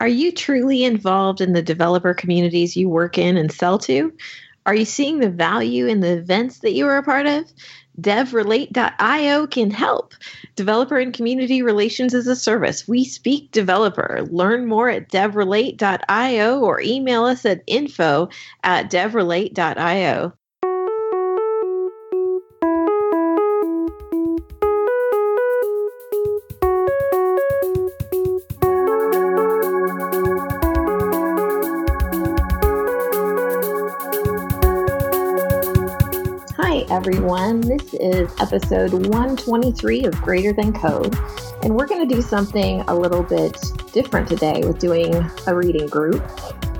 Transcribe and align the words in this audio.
Are 0.00 0.08
you 0.08 0.32
truly 0.32 0.82
involved 0.82 1.42
in 1.42 1.52
the 1.52 1.62
developer 1.62 2.14
communities 2.14 2.74
you 2.74 2.88
work 2.88 3.18
in 3.18 3.36
and 3.36 3.52
sell 3.52 3.78
to? 3.80 4.12
Are 4.64 4.74
you 4.74 4.86
seeing 4.86 5.18
the 5.18 5.28
value 5.28 5.86
in 5.86 6.00
the 6.00 6.12
events 6.12 6.60
that 6.60 6.72
you 6.72 6.86
are 6.86 6.96
a 6.96 7.02
part 7.02 7.26
of? 7.26 7.44
DevRelate.io 8.00 9.46
can 9.46 9.70
help. 9.70 10.14
Developer 10.56 10.98
and 10.98 11.12
community 11.12 11.60
relations 11.60 12.14
is 12.14 12.26
a 12.26 12.36
service. 12.36 12.88
We 12.88 13.04
speak 13.04 13.50
developer. 13.50 14.26
Learn 14.30 14.66
more 14.66 14.88
at 14.88 15.10
devrelate.io 15.10 16.60
or 16.60 16.80
email 16.80 17.24
us 17.24 17.44
at 17.44 17.62
info 17.66 18.30
at 18.62 18.90
devrelate.io. 18.90 20.32
everyone. 37.00 37.62
This 37.62 37.94
is 37.94 38.30
episode 38.40 38.92
123 38.92 40.04
of 40.04 40.20
Greater 40.20 40.52
Than 40.52 40.70
Code, 40.70 41.16
and 41.62 41.74
we're 41.74 41.86
going 41.86 42.06
to 42.06 42.14
do 42.14 42.20
something 42.20 42.82
a 42.88 42.94
little 42.94 43.22
bit 43.22 43.58
different 43.90 44.28
today 44.28 44.60
with 44.66 44.78
doing 44.78 45.14
a 45.46 45.56
reading 45.56 45.86
group. 45.86 46.22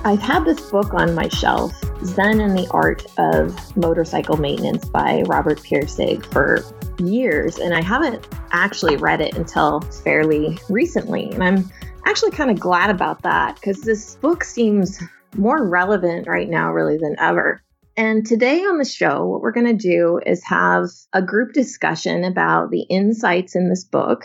I've 0.05 0.21
had 0.21 0.45
this 0.45 0.61
book 0.71 0.93
on 0.93 1.15
my 1.15 1.29
shelf, 1.29 1.73
Zen 2.05 2.39
and 2.39 2.55
the 2.55 2.69
Art 2.71 3.07
of 3.17 3.75
Motorcycle 3.79 4.37
Maintenance 4.37 4.85
by 4.85 5.23
Robert 5.23 5.59
Pirsig, 5.61 6.27
for 6.27 6.67
years, 7.03 7.57
and 7.57 7.73
I 7.73 7.81
haven't 7.81 8.29
actually 8.53 8.97
read 8.97 9.23
it 9.23 9.39
until 9.39 9.81
fairly 9.81 10.59
recently. 10.69 11.31
And 11.31 11.43
I'm 11.43 11.71
actually 12.05 12.33
kind 12.33 12.51
of 12.51 12.61
glad 12.61 12.91
about 12.91 13.23
that 13.23 13.55
because 13.55 13.81
this 13.81 14.17
book 14.17 14.45
seems 14.45 15.01
more 15.39 15.67
relevant 15.67 16.27
right 16.29 16.51
now, 16.51 16.71
really, 16.73 16.99
than 16.99 17.17
ever. 17.19 17.63
And 18.01 18.25
today 18.25 18.61
on 18.61 18.79
the 18.79 18.87
show, 18.87 19.27
what 19.27 19.43
we're 19.43 19.53
going 19.53 19.77
to 19.77 19.89
do 19.89 20.21
is 20.25 20.43
have 20.47 20.87
a 21.13 21.21
group 21.21 21.53
discussion 21.53 22.25
about 22.25 22.71
the 22.71 22.81
insights 22.89 23.55
in 23.55 23.69
this 23.69 23.85
book. 23.85 24.25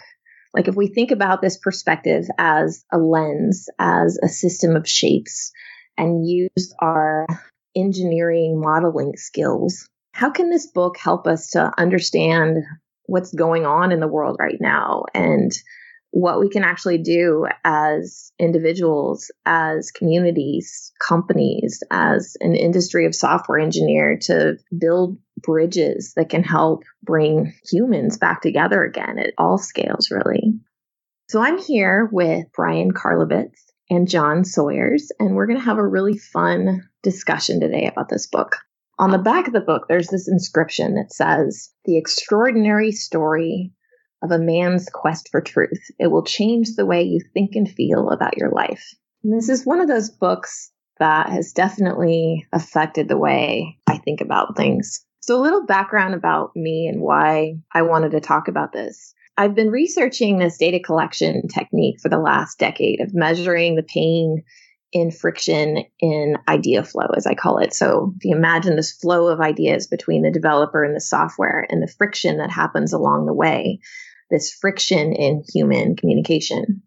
Like, 0.54 0.70
if 0.70 0.78
we 0.78 0.88
think 0.88 1.12
about 1.12 1.42
this 1.42 1.58
perspective 1.58 2.24
as 2.38 2.86
a 2.94 2.98
lens, 2.98 3.68
as 3.78 4.18
a 4.24 4.30
system 4.30 4.78
of 4.78 4.88
shapes, 4.88 5.52
and 5.98 6.26
use 6.26 6.74
our 6.80 7.28
engineering 7.76 8.62
modeling 8.64 9.18
skills, 9.18 9.90
how 10.14 10.30
can 10.30 10.50
this 10.50 10.68
book 10.68 10.96
help 10.98 11.28
us 11.28 11.50
to 11.50 11.70
understand 11.78 12.60
what's 13.08 13.34
going 13.34 13.66
on 13.66 13.92
in 13.92 14.00
the 14.00 14.08
world 14.08 14.38
right 14.40 14.62
now 14.62 15.04
and 15.14 15.52
what 16.16 16.40
we 16.40 16.48
can 16.48 16.64
actually 16.64 16.98
do 16.98 17.46
as 17.66 18.32
individuals, 18.40 19.30
as 19.46 19.92
communities, 19.92 20.94
companies, 21.06 21.84
as 21.92 22.38
an 22.40 22.56
industry 22.56 23.06
of 23.06 23.14
software 23.14 23.60
engineer 23.60 24.18
to 24.22 24.56
build 24.80 25.18
bridges 25.42 26.14
that 26.16 26.30
can 26.30 26.42
help 26.42 26.84
bring 27.04 27.54
humans 27.70 28.18
back 28.18 28.42
together 28.42 28.82
again 28.82 29.20
at 29.20 29.34
all 29.38 29.58
scales, 29.58 30.10
really. 30.10 30.54
So 31.28 31.42
I'm 31.42 31.58
here 31.58 32.08
with 32.10 32.46
Brian 32.56 32.94
Karlovitz 32.94 33.60
and 33.90 34.08
John 34.08 34.46
Sawers, 34.46 35.12
and 35.20 35.36
we're 35.36 35.48
going 35.48 35.60
to 35.60 35.66
have 35.66 35.80
a 35.80 35.86
really 35.86 36.18
fun 36.18 36.88
discussion 37.04 37.60
today 37.60 37.90
about 37.92 38.08
this 38.08 38.26
book. 38.26 38.56
On 39.00 39.12
the 39.12 39.18
back 39.18 39.48
of 39.48 39.54
the 39.54 39.60
book, 39.60 39.88
there's 39.90 40.08
this 40.08 40.30
inscription 40.30 40.96
that 40.96 41.12
says, 41.12 41.72
The 41.84 41.98
extraordinary 41.98 42.94
story 42.94 43.74
of 44.26 44.32
a 44.32 44.44
man's 44.44 44.90
quest 44.92 45.30
for 45.32 45.40
truth. 45.40 45.90
It 46.00 46.08
will 46.08 46.24
change 46.24 46.76
the 46.76 46.86
way 46.86 47.04
you 47.04 47.22
think 47.34 47.56
and 47.56 47.70
feel 47.70 48.10
about 48.10 48.38
your 48.38 48.50
life. 48.50 48.94
And 49.24 49.34
this 49.34 49.50
is 49.50 49.66
one 49.66 49.80
of 49.80 49.88
those 49.88 50.10
books 50.10 50.72
that 51.00 51.30
has 51.30 51.54
definitely 51.54 52.48
affected 52.52 53.08
the 53.08 53.18
way 53.18 53.78
I 53.88 53.98
think 53.98 54.22
about 54.22 54.56
things. 54.56 55.06
So, 55.22 55.40
a 55.40 55.42
little 55.42 55.66
background 55.66 56.14
about 56.14 56.52
me 56.56 56.88
and 56.88 57.02
why 57.02 57.56
I 57.74 57.82
wanted 57.82 58.12
to 58.12 58.20
talk 58.20 58.48
about 58.48 58.74
this. 58.74 59.14
I've 59.38 59.56
been 59.56 59.72
researching 59.72 60.38
this 60.38 60.58
data 60.58 60.80
collection 60.80 61.48
technique 61.48 62.00
for 62.02 62.10
the 62.10 62.20
last 62.20 62.60
decade 62.60 63.02
of 63.02 63.14
measuring 63.14 63.76
the 63.76 63.84
pain 63.84 64.44
in 64.94 65.12
friction 65.12 65.84
in 66.00 66.38
idea 66.48 66.84
flow, 66.84 67.08
as 67.18 67.28
I 67.28 67.34
call 67.34 67.58
it. 67.58 67.74
So, 67.74 68.14
if 68.18 68.24
you 68.24 68.36
imagine 68.36 68.76
this 68.76 68.94
flow 68.94 69.28
of 69.28 69.42
ideas 69.42 69.88
between 69.88 70.22
the 70.22 70.32
developer 70.32 70.84
and 70.84 70.96
the 70.96 71.02
software 71.02 71.66
and 71.70 71.82
the 71.82 71.92
friction 71.98 72.38
that 72.38 72.52
happens 72.52 72.94
along 72.94 73.26
the 73.26 73.34
way, 73.34 73.80
this 74.30 74.54
friction 74.54 75.14
in 75.14 75.44
human 75.54 75.96
communication. 75.96 76.82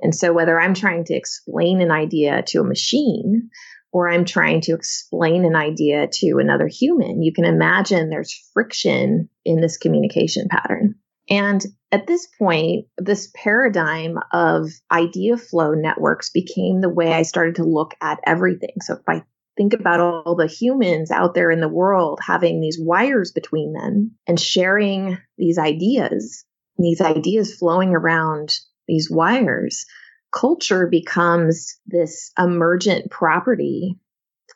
And 0.00 0.14
so, 0.14 0.32
whether 0.32 0.60
I'm 0.60 0.74
trying 0.74 1.04
to 1.04 1.14
explain 1.14 1.80
an 1.80 1.90
idea 1.90 2.42
to 2.48 2.60
a 2.60 2.64
machine 2.64 3.50
or 3.92 4.10
I'm 4.10 4.24
trying 4.24 4.60
to 4.62 4.74
explain 4.74 5.44
an 5.44 5.56
idea 5.56 6.08
to 6.12 6.38
another 6.38 6.66
human, 6.66 7.22
you 7.22 7.32
can 7.32 7.44
imagine 7.44 8.10
there's 8.10 8.50
friction 8.52 9.28
in 9.44 9.60
this 9.60 9.78
communication 9.78 10.48
pattern. 10.50 10.96
And 11.28 11.64
at 11.90 12.06
this 12.06 12.26
point, 12.38 12.86
this 12.98 13.32
paradigm 13.34 14.18
of 14.32 14.68
idea 14.92 15.36
flow 15.36 15.72
networks 15.72 16.30
became 16.30 16.80
the 16.80 16.90
way 16.90 17.12
I 17.12 17.22
started 17.22 17.56
to 17.56 17.64
look 17.64 17.94
at 18.00 18.20
everything. 18.24 18.76
So 18.82 18.94
if 18.94 19.08
I 19.08 19.22
think 19.56 19.72
about 19.72 20.00
all 20.00 20.36
the 20.36 20.46
humans 20.46 21.10
out 21.10 21.34
there 21.34 21.50
in 21.50 21.60
the 21.60 21.68
world 21.68 22.20
having 22.24 22.60
these 22.60 22.78
wires 22.80 23.32
between 23.32 23.72
them 23.72 24.12
and 24.26 24.38
sharing 24.38 25.18
these 25.38 25.58
ideas, 25.58 26.44
these 26.78 27.00
ideas 27.00 27.54
flowing 27.54 27.90
around 27.90 28.50
these 28.86 29.10
wires, 29.10 29.86
culture 30.32 30.86
becomes 30.86 31.78
this 31.86 32.30
emergent 32.38 33.10
property 33.10 33.98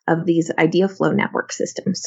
of 0.07 0.27
these 0.27 0.51
idea 0.59 0.89
flow 0.89 1.13
network 1.13 1.53
systems. 1.53 2.05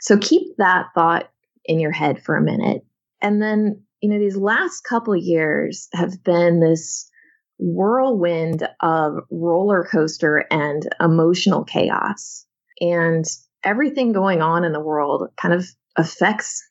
So 0.00 0.18
keep 0.18 0.56
that 0.58 0.86
thought 0.94 1.30
in 1.64 1.80
your 1.80 1.92
head 1.92 2.22
for 2.22 2.36
a 2.36 2.42
minute. 2.42 2.82
And 3.20 3.40
then, 3.40 3.82
you 4.00 4.10
know, 4.10 4.18
these 4.18 4.36
last 4.36 4.82
couple 4.82 5.16
years 5.16 5.88
have 5.94 6.22
been 6.22 6.60
this 6.60 7.10
whirlwind 7.58 8.68
of 8.80 9.14
roller 9.30 9.86
coaster 9.90 10.44
and 10.50 10.86
emotional 11.00 11.64
chaos. 11.64 12.44
And 12.80 13.24
everything 13.62 14.12
going 14.12 14.42
on 14.42 14.64
in 14.64 14.72
the 14.72 14.80
world 14.80 15.28
kind 15.40 15.54
of 15.54 15.66
affects 15.96 16.62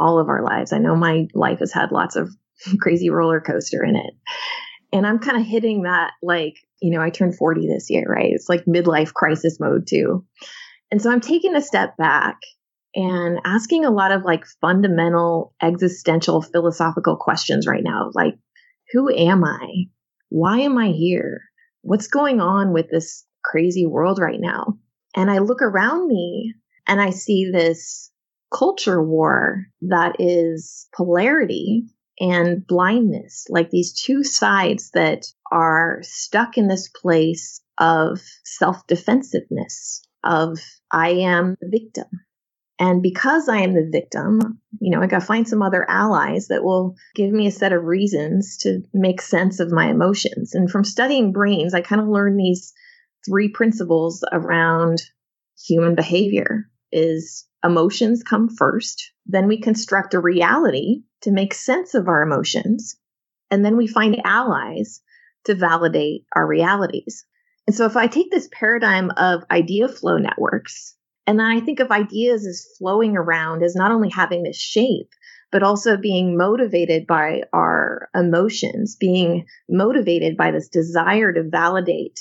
all 0.00 0.18
of 0.18 0.28
our 0.28 0.42
lives. 0.42 0.72
I 0.72 0.78
know 0.78 0.96
my 0.96 1.28
life 1.34 1.60
has 1.60 1.72
had 1.72 1.92
lots 1.92 2.16
of 2.16 2.30
crazy 2.80 3.10
roller 3.10 3.40
coaster 3.40 3.84
in 3.84 3.96
it. 3.96 4.14
And 4.92 5.06
I'm 5.06 5.20
kind 5.20 5.38
of 5.38 5.46
hitting 5.46 5.82
that 5.82 6.12
like, 6.22 6.56
you 6.80 6.90
know, 6.90 7.00
I 7.00 7.10
turned 7.10 7.36
40 7.36 7.68
this 7.68 7.90
year, 7.90 8.06
right? 8.08 8.32
It's 8.32 8.48
like 8.48 8.64
midlife 8.64 9.12
crisis 9.12 9.58
mode 9.60 9.86
too. 9.86 10.24
And 10.90 11.00
so 11.00 11.10
I'm 11.10 11.20
taking 11.20 11.54
a 11.54 11.62
step 11.62 11.96
back 11.96 12.38
and 12.94 13.38
asking 13.44 13.84
a 13.84 13.90
lot 13.90 14.10
of 14.10 14.24
like 14.24 14.44
fundamental 14.60 15.54
existential 15.62 16.42
philosophical 16.42 17.16
questions 17.16 17.68
right 17.68 17.84
now. 17.84 18.10
Like, 18.14 18.34
who 18.92 19.08
am 19.14 19.44
I? 19.44 19.84
Why 20.30 20.60
am 20.60 20.76
I 20.76 20.88
here? 20.88 21.42
What's 21.82 22.08
going 22.08 22.40
on 22.40 22.72
with 22.72 22.90
this 22.90 23.24
crazy 23.44 23.86
world 23.86 24.18
right 24.18 24.40
now? 24.40 24.78
And 25.14 25.30
I 25.30 25.38
look 25.38 25.62
around 25.62 26.08
me 26.08 26.54
and 26.86 27.00
I 27.00 27.10
see 27.10 27.50
this 27.52 28.10
culture 28.50 29.02
war 29.02 29.66
that 29.82 30.16
is 30.18 30.88
polarity 30.94 31.86
and 32.18 32.66
blindness, 32.66 33.46
like 33.48 33.70
these 33.70 33.92
two 33.92 34.22
sides 34.22 34.90
that 34.90 35.26
are 35.50 36.00
stuck 36.02 36.58
in 36.58 36.68
this 36.68 36.88
place 36.88 37.62
of 37.78 38.20
self 38.44 38.86
defensiveness, 38.86 40.02
of 40.22 40.58
I 40.90 41.10
am 41.10 41.56
the 41.60 41.68
victim. 41.70 42.06
And 42.78 43.02
because 43.02 43.48
I 43.48 43.58
am 43.58 43.74
the 43.74 43.88
victim, 43.90 44.60
you 44.80 44.90
know, 44.90 45.02
I 45.02 45.06
got 45.06 45.20
to 45.20 45.26
find 45.26 45.46
some 45.46 45.62
other 45.62 45.88
allies 45.88 46.48
that 46.48 46.64
will 46.64 46.96
give 47.14 47.30
me 47.30 47.46
a 47.46 47.50
set 47.50 47.72
of 47.72 47.84
reasons 47.84 48.56
to 48.58 48.82
make 48.94 49.20
sense 49.20 49.60
of 49.60 49.70
my 49.70 49.90
emotions. 49.90 50.54
And 50.54 50.70
from 50.70 50.84
studying 50.84 51.32
brains, 51.32 51.74
I 51.74 51.82
kind 51.82 52.00
of 52.00 52.08
learned 52.08 52.38
these 52.38 52.72
three 53.26 53.48
principles 53.48 54.24
around 54.32 55.02
human 55.58 55.94
behavior 55.94 56.70
is 56.92 57.46
emotions 57.64 58.22
come 58.22 58.48
first. 58.48 59.12
Then 59.26 59.46
we 59.46 59.60
construct 59.60 60.14
a 60.14 60.20
reality 60.20 61.02
to 61.22 61.30
make 61.30 61.54
sense 61.54 61.94
of 61.94 62.08
our 62.08 62.22
emotions. 62.22 62.96
And 63.50 63.64
then 63.64 63.76
we 63.76 63.86
find 63.86 64.20
allies 64.24 65.00
to 65.44 65.54
validate 65.54 66.24
our 66.34 66.46
realities. 66.46 67.24
And 67.66 67.76
so 67.76 67.84
if 67.84 67.96
I 67.96 68.06
take 68.06 68.30
this 68.30 68.48
paradigm 68.52 69.10
of 69.16 69.44
idea 69.50 69.88
flow 69.88 70.18
networks, 70.18 70.96
and 71.26 71.38
then 71.38 71.46
I 71.46 71.60
think 71.60 71.80
of 71.80 71.90
ideas 71.90 72.46
as 72.46 72.66
flowing 72.78 73.16
around 73.16 73.62
as 73.62 73.76
not 73.76 73.92
only 73.92 74.08
having 74.10 74.42
this 74.42 74.58
shape, 74.58 75.10
but 75.52 75.62
also 75.62 75.96
being 75.96 76.36
motivated 76.36 77.06
by 77.06 77.42
our 77.52 78.08
emotions, 78.14 78.96
being 78.96 79.46
motivated 79.68 80.36
by 80.36 80.50
this 80.50 80.68
desire 80.68 81.32
to 81.32 81.42
validate 81.42 82.20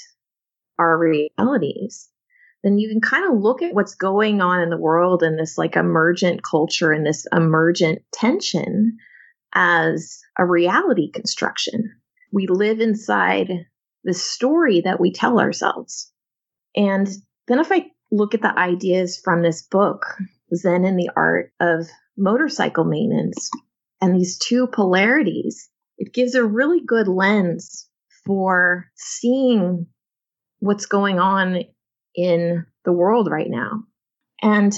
our 0.78 0.98
realities 0.98 2.10
then 2.64 2.78
you 2.78 2.90
can 2.90 3.02
kind 3.02 3.26
of 3.26 3.40
look 3.40 3.62
at 3.62 3.74
what's 3.74 3.96
going 3.96 4.42
on 4.42 4.62
in 4.62 4.70
the 4.70 4.78
world 4.78 5.24
and 5.24 5.40
this 5.40 5.58
like 5.58 5.76
emergent 5.76 6.44
culture 6.44 6.92
and 6.92 7.06
this 7.06 7.26
emergent 7.32 8.02
tension 8.12 8.98
as 9.54 10.20
a 10.38 10.46
reality 10.46 11.12
construction. 11.12 11.92
We 12.32 12.48
live 12.48 12.80
inside 12.80 13.50
the 14.04 14.14
story 14.14 14.82
that 14.82 15.00
we 15.00 15.12
tell 15.12 15.40
ourselves. 15.40 16.12
And 16.76 17.08
then 17.48 17.60
if 17.60 17.72
I 17.72 17.88
look 18.12 18.34
at 18.34 18.42
the 18.42 18.58
ideas 18.58 19.20
from 19.24 19.42
this 19.42 19.62
book, 19.62 20.06
Zen 20.54 20.86
and 20.86 21.00
the 21.00 21.10
Art 21.16 21.52
of 21.60 21.88
Motorcycle 22.18 22.84
Maintenance, 22.84 23.50
and 24.02 24.16
these 24.16 24.38
two 24.38 24.68
polarities, 24.68 25.70
it 25.98 26.14
gives 26.14 26.36
a 26.36 26.44
really 26.44 26.82
good 26.86 27.08
lens 27.08 27.88
for 28.26 28.86
seeing 28.96 29.88
what's 30.60 30.86
going 30.86 31.20
on 31.20 31.64
in 32.16 32.66
the 32.86 32.94
world 32.94 33.30
right 33.30 33.50
now. 33.50 33.84
And 34.42 34.74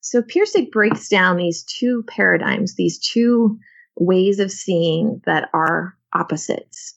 so 0.00 0.22
Pirsig 0.22 0.70
breaks 0.70 1.08
down 1.08 1.36
these 1.36 1.64
two 1.64 2.04
paradigms, 2.08 2.74
these 2.74 2.98
two 2.98 3.58
ways 3.96 4.40
of 4.40 4.50
seeing 4.50 5.20
that 5.26 5.48
are 5.54 5.96
opposites. 6.12 6.94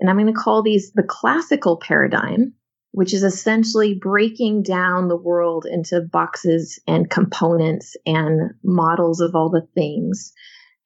And 0.00 0.08
I'm 0.08 0.16
going 0.16 0.32
to 0.32 0.40
call 0.40 0.62
these 0.62 0.92
the 0.92 1.02
classical 1.02 1.78
paradigm, 1.78 2.54
which 2.92 3.12
is 3.12 3.22
essentially 3.22 3.94
breaking 3.94 4.62
down 4.62 5.08
the 5.08 5.16
world 5.16 5.66
into 5.70 6.00
boxes 6.00 6.80
and 6.86 7.10
components 7.10 7.96
and 8.06 8.52
models 8.62 9.20
of 9.20 9.34
all 9.34 9.50
the 9.50 9.68
things 9.74 10.32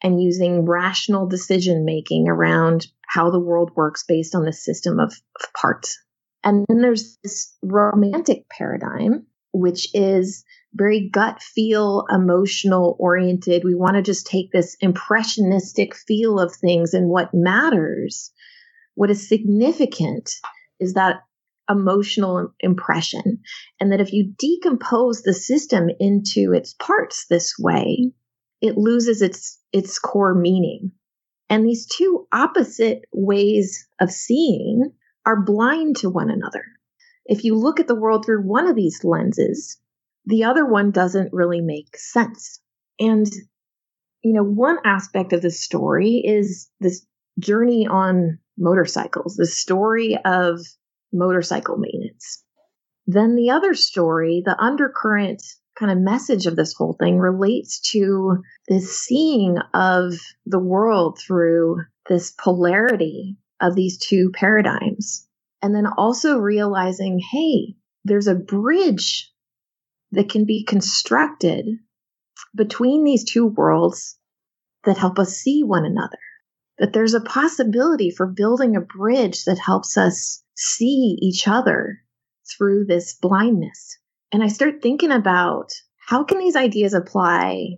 and 0.03 0.23
using 0.23 0.65
rational 0.65 1.29
decision 1.29 1.85
making 1.85 2.29
around 2.29 2.87
how 3.07 3.31
the 3.31 3.41
world 3.41 3.71
works 3.77 4.05
based 4.07 4.35
on 4.35 4.45
the 4.45 4.53
system 4.53 4.99
of, 4.99 5.13
of 5.13 5.53
parts. 5.53 5.99
And 6.43 6.65
then 6.69 6.81
there's 6.81 7.19
this 7.23 7.55
romantic 7.63 8.49
paradigm, 8.49 9.27
which 9.53 9.89
is 9.95 10.45
very 10.75 11.09
gut 11.09 11.43
feel, 11.43 12.05
emotional 12.11 12.97
oriented. 12.99 13.63
We 13.65 13.75
want 13.75 13.97
to 13.97 14.03
just 14.03 14.27
take 14.27 14.53
this 14.53 14.77
impressionistic 14.81 15.95
feel 15.95 16.39
of 16.39 16.55
things 16.55 16.95
and 16.95 17.09
what 17.09 17.35
matters, 17.35 18.31
what 18.95 19.11
is 19.11 19.29
significant 19.29 20.31
is 20.79 20.95
that 20.95 21.17
emotional 21.69 22.53
impression. 22.61 23.41
And 23.79 23.93
that 23.93 24.01
if 24.01 24.13
you 24.13 24.33
decompose 24.39 25.23
the 25.23 25.35
system 25.35 25.89
into 26.01 26.53
its 26.53 26.75
parts 26.75 27.27
this 27.29 27.55
way, 27.59 28.13
it 28.61 28.77
loses 28.77 29.23
its, 29.23 29.59
its 29.73 29.99
core 29.99 30.35
meaning. 30.35 30.93
And 31.49 31.65
these 31.65 31.87
two 31.87 32.27
opposite 32.33 33.03
ways 33.13 33.87
of 34.01 34.11
seeing 34.11 34.93
are 35.25 35.43
blind 35.43 35.97
to 35.99 36.11
one 36.11 36.31
another. 36.31 36.65
If 37.25 37.45
you 37.45 37.57
look 37.57 37.81
at 37.81 37.87
the 37.87 37.95
world 37.95 38.25
through 38.25 38.43
one 38.43 38.69
of 38.69 38.77
these 38.77 39.05
lenses, 39.05 39.79
the 40.27 40.45
other 40.45 40.67
one 40.67 40.91
doesn't 40.91 41.33
really 41.33 41.61
make 41.61 41.97
sense. 41.97 42.61
And, 42.99 43.27
you 44.23 44.33
know, 44.33 44.43
one 44.43 44.79
aspect 44.85 45.33
of 45.33 45.43
the 45.43 45.51
story 45.51 46.23
is 46.25 46.71
this 46.81 47.07
journey 47.39 47.87
on 47.87 48.39
motorcycles, 48.59 49.37
the 49.37 49.47
story 49.47 50.19
of 50.25 50.61
motorcycle 51.13 51.77
maintenance. 51.79 52.43
Then 53.07 53.35
the 53.35 53.51
other 53.51 53.75
story, 53.75 54.43
the 54.45 54.61
undercurrent 54.61 55.43
kind 55.79 55.91
of 55.91 55.99
message 55.99 56.47
of 56.47 56.57
this 56.57 56.75
whole 56.75 56.95
thing 57.01 57.19
relates 57.19 57.81
to 57.93 58.43
this 58.69 59.01
seeing 59.01 59.57
of 59.73 60.15
the 60.45 60.59
world 60.59 61.19
through 61.19 61.83
this 62.09 62.33
polarity 62.33 63.37
of 63.61 63.75
these 63.75 63.99
two 63.99 64.31
paradigms. 64.35 65.27
And 65.63 65.75
then 65.75 65.87
also 65.87 66.39
realizing, 66.39 67.19
hey, 67.19 67.77
there's 68.05 68.27
a 68.27 68.35
bridge 68.35 69.31
that 70.13 70.31
can 70.31 70.47
be 70.47 70.65
constructed 70.65 71.67
between 72.55 73.05
these 73.05 73.25
two 73.25 73.47
worlds 73.47 74.19
that 74.85 74.97
help 74.97 75.19
us 75.19 75.37
see 75.37 75.63
one 75.63 75.85
another. 75.85 76.19
That 76.79 76.95
there's 76.95 77.15
a 77.15 77.21
possibility 77.21 78.11
for 78.11 78.27
building 78.27 78.75
a 78.75 78.81
bridge 78.81 79.45
that 79.45 79.59
helps 79.59 79.99
us 79.99 80.43
see 80.57 81.19
each 81.21 81.47
other 81.47 81.99
through 82.57 82.87
this 82.87 83.15
blindness. 83.21 83.99
And 84.33 84.43
I 84.43 84.49
start 84.49 84.83
thinking 84.83 85.13
about 85.13 85.73
how 85.99 86.25
can 86.25 86.39
these 86.39 86.57
ideas 86.57 86.95
apply 86.95 87.77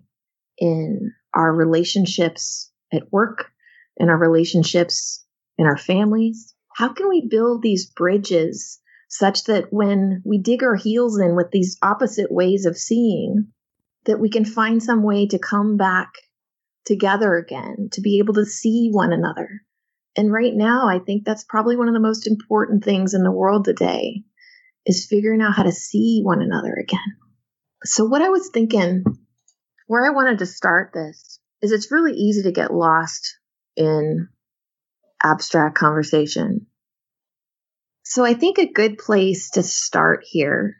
in 0.58 1.12
our 1.34 1.52
relationships 1.52 2.70
at 2.93 3.12
work, 3.12 3.50
in 3.96 4.08
our 4.08 4.17
relationships 4.17 5.21
in 5.58 5.66
our 5.66 5.76
families? 5.76 6.54
How 6.75 6.93
can 6.93 7.08
we 7.08 7.28
build 7.28 7.62
these 7.62 7.87
bridges 7.87 8.81
such 9.08 9.44
that 9.44 9.72
when 9.72 10.22
we 10.25 10.38
dig 10.38 10.62
our 10.62 10.75
heels 10.75 11.19
in 11.20 11.37
with 11.37 11.50
these 11.50 11.76
opposite 11.82 12.32
ways 12.32 12.64
of 12.64 12.78
seeing, 12.78 13.52
that 14.06 14.19
we 14.19 14.31
can 14.31 14.44
find 14.44 14.82
some 14.82 15.02
way 15.02 15.26
to 15.26 15.38
come 15.38 15.76
back 15.76 16.14
together 16.87 17.37
again, 17.37 17.88
to 17.93 18.00
be 18.00 18.19
able 18.19 18.34
to 18.34 18.46
see 18.46 18.88
one 18.90 19.12
another. 19.12 19.60
And 20.16 20.32
right 20.32 20.54
now, 20.54 20.88
I 20.88 20.99
think 20.99 21.25
that's 21.25 21.44
probably 21.44 21.76
one 21.76 21.88
of 21.88 21.94
the 21.94 22.00
most 22.00 22.26
important 22.26 22.84
things 22.84 23.14
in 23.14 23.22
the 23.22 23.31
world 23.31 23.64
today 23.64 24.25
is 24.84 25.06
figuring 25.06 25.40
out 25.40 25.55
how 25.55 25.62
to 25.62 25.72
see 25.72 26.22
one 26.22 26.43
another 26.43 26.75
again. 26.75 27.16
So, 27.84 28.05
what 28.05 28.22
I 28.22 28.28
was 28.28 28.50
thinking, 28.52 29.05
where 29.87 30.06
I 30.06 30.14
wanted 30.14 30.38
to 30.38 30.46
start 30.46 30.93
this, 30.93 31.38
is 31.62 31.72
it's 31.72 31.93
really 31.93 32.12
easy 32.12 32.43
to 32.43 32.52
get 32.52 32.75
lost 32.75 33.37
in 33.76 34.28
abstract 35.22 35.76
conversation 35.76 36.66
so 38.04 38.24
I 38.24 38.34
think 38.34 38.58
a 38.58 38.70
good 38.70 38.98
place 38.98 39.50
to 39.50 39.62
start 39.62 40.24
here 40.28 40.76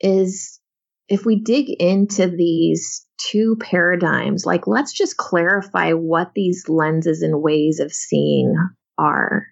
is 0.00 0.60
if 1.08 1.24
we 1.24 1.40
dig 1.40 1.70
into 1.70 2.28
these 2.28 3.06
two 3.18 3.56
paradigms, 3.60 4.46
like 4.46 4.66
let's 4.66 4.92
just 4.92 5.16
clarify 5.16 5.92
what 5.92 6.32
these 6.34 6.68
lenses 6.68 7.22
and 7.22 7.42
ways 7.42 7.80
of 7.80 7.92
seeing 7.92 8.54
are. 8.98 9.46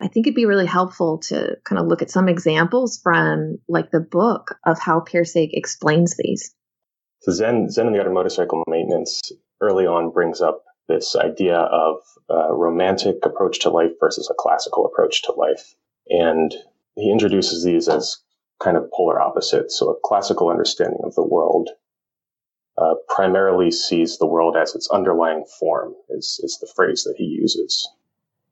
I 0.00 0.08
think 0.08 0.26
it'd 0.26 0.36
be 0.36 0.46
really 0.46 0.66
helpful 0.66 1.18
to 1.28 1.56
kind 1.64 1.80
of 1.80 1.86
look 1.86 2.02
at 2.02 2.10
some 2.10 2.28
examples 2.28 3.00
from 3.02 3.58
like 3.68 3.90
the 3.90 4.00
book 4.00 4.56
of 4.64 4.78
how 4.78 5.00
Pirsig 5.00 5.50
explains 5.52 6.16
these. 6.16 6.54
So 7.22 7.32
Zen, 7.32 7.70
Zen 7.70 7.86
and 7.86 7.94
the 7.94 7.98
Art 7.98 8.08
of 8.08 8.14
Motorcycle 8.14 8.62
Maintenance 8.68 9.20
early 9.60 9.86
on 9.86 10.10
brings 10.10 10.40
up 10.40 10.62
this 10.88 11.16
idea 11.16 11.56
of 11.56 11.98
a 12.28 12.54
romantic 12.54 13.16
approach 13.24 13.60
to 13.60 13.70
life 13.70 13.92
versus 14.00 14.28
a 14.30 14.34
classical 14.34 14.86
approach 14.86 15.22
to 15.22 15.32
life. 15.32 15.74
And 16.08 16.54
he 16.94 17.10
introduces 17.10 17.64
these 17.64 17.88
as 17.88 18.18
kind 18.62 18.76
of 18.76 18.90
polar 18.92 19.20
opposites. 19.20 19.78
So 19.78 19.90
a 19.90 20.00
classical 20.04 20.48
understanding 20.48 21.00
of 21.04 21.14
the 21.14 21.26
world 21.26 21.70
uh, 22.78 22.94
primarily 23.08 23.70
sees 23.70 24.18
the 24.18 24.26
world 24.26 24.56
as 24.56 24.74
its 24.74 24.88
underlying 24.90 25.44
form, 25.58 25.94
is, 26.10 26.40
is 26.42 26.58
the 26.60 26.70
phrase 26.74 27.04
that 27.04 27.16
he 27.16 27.24
uses. 27.24 27.88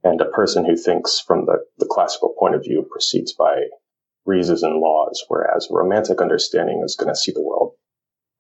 And 0.03 0.21
a 0.21 0.27
person 0.27 0.65
who 0.65 0.77
thinks 0.77 1.21
from 1.21 1.47
the, 1.47 1.65
the 1.79 1.87
classical 1.87 2.35
point 2.39 2.55
of 2.55 2.65
view 2.65 2.87
proceeds 2.91 3.33
by 3.33 3.65
reasons 4.27 4.63
and 4.63 4.81
laws, 4.81 5.25
whereas 5.29 5.69
a 5.71 5.75
romantic 5.75 6.21
understanding 6.21 6.83
is 6.85 6.97
going 6.97 7.11
to 7.11 7.17
see 7.17 7.33
the 7.33 7.43
world 7.43 7.75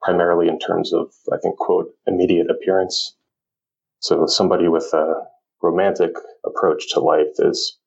primarily 0.02 0.48
in 0.48 0.58
terms 0.58 0.92
of, 0.92 1.12
I 1.32 1.38
think, 1.38 1.56
quote, 1.56 1.94
immediate 2.06 2.50
appearance. 2.50 3.16
So 4.00 4.26
somebody 4.26 4.68
with 4.68 4.92
a 4.92 5.22
romantic 5.62 6.12
approach 6.44 6.92
to 6.92 7.00
life 7.00 7.34
is 7.38 7.78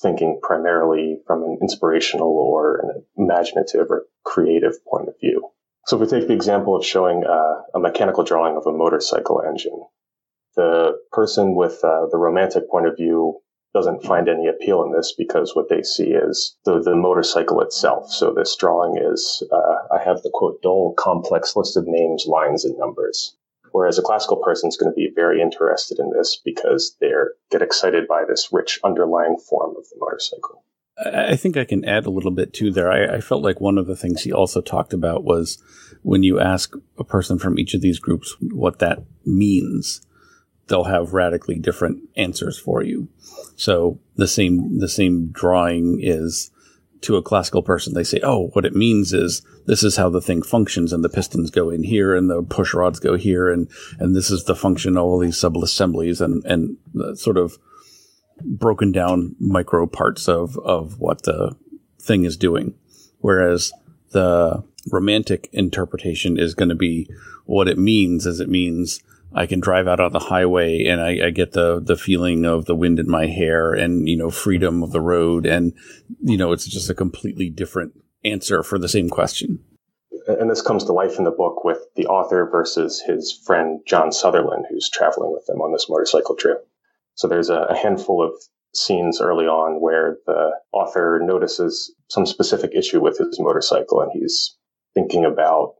thinking 0.00 0.40
primarily 0.42 1.20
from 1.26 1.42
an 1.44 1.58
inspirational 1.60 2.28
or 2.28 2.80
an 2.80 3.04
imaginative 3.16 3.90
or 3.90 4.06
creative 4.24 4.74
point 4.86 5.08
of 5.08 5.14
view. 5.20 5.48
So 5.86 5.96
if 5.96 6.00
we 6.00 6.06
take 6.18 6.28
the 6.28 6.34
example 6.34 6.76
of 6.76 6.84
showing 6.84 7.24
uh, 7.24 7.62
a 7.74 7.78
mechanical 7.80 8.24
drawing 8.24 8.56
of 8.56 8.66
a 8.66 8.72
motorcycle 8.72 9.42
engine, 9.46 9.80
the 10.56 10.98
person 11.10 11.54
with 11.54 11.82
uh, 11.82 12.06
the 12.10 12.18
romantic 12.18 12.70
point 12.70 12.86
of 12.86 12.96
view 12.96 13.40
doesn't 13.74 14.04
find 14.04 14.28
any 14.28 14.48
appeal 14.48 14.84
in 14.84 14.92
this 14.92 15.14
because 15.16 15.56
what 15.56 15.68
they 15.68 15.82
see 15.82 16.10
is 16.10 16.56
the, 16.64 16.80
the 16.80 16.94
motorcycle 16.94 17.60
itself. 17.62 18.10
So 18.10 18.32
this 18.32 18.54
drawing 18.56 18.98
is, 18.98 19.42
uh, 19.50 19.94
I 19.94 20.02
have 20.04 20.22
the 20.22 20.30
quote, 20.32 20.60
dull, 20.62 20.94
complex 20.96 21.56
list 21.56 21.76
of 21.76 21.84
names, 21.86 22.26
lines, 22.26 22.64
and 22.64 22.76
numbers. 22.76 23.34
Whereas 23.72 23.98
a 23.98 24.02
classical 24.02 24.36
person 24.36 24.68
is 24.68 24.76
going 24.76 24.92
to 24.92 24.96
be 24.96 25.10
very 25.14 25.40
interested 25.40 25.98
in 25.98 26.10
this 26.16 26.40
because 26.44 26.96
they 27.00 27.10
get 27.50 27.62
excited 27.62 28.06
by 28.06 28.24
this 28.28 28.48
rich 28.52 28.78
underlying 28.84 29.36
form 29.38 29.74
of 29.76 29.84
the 29.88 29.96
motorcycle. 29.98 30.64
I 31.04 31.36
think 31.36 31.56
I 31.56 31.64
can 31.64 31.84
add 31.86 32.06
a 32.06 32.10
little 32.10 32.30
bit 32.30 32.52
too 32.52 32.70
there. 32.70 32.92
I, 32.92 33.16
I, 33.16 33.20
felt 33.20 33.42
like 33.42 33.60
one 33.60 33.78
of 33.78 33.86
the 33.86 33.96
things 33.96 34.22
he 34.22 34.32
also 34.32 34.60
talked 34.60 34.92
about 34.92 35.24
was 35.24 35.62
when 36.02 36.22
you 36.22 36.38
ask 36.38 36.74
a 36.98 37.04
person 37.04 37.38
from 37.38 37.58
each 37.58 37.72
of 37.72 37.80
these 37.80 37.98
groups 37.98 38.36
what 38.40 38.78
that 38.80 39.02
means, 39.24 40.02
they'll 40.66 40.84
have 40.84 41.14
radically 41.14 41.58
different 41.58 42.08
answers 42.14 42.58
for 42.58 42.82
you. 42.82 43.08
So 43.56 44.00
the 44.16 44.28
same 44.28 44.78
the 44.80 44.88
same 44.88 45.28
drawing 45.32 45.98
is 46.00 46.50
to 47.02 47.16
a 47.16 47.22
classical 47.22 47.62
person, 47.62 47.94
they 47.94 48.04
say, 48.04 48.20
oh, 48.22 48.48
what 48.52 48.64
it 48.64 48.74
means 48.74 49.12
is 49.12 49.42
this 49.66 49.82
is 49.82 49.96
how 49.96 50.08
the 50.08 50.20
thing 50.20 50.42
functions 50.42 50.92
and 50.92 51.04
the 51.04 51.08
pistons 51.08 51.50
go 51.50 51.70
in 51.70 51.82
here 51.82 52.14
and 52.14 52.30
the 52.30 52.42
push 52.42 52.74
rods 52.74 52.98
go 52.98 53.16
here 53.16 53.50
and, 53.50 53.68
and 53.98 54.16
this 54.16 54.30
is 54.30 54.44
the 54.44 54.56
function 54.56 54.96
of 54.96 55.04
all 55.04 55.18
these 55.18 55.38
sub 55.38 55.56
assemblies 55.56 56.20
and, 56.20 56.44
and 56.44 56.76
uh, 57.00 57.14
sort 57.14 57.36
of 57.36 57.58
broken 58.44 58.92
down 58.92 59.36
micro 59.38 59.86
parts 59.86 60.28
of, 60.28 60.56
of 60.58 60.98
what 60.98 61.22
the 61.24 61.56
thing 62.00 62.24
is 62.24 62.36
doing. 62.36 62.74
Whereas 63.18 63.72
the 64.10 64.64
romantic 64.90 65.48
interpretation 65.52 66.38
is 66.38 66.54
going 66.54 66.68
to 66.68 66.74
be 66.74 67.08
what 67.44 67.68
it 67.68 67.78
means 67.78 68.26
is 68.26 68.40
it 68.40 68.48
means 68.48 69.00
I 69.34 69.46
can 69.46 69.60
drive 69.60 69.88
out 69.88 70.00
on 70.00 70.12
the 70.12 70.18
highway 70.18 70.84
and 70.84 71.00
I, 71.00 71.26
I, 71.26 71.30
get 71.30 71.52
the 71.52 71.80
the 71.80 71.96
feeling 71.96 72.44
of 72.44 72.66
the 72.66 72.74
wind 72.74 72.98
in 72.98 73.08
my 73.08 73.26
hair 73.26 73.72
and 73.72 74.08
you 74.08 74.16
know 74.16 74.30
freedom 74.30 74.82
of 74.82 74.92
the 74.92 75.00
road 75.00 75.46
and 75.46 75.72
you 76.20 76.36
know 76.36 76.52
it's 76.52 76.66
just 76.66 76.90
a 76.90 76.94
completely 76.94 77.48
different 77.48 77.92
answer 78.24 78.62
for 78.62 78.78
the 78.78 78.88
same 78.88 79.08
question. 79.08 79.60
And 80.28 80.50
this 80.50 80.62
comes 80.62 80.84
to 80.84 80.92
life 80.92 81.18
in 81.18 81.24
the 81.24 81.30
book 81.30 81.64
with 81.64 81.78
the 81.96 82.06
author 82.06 82.48
versus 82.50 83.02
his 83.04 83.32
friend 83.44 83.80
John 83.86 84.12
Sutherland, 84.12 84.66
who's 84.70 84.88
traveling 84.88 85.32
with 85.32 85.46
them 85.46 85.60
on 85.60 85.72
this 85.72 85.86
motorcycle 85.88 86.36
trip. 86.36 86.68
So 87.14 87.26
there's 87.26 87.50
a, 87.50 87.62
a 87.62 87.76
handful 87.76 88.24
of 88.24 88.32
scenes 88.74 89.20
early 89.20 89.46
on 89.46 89.80
where 89.80 90.18
the 90.26 90.52
author 90.72 91.20
notices 91.22 91.92
some 92.08 92.24
specific 92.24 92.72
issue 92.74 93.00
with 93.00 93.18
his 93.18 93.38
motorcycle 93.40 94.00
and 94.00 94.10
he's 94.14 94.56
thinking 94.94 95.24
about 95.24 95.74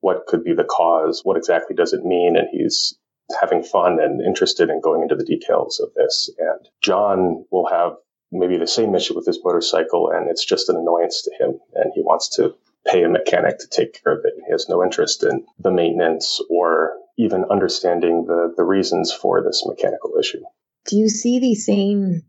what 0.00 0.26
could 0.26 0.44
be 0.44 0.54
the 0.54 0.64
cause, 0.64 1.22
what 1.24 1.36
exactly 1.36 1.74
does 1.74 1.92
it 1.92 2.04
mean, 2.04 2.36
and 2.36 2.48
he's 2.50 2.94
having 3.40 3.62
fun 3.62 3.98
and 4.00 4.20
interested 4.24 4.70
in 4.70 4.80
going 4.80 5.02
into 5.02 5.16
the 5.16 5.24
details 5.24 5.80
of 5.80 5.92
this. 5.94 6.30
And 6.38 6.68
John 6.80 7.44
will 7.50 7.68
have 7.68 7.92
maybe 8.30 8.58
the 8.58 8.66
same 8.66 8.94
issue 8.94 9.14
with 9.14 9.26
his 9.26 9.40
motorcycle, 9.44 10.10
and 10.10 10.30
it's 10.30 10.44
just 10.44 10.68
an 10.68 10.76
annoyance 10.76 11.22
to 11.22 11.44
him, 11.44 11.58
and 11.74 11.92
he 11.94 12.02
wants 12.02 12.36
to 12.36 12.54
pay 12.86 13.02
a 13.02 13.08
mechanic 13.08 13.58
to 13.58 13.68
take 13.68 14.02
care 14.02 14.14
of 14.14 14.24
it. 14.24 14.34
He 14.46 14.52
has 14.52 14.68
no 14.68 14.82
interest 14.82 15.22
in 15.24 15.44
the 15.58 15.70
maintenance 15.70 16.40
or 16.48 16.96
even 17.18 17.44
understanding 17.50 18.24
the, 18.26 18.54
the 18.56 18.64
reasons 18.64 19.12
for 19.12 19.42
this 19.42 19.64
mechanical 19.66 20.12
issue. 20.18 20.42
Do 20.86 20.96
you 20.96 21.08
see 21.08 21.38
these 21.38 21.66
same 21.66 22.22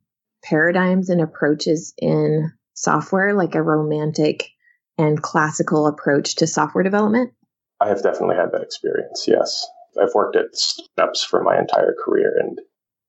paradigms 0.43 1.09
and 1.09 1.21
approaches 1.21 1.93
in 1.97 2.51
software, 2.73 3.33
like 3.33 3.55
a 3.55 3.61
romantic 3.61 4.49
and 4.97 5.21
classical 5.21 5.87
approach 5.87 6.35
to 6.37 6.47
software 6.47 6.83
development? 6.83 7.33
I 7.81 7.87
have 7.87 8.03
definitely 8.03 8.35
had 8.35 8.51
that 8.51 8.61
experience, 8.61 9.25
yes. 9.27 9.67
I've 9.99 10.13
worked 10.13 10.35
at 10.35 10.55
startups 10.55 11.23
for 11.23 11.43
my 11.43 11.57
entire 11.57 11.95
career, 12.03 12.33
and 12.39 12.59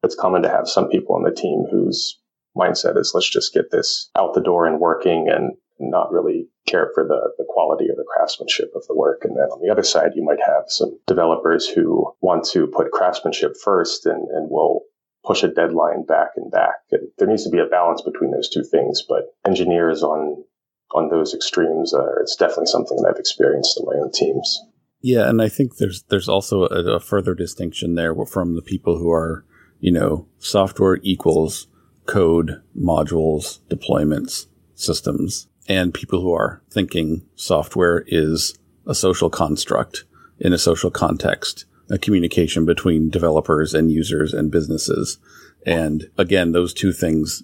it's 0.02 0.14
common 0.14 0.42
to 0.42 0.48
have 0.48 0.68
some 0.68 0.88
people 0.88 1.14
on 1.14 1.22
the 1.22 1.30
team 1.30 1.64
whose 1.70 2.18
mindset 2.56 2.98
is 2.98 3.12
let's 3.14 3.30
just 3.30 3.54
get 3.54 3.70
this 3.70 4.10
out 4.18 4.34
the 4.34 4.40
door 4.40 4.66
and 4.66 4.80
working 4.80 5.28
and 5.28 5.52
not 5.78 6.12
really 6.12 6.48
care 6.66 6.90
for 6.94 7.04
the, 7.04 7.30
the 7.38 7.44
quality 7.48 7.84
or 7.84 7.96
the 7.96 8.04
craftsmanship 8.14 8.70
of 8.74 8.86
the 8.86 8.94
work. 8.94 9.24
And 9.24 9.36
then 9.36 9.44
on 9.44 9.60
the 9.62 9.72
other 9.72 9.82
side, 9.82 10.12
you 10.14 10.22
might 10.22 10.40
have 10.40 10.64
some 10.68 10.98
developers 11.06 11.66
who 11.66 12.12
want 12.20 12.44
to 12.52 12.66
put 12.66 12.92
craftsmanship 12.92 13.54
first 13.62 14.04
and, 14.06 14.28
and 14.28 14.50
will 14.50 14.82
push 15.24 15.42
a 15.42 15.48
deadline 15.48 16.04
back 16.04 16.30
and 16.36 16.50
back. 16.50 16.76
And 16.90 17.08
there 17.18 17.28
needs 17.28 17.44
to 17.44 17.50
be 17.50 17.58
a 17.58 17.66
balance 17.66 18.02
between 18.02 18.30
those 18.30 18.50
two 18.50 18.62
things. 18.62 19.02
But 19.08 19.24
engineers 19.46 20.02
on 20.02 20.44
on 20.92 21.08
those 21.08 21.34
extremes, 21.34 21.94
it's 22.20 22.36
definitely 22.36 22.66
something 22.66 22.96
that 22.98 23.10
I've 23.10 23.18
experienced 23.18 23.78
in 23.78 23.86
my 23.86 24.00
own 24.00 24.10
teams. 24.12 24.60
Yeah, 25.02 25.28
and 25.28 25.40
I 25.40 25.48
think 25.48 25.76
there's 25.76 26.02
there's 26.04 26.28
also 26.28 26.64
a, 26.64 26.96
a 26.96 27.00
further 27.00 27.34
distinction 27.34 27.94
there 27.94 28.14
from 28.26 28.54
the 28.54 28.62
people 28.62 28.98
who 28.98 29.10
are 29.10 29.44
you 29.78 29.92
know 29.92 30.26
software 30.38 30.98
equals 31.02 31.68
code 32.06 32.60
modules 32.76 33.60
deployments 33.70 34.46
systems 34.74 35.48
and 35.68 35.94
people 35.94 36.20
who 36.20 36.32
are 36.32 36.62
thinking 36.70 37.24
software 37.36 38.04
is 38.08 38.58
a 38.86 38.94
social 38.94 39.30
construct 39.30 40.04
in 40.38 40.52
a 40.52 40.58
social 40.58 40.90
context 40.90 41.64
a 41.90 41.98
communication 41.98 42.64
between 42.64 43.10
developers 43.10 43.74
and 43.74 43.90
users 43.90 44.32
and 44.32 44.50
businesses. 44.50 45.18
And 45.66 46.08
again, 46.16 46.52
those 46.52 46.72
two 46.72 46.92
things 46.92 47.42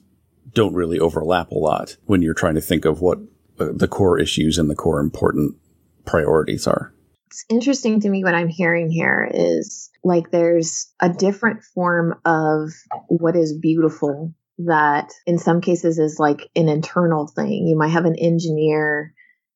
don't 0.54 0.74
really 0.74 0.98
overlap 0.98 1.50
a 1.50 1.58
lot 1.58 1.96
when 2.06 2.22
you're 2.22 2.32
trying 2.32 2.54
to 2.54 2.60
think 2.60 2.84
of 2.84 3.00
what 3.00 3.18
the 3.58 3.88
core 3.88 4.18
issues 4.18 4.58
and 4.58 4.70
the 4.70 4.74
core 4.74 5.00
important 5.00 5.56
priorities 6.04 6.66
are. 6.66 6.92
It's 7.28 7.44
interesting 7.48 8.00
to 8.00 8.08
me 8.08 8.22
what 8.22 8.34
I'm 8.34 8.48
hearing 8.48 8.90
here 8.90 9.28
is 9.32 9.90
like 10.04 10.30
there's 10.30 10.92
a 11.00 11.08
different 11.08 11.64
form 11.74 12.14
of 12.24 12.70
what 13.08 13.36
is 13.36 13.58
beautiful 13.58 14.32
that 14.58 15.12
in 15.26 15.38
some 15.38 15.60
cases 15.60 15.98
is 15.98 16.18
like 16.18 16.48
an 16.54 16.68
internal 16.68 17.26
thing. 17.26 17.66
You 17.66 17.76
might 17.76 17.88
have 17.88 18.04
an 18.04 18.16
engineer 18.16 19.12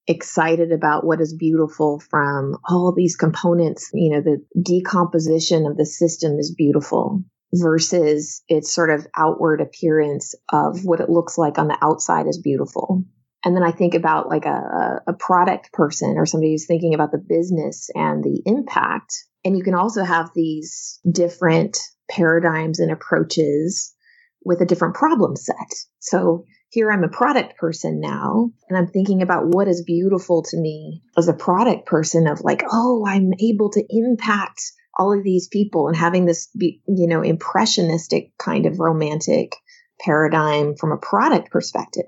excited 0.06 0.72
about 0.72 1.06
what 1.06 1.20
is 1.20 1.34
beautiful 1.34 2.00
from 2.10 2.56
all 2.68 2.92
these 2.94 3.16
components. 3.16 3.90
You 3.94 4.10
know, 4.10 4.20
the 4.20 4.44
decomposition 4.60 5.66
of 5.66 5.76
the 5.76 5.86
system 5.86 6.38
is 6.38 6.54
beautiful 6.54 7.22
versus 7.52 8.42
its 8.48 8.72
sort 8.72 8.90
of 8.90 9.06
outward 9.16 9.60
appearance 9.60 10.34
of 10.52 10.84
what 10.84 11.00
it 11.00 11.08
looks 11.08 11.38
like 11.38 11.58
on 11.58 11.68
the 11.68 11.78
outside 11.80 12.26
is 12.26 12.38
beautiful. 12.38 13.04
And 13.44 13.56
then 13.56 13.62
I 13.62 13.72
think 13.72 13.94
about 13.94 14.28
like 14.28 14.44
a, 14.44 15.00
a 15.06 15.12
product 15.14 15.72
person 15.72 16.16
or 16.16 16.26
somebody 16.26 16.52
who's 16.52 16.66
thinking 16.66 16.94
about 16.94 17.10
the 17.10 17.18
business 17.18 17.88
and 17.94 18.22
the 18.22 18.42
impact. 18.44 19.14
And 19.44 19.56
you 19.56 19.64
can 19.64 19.74
also 19.74 20.04
have 20.04 20.30
these 20.34 21.00
different 21.10 21.78
paradigms 22.10 22.80
and 22.80 22.92
approaches 22.92 23.94
with 24.44 24.60
a 24.60 24.66
different 24.66 24.94
problem 24.94 25.36
set. 25.36 25.72
So 26.00 26.44
here 26.70 26.90
I'm 26.92 27.04
a 27.04 27.08
product 27.08 27.56
person 27.56 28.00
now, 28.00 28.52
and 28.68 28.78
I'm 28.78 28.86
thinking 28.86 29.22
about 29.22 29.48
what 29.48 29.68
is 29.68 29.82
beautiful 29.82 30.42
to 30.44 30.56
me 30.56 31.02
as 31.16 31.28
a 31.28 31.34
product 31.34 31.86
person 31.86 32.26
of 32.28 32.40
like, 32.42 32.62
oh, 32.70 33.04
I'm 33.06 33.32
able 33.40 33.70
to 33.70 33.84
impact 33.88 34.62
all 34.96 35.16
of 35.16 35.24
these 35.24 35.48
people 35.48 35.88
and 35.88 35.96
having 35.96 36.26
this, 36.26 36.48
you 36.54 36.78
know, 36.86 37.22
impressionistic 37.22 38.36
kind 38.38 38.66
of 38.66 38.78
romantic 38.78 39.56
paradigm 40.00 40.76
from 40.76 40.92
a 40.92 40.98
product 40.98 41.50
perspective. 41.50 42.04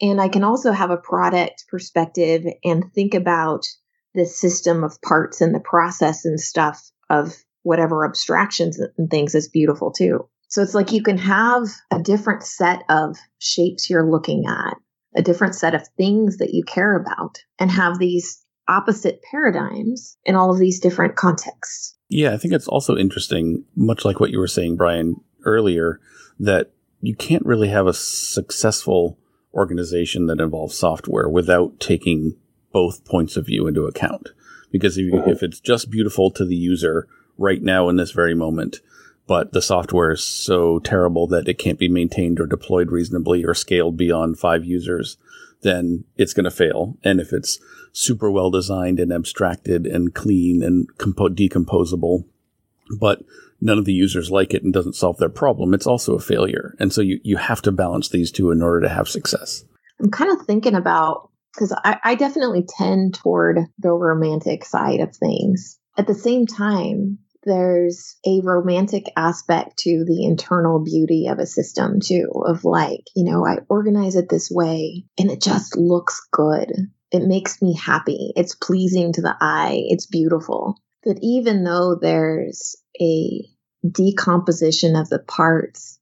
And 0.00 0.20
I 0.20 0.28
can 0.28 0.44
also 0.44 0.72
have 0.72 0.90
a 0.90 0.96
product 0.96 1.64
perspective 1.68 2.44
and 2.64 2.92
think 2.94 3.14
about 3.14 3.64
the 4.14 4.26
system 4.26 4.84
of 4.84 5.00
parts 5.02 5.40
and 5.40 5.54
the 5.54 5.60
process 5.60 6.24
and 6.24 6.40
stuff 6.40 6.90
of 7.10 7.34
whatever 7.62 8.04
abstractions 8.04 8.80
and 8.98 9.10
things 9.10 9.34
is 9.34 9.48
beautiful 9.48 9.90
too. 9.90 10.28
So 10.48 10.62
it's 10.62 10.74
like 10.74 10.92
you 10.92 11.02
can 11.02 11.18
have 11.18 11.68
a 11.90 12.00
different 12.00 12.44
set 12.44 12.82
of 12.88 13.16
shapes 13.38 13.90
you're 13.90 14.08
looking 14.08 14.44
at, 14.46 14.76
a 15.16 15.22
different 15.22 15.54
set 15.54 15.74
of 15.74 15.88
things 15.96 16.36
that 16.36 16.54
you 16.54 16.62
care 16.62 16.96
about, 16.96 17.38
and 17.58 17.70
have 17.70 17.98
these 17.98 18.44
opposite 18.68 19.20
paradigms 19.30 20.16
in 20.24 20.36
all 20.36 20.52
of 20.52 20.58
these 20.58 20.80
different 20.80 21.16
contexts. 21.16 21.96
Yeah, 22.08 22.32
I 22.32 22.36
think 22.36 22.54
it's 22.54 22.68
also 22.68 22.96
interesting, 22.96 23.64
much 23.74 24.04
like 24.04 24.20
what 24.20 24.30
you 24.30 24.38
were 24.38 24.46
saying, 24.46 24.76
Brian, 24.76 25.16
earlier, 25.44 26.00
that 26.38 26.72
you 27.00 27.14
can't 27.14 27.44
really 27.44 27.68
have 27.68 27.86
a 27.86 27.94
successful 27.94 29.18
organization 29.54 30.26
that 30.26 30.40
involves 30.40 30.76
software 30.76 31.28
without 31.28 31.80
taking 31.80 32.36
both 32.72 33.04
points 33.04 33.36
of 33.36 33.46
view 33.46 33.66
into 33.66 33.86
account. 33.86 34.30
Because 34.70 34.98
if, 34.98 35.26
if 35.26 35.42
it's 35.42 35.60
just 35.60 35.90
beautiful 35.90 36.30
to 36.32 36.44
the 36.44 36.56
user 36.56 37.08
right 37.38 37.62
now 37.62 37.88
in 37.88 37.96
this 37.96 38.10
very 38.10 38.34
moment, 38.34 38.80
but 39.26 39.52
the 39.52 39.62
software 39.62 40.12
is 40.12 40.22
so 40.22 40.80
terrible 40.80 41.26
that 41.28 41.48
it 41.48 41.58
can't 41.58 41.78
be 41.78 41.88
maintained 41.88 42.40
or 42.40 42.46
deployed 42.46 42.90
reasonably 42.90 43.44
or 43.44 43.54
scaled 43.54 43.96
beyond 43.96 44.38
five 44.38 44.64
users, 44.64 45.16
then 45.62 46.04
it's 46.16 46.34
going 46.34 46.44
to 46.44 46.50
fail. 46.50 46.98
And 47.02 47.20
if 47.20 47.32
it's 47.32 47.58
super 47.92 48.30
well 48.30 48.50
designed 48.50 49.00
and 49.00 49.12
abstracted 49.12 49.86
and 49.86 50.14
clean 50.14 50.62
and 50.62 50.86
compo- 50.98 51.28
decomposable, 51.28 52.24
but 52.98 53.22
none 53.60 53.78
of 53.78 53.84
the 53.84 53.92
users 53.92 54.30
like 54.30 54.54
it 54.54 54.62
and 54.62 54.72
doesn't 54.72 54.96
solve 54.96 55.18
their 55.18 55.28
problem, 55.28 55.74
it's 55.74 55.86
also 55.86 56.14
a 56.14 56.20
failure. 56.20 56.74
And 56.78 56.92
so 56.92 57.00
you, 57.00 57.20
you 57.22 57.36
have 57.36 57.62
to 57.62 57.72
balance 57.72 58.08
these 58.08 58.30
two 58.30 58.50
in 58.50 58.62
order 58.62 58.80
to 58.82 58.88
have 58.88 59.08
success. 59.08 59.64
I'm 60.00 60.10
kind 60.10 60.30
of 60.32 60.46
thinking 60.46 60.74
about 60.74 61.30
because 61.54 61.72
I, 61.84 61.98
I 62.02 62.14
definitely 62.16 62.66
tend 62.68 63.14
toward 63.14 63.60
the 63.78 63.92
romantic 63.92 64.64
side 64.64 65.00
of 65.00 65.16
things. 65.16 65.78
At 65.96 66.06
the 66.08 66.14
same 66.14 66.46
time, 66.46 67.18
there's 67.44 68.16
a 68.26 68.40
romantic 68.42 69.04
aspect 69.16 69.78
to 69.78 70.04
the 70.06 70.24
internal 70.24 70.82
beauty 70.82 71.28
of 71.28 71.38
a 71.38 71.46
system 71.46 72.00
too 72.00 72.30
of 72.46 72.64
like 72.64 73.02
you 73.14 73.30
know 73.30 73.46
i 73.46 73.56
organize 73.68 74.16
it 74.16 74.28
this 74.28 74.50
way 74.50 75.04
and 75.18 75.30
it 75.30 75.42
just 75.42 75.76
looks 75.76 76.26
good 76.32 76.72
it 77.10 77.22
makes 77.22 77.60
me 77.60 77.76
happy 77.76 78.32
it's 78.34 78.54
pleasing 78.54 79.12
to 79.12 79.20
the 79.20 79.36
eye 79.40 79.82
it's 79.88 80.06
beautiful 80.06 80.80
that 81.04 81.18
even 81.20 81.64
though 81.64 81.96
there's 82.00 82.76
a 83.00 83.44
decomposition 83.90 84.96
of 84.96 85.08
the 85.08 85.18
parts 85.18 85.98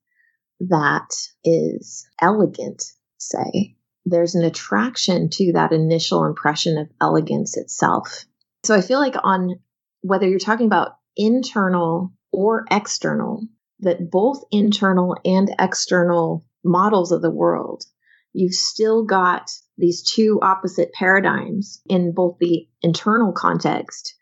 that 0.60 1.10
is 1.44 2.06
elegant 2.20 2.84
say 3.18 3.74
there's 4.04 4.34
an 4.34 4.44
attraction 4.44 5.28
to 5.30 5.52
that 5.52 5.72
initial 5.72 6.24
impression 6.24 6.78
of 6.78 6.88
elegance 7.00 7.56
itself 7.56 8.24
so 8.62 8.74
i 8.74 8.80
feel 8.80 9.00
like 9.00 9.16
on 9.24 9.58
whether 10.02 10.28
you're 10.28 10.38
talking 10.38 10.66
about 10.66 10.96
internal 11.16 12.12
or 12.32 12.64
external, 12.70 13.46
that 13.80 14.10
both 14.10 14.42
internal 14.50 15.16
and 15.24 15.54
external 15.58 16.44
models 16.64 17.12
of 17.12 17.22
the 17.22 17.30
world, 17.30 17.84
you've 18.32 18.54
still 18.54 19.04
got 19.04 19.50
these 19.76 20.02
two 20.02 20.38
opposite 20.42 20.92
paradigms 20.92 21.80
in 21.86 22.12
both 22.12 22.36
the 22.38 22.68
internal 22.82 23.32
context 23.32 24.14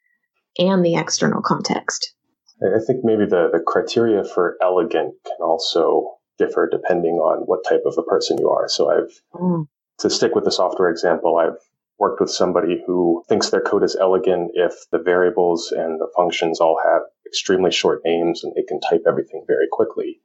and 0.58 0.84
the 0.84 0.96
external 0.96 1.42
context. 1.42 2.14
I 2.62 2.80
think 2.86 3.04
maybe 3.04 3.24
the, 3.24 3.48
the 3.52 3.60
criteria 3.64 4.24
for 4.24 4.56
elegant 4.62 5.14
can 5.24 5.36
also 5.40 6.18
differ 6.38 6.68
depending 6.70 7.14
on 7.14 7.42
what 7.46 7.64
type 7.68 7.82
of 7.86 7.96
a 7.98 8.02
person 8.02 8.38
you 8.38 8.50
are. 8.50 8.68
So 8.68 8.90
I've, 8.90 9.12
mm. 9.34 9.66
to 10.00 10.10
stick 10.10 10.34
with 10.34 10.44
the 10.44 10.52
software 10.52 10.90
example, 10.90 11.38
I've 11.38 11.58
worked 11.98 12.20
with 12.20 12.30
somebody 12.30 12.82
who 12.86 13.22
thinks 13.28 13.50
their 13.50 13.60
code 13.60 13.84
is 13.84 13.96
elegant 13.96 14.52
if 14.54 14.74
the 14.90 14.98
variables 14.98 15.70
and 15.70 16.00
the 16.00 16.08
functions 16.16 16.60
all 16.60 16.80
have 16.84 17.02
extremely 17.26 17.70
short 17.70 18.00
names 18.04 18.42
and 18.42 18.52
they 18.54 18.62
can 18.62 18.80
type 18.80 19.02
everything 19.06 19.44
very 19.46 19.66
quickly. 19.70 20.20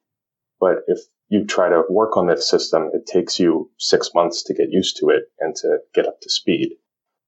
But 0.60 0.80
if 0.88 1.00
you 1.28 1.46
try 1.46 1.70
to 1.70 1.84
work 1.90 2.16
on 2.16 2.28
this 2.28 2.50
system, 2.50 2.90
it 2.94 3.06
takes 3.06 3.40
you 3.40 3.70
six 3.78 4.12
months 4.16 4.44
to 4.44 4.54
get 4.54 4.72
used 4.72 4.98
to 4.98 5.10
it 5.10 5.24
and 5.40 5.56
to 5.58 5.80
get 5.94 6.08
up 6.08 6.22
to 6.22 6.30
speed. 6.30 6.70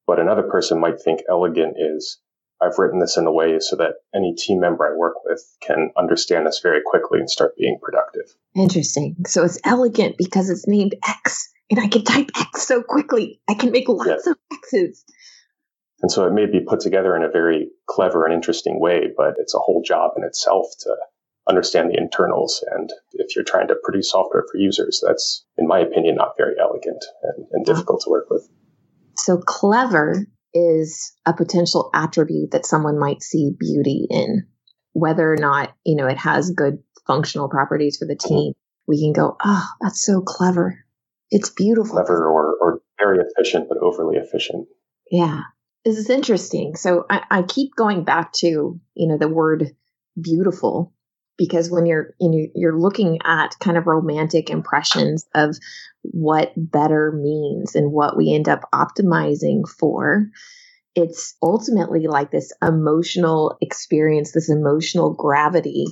But 0.06 0.20
another 0.20 0.44
person 0.44 0.80
might 0.80 1.02
think 1.02 1.22
elegant 1.30 1.76
is 1.78 2.20
I've 2.62 2.78
written 2.78 3.00
this 3.00 3.18
in 3.18 3.28
a 3.28 3.32
way 3.32 3.60
so 3.60 3.76
that 3.76 3.96
any 4.16 4.34
team 4.36 4.60
member 4.60 4.86
I 4.86 4.98
work 4.98 5.24
with 5.24 5.42
can 5.62 5.92
understand 5.98 6.48
this 6.48 6.60
very 6.62 6.82
quickly 6.86 7.20
and 7.20 7.30
start 7.30 7.56
being 7.56 7.80
productive. 7.82 8.36
Interesting. 8.56 9.16
So 9.28 9.44
it's 9.44 9.60
elegant 9.64 10.18
because 10.18 10.50
it's 10.50 10.68
named 10.68 10.96
X 11.08 11.50
and 11.70 11.80
I 11.80 11.88
can 11.88 12.04
type 12.04 12.32
X 12.36 12.64
so 12.68 12.82
quickly. 12.82 13.42
I 13.48 13.54
can 13.54 13.72
make 13.72 13.90
lots 13.90 14.24
yeah. 14.26 14.32
of 14.32 14.38
X's. 14.52 15.04
And 16.02 16.12
so 16.12 16.26
it 16.26 16.34
may 16.34 16.46
be 16.46 16.60
put 16.60 16.80
together 16.80 17.16
in 17.16 17.24
a 17.24 17.30
very 17.30 17.70
clever 17.88 18.26
and 18.26 18.34
interesting 18.34 18.80
way, 18.80 19.10
but 19.16 19.36
it's 19.38 19.56
a 19.56 19.60
whole 19.60 19.82
job 19.84 20.12
in 20.16 20.24
itself 20.24 20.68
to 20.82 20.96
understand 21.50 21.92
the 21.92 21.98
internals. 21.98 22.64
And 22.72 22.92
if 23.14 23.36
you're 23.36 23.46
trying 23.46 23.68
to 23.70 23.76
produce 23.84 24.12
software 24.12 24.44
for 24.52 24.58
users, 24.58 25.04
that's, 25.06 25.46
in 25.58 25.68
my 25.68 25.80
opinion, 25.80 26.16
not 26.16 26.38
very 26.38 26.56
elegant 26.60 27.04
and, 27.24 27.46
and 27.52 27.66
difficult 27.66 28.02
to 28.02 28.10
work 28.10 28.30
with. 28.30 28.48
So 29.16 29.38
clever 29.38 30.28
is 30.58 31.14
a 31.26 31.34
potential 31.34 31.90
attribute 31.94 32.52
that 32.52 32.66
someone 32.66 33.00
might 33.00 33.22
see 33.22 33.52
beauty 33.58 34.08
in. 34.10 34.48
Whether 34.94 35.32
or 35.32 35.38
not, 35.38 35.76
you 35.86 35.96
know, 35.96 36.08
it 36.08 36.18
has 36.18 36.52
good 36.52 36.80
functional 37.06 37.50
properties 37.50 37.98
for 37.98 38.06
the 38.06 38.16
team, 38.16 38.54
we 38.88 39.00
can 39.00 39.14
go, 39.14 39.38
oh, 39.44 39.68
that's 39.82 40.04
so 40.04 40.22
clever. 40.22 40.84
It's 41.30 41.50
beautiful. 41.50 41.94
Clever 41.94 42.28
or, 42.28 42.56
or 42.60 42.82
very 42.98 43.20
efficient, 43.20 43.68
but 43.70 43.78
overly 43.78 44.18
efficient. 44.18 44.68
Yeah. 45.12 45.42
This 45.86 45.98
is 45.98 46.10
interesting. 46.10 46.76
So 46.76 47.06
I, 47.10 47.22
I 47.30 47.42
keep 47.44 47.76
going 47.76 48.04
back 48.04 48.34
to, 48.40 48.48
you 48.48 49.08
know, 49.08 49.18
the 49.18 49.28
word 49.28 49.72
beautiful 50.20 50.94
because 51.38 51.70
when 51.70 51.86
you're 51.86 52.14
you 52.20 52.30
know 52.30 52.48
you're 52.56 52.80
looking 52.80 53.20
at 53.24 53.56
kind 53.60 53.78
of 53.78 53.88
romantic 53.88 54.50
impressions 54.50 55.26
of 55.36 55.56
what 56.02 56.52
better 56.58 57.12
means 57.12 57.76
and 57.76 57.92
what 57.92 58.18
we 58.18 58.34
end 58.34 58.50
up 58.50 58.62
optimizing 58.74 59.68
for 59.68 60.28
it's 60.96 61.36
ultimately 61.42 62.08
like 62.08 62.32
this 62.32 62.52
emotional 62.62 63.58
experience 63.62 64.32
this 64.32 64.50
emotional 64.50 65.14
gravity 65.14 65.86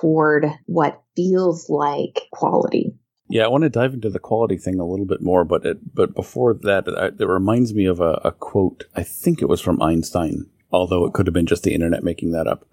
toward 0.00 0.46
what 0.66 1.02
feels 1.16 1.68
like 1.68 2.22
quality 2.32 2.92
yeah, 3.28 3.44
I 3.44 3.48
want 3.48 3.62
to 3.62 3.70
dive 3.70 3.94
into 3.94 4.10
the 4.10 4.18
quality 4.18 4.58
thing 4.58 4.78
a 4.78 4.84
little 4.84 5.06
bit 5.06 5.22
more, 5.22 5.42
but 5.42 5.64
it, 5.64 5.94
but 5.94 6.14
before 6.14 6.52
that, 6.52 7.14
it 7.18 7.24
reminds 7.24 7.72
me 7.72 7.86
of 7.86 7.98
a, 7.98 8.20
a 8.24 8.32
quote. 8.32 8.84
I 8.94 9.04
think 9.04 9.40
it 9.40 9.48
was 9.48 9.58
from 9.58 9.80
Einstein, 9.80 10.50
although 10.70 11.06
it 11.06 11.14
could 11.14 11.26
have 11.26 11.32
been 11.32 11.46
just 11.46 11.62
the 11.62 11.72
internet 11.72 12.04
making 12.04 12.32
that 12.32 12.46
up 12.46 12.66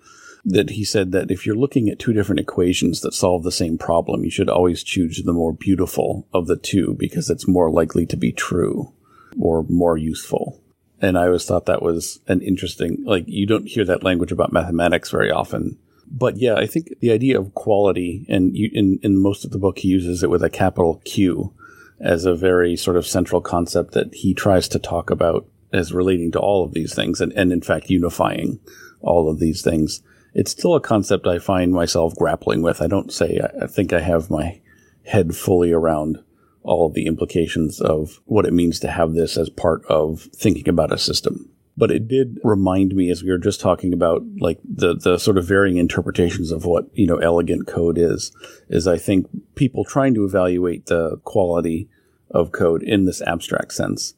that 0.46 0.72
he 0.72 0.84
said 0.84 1.12
that 1.12 1.31
if 1.31 1.46
you're 1.46 1.55
looking 1.55 1.89
at 1.89 2.00
two 2.00 2.13
different 2.13 2.39
equations 2.39 3.01
that 3.01 3.13
solve 3.13 3.43
the 3.43 3.51
same 3.51 3.77
problem, 3.77 4.24
you 4.24 4.31
should 4.31 4.50
always 4.50 4.84
choose 4.84 5.22
the 5.24 5.34
more 5.34 5.53
beautiful 5.53 6.27
of 6.34 6.48
the 6.48 6.58
two 6.58 6.96
because 6.98 7.29
it's 7.29 7.48
more 7.48 7.69
likely 7.69 8.05
to 8.05 8.17
be 8.17 8.31
true 8.31 8.93
or 9.39 9.65
more 9.69 9.98
useful. 9.98 10.62
And 11.01 11.17
I 11.17 11.27
always 11.27 11.46
thought 11.46 11.65
that 11.65 11.81
was 11.81 12.19
an 12.27 12.41
interesting, 12.41 13.03
like, 13.05 13.24
you 13.27 13.46
don't 13.46 13.67
hear 13.67 13.86
that 13.86 14.03
language 14.03 14.31
about 14.31 14.51
mathematics 14.51 15.12
very 15.12 15.31
often. 15.31 15.77
But 16.12 16.38
yeah, 16.38 16.55
I 16.55 16.65
think 16.65 17.00
the 17.00 17.12
idea 17.12 17.39
of 17.39 17.53
quality, 17.53 18.25
and 18.27 18.55
you, 18.55 18.69
in, 18.74 19.00
in 19.03 19.22
most 19.22 19.46
of 19.46 19.51
the 19.51 19.60
book, 19.60 19.79
he 19.79 19.88
uses 19.88 20.24
it 20.24 20.29
with 20.29 20.43
a 20.43 20.50
capital 20.50 21.01
Q 21.05 21.53
as 22.00 22.25
a 22.25 22.36
very 22.36 22.75
sort 22.75 22.98
of 22.98 23.05
central 23.05 23.41
concept 23.41 23.93
that 23.93 24.13
he 24.13 24.34
tries 24.34 24.67
to 24.69 24.79
talk 24.79 25.10
about 25.10 25.46
as 25.72 25.93
relating 25.93 26.31
to 26.31 26.39
all 26.39 26.65
of 26.65 26.74
these 26.74 26.96
things 26.96 27.22
and, 27.22 27.31
and 27.34 27.51
in 27.51 27.62
fact 27.62 27.89
unifying 27.89 28.60
all 29.01 29.29
of 29.29 29.39
these 29.39 29.62
things 29.62 30.01
it's 30.33 30.51
still 30.51 30.75
a 30.75 30.81
concept 30.81 31.27
I 31.27 31.39
find 31.39 31.71
myself 31.71 32.15
grappling 32.15 32.62
with. 32.62 32.81
I 32.81 32.88
don't 32.88 33.12
say 33.12 33.39
I 33.62 33.67
think 33.67 33.93
I 33.93 34.00
have 34.00 34.29
my 34.29 34.62
head 35.05 35.36
fully 35.36 35.71
around 35.71 36.19
all 36.63 36.89
the 36.89 37.07
implications 37.07 37.81
of 37.81 38.19
what 38.25 38.45
it 38.45 38.53
means 38.53 38.79
to 38.79 38.91
have 38.91 39.13
this 39.13 39.38
as 39.38 39.50
part 39.50 39.83
of 39.86 40.27
thinking 40.36 40.67
about 40.67 40.93
a 40.93 40.98
system. 40.98 41.50
But 41.75 41.92
it 41.92 42.07
did 42.07 42.39
remind 42.44 42.94
me, 42.94 43.09
as 43.09 43.24
we 43.24 43.31
were 43.31 43.37
just 43.37 43.61
talking 43.61 43.94
about, 43.94 44.22
like 44.39 44.59
the 44.63 44.96
the 44.96 45.18
sort 45.18 45.37
of 45.37 45.48
varying 45.48 45.77
interpretations 45.77 46.51
of 46.51 46.65
what 46.65 46.89
you 46.94 47.07
know 47.07 47.18
elegant 47.18 47.68
code 47.68 47.98
is. 47.98 48.33
Is 48.68 48.85
I 48.85 48.98
think 48.98 49.27
people 49.55 49.85
trying 49.85 50.13
to 50.15 50.25
evaluate 50.25 50.87
the 50.87 51.18
quality 51.24 51.89
of 52.31 52.51
code 52.51 52.83
in 52.83 53.05
this 53.05 53.22
abstract 53.22 53.74
sense, 53.74 54.13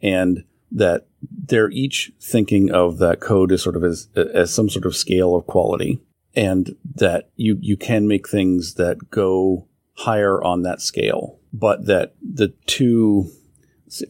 and 0.00 0.44
that 0.72 1.06
they're 1.22 1.70
each 1.70 2.12
thinking 2.20 2.70
of 2.70 2.98
that 2.98 3.20
code 3.20 3.52
as 3.52 3.62
sort 3.62 3.76
of 3.76 3.84
as, 3.84 4.08
as 4.14 4.52
some 4.52 4.70
sort 4.70 4.86
of 4.86 4.96
scale 4.96 5.34
of 5.34 5.46
quality 5.46 6.00
and 6.34 6.76
that 6.94 7.30
you, 7.36 7.58
you 7.60 7.76
can 7.76 8.06
make 8.06 8.28
things 8.28 8.74
that 8.74 9.10
go 9.10 9.66
higher 9.94 10.42
on 10.42 10.62
that 10.62 10.80
scale, 10.80 11.38
but 11.52 11.86
that 11.86 12.14
the 12.22 12.48
two, 12.66 13.30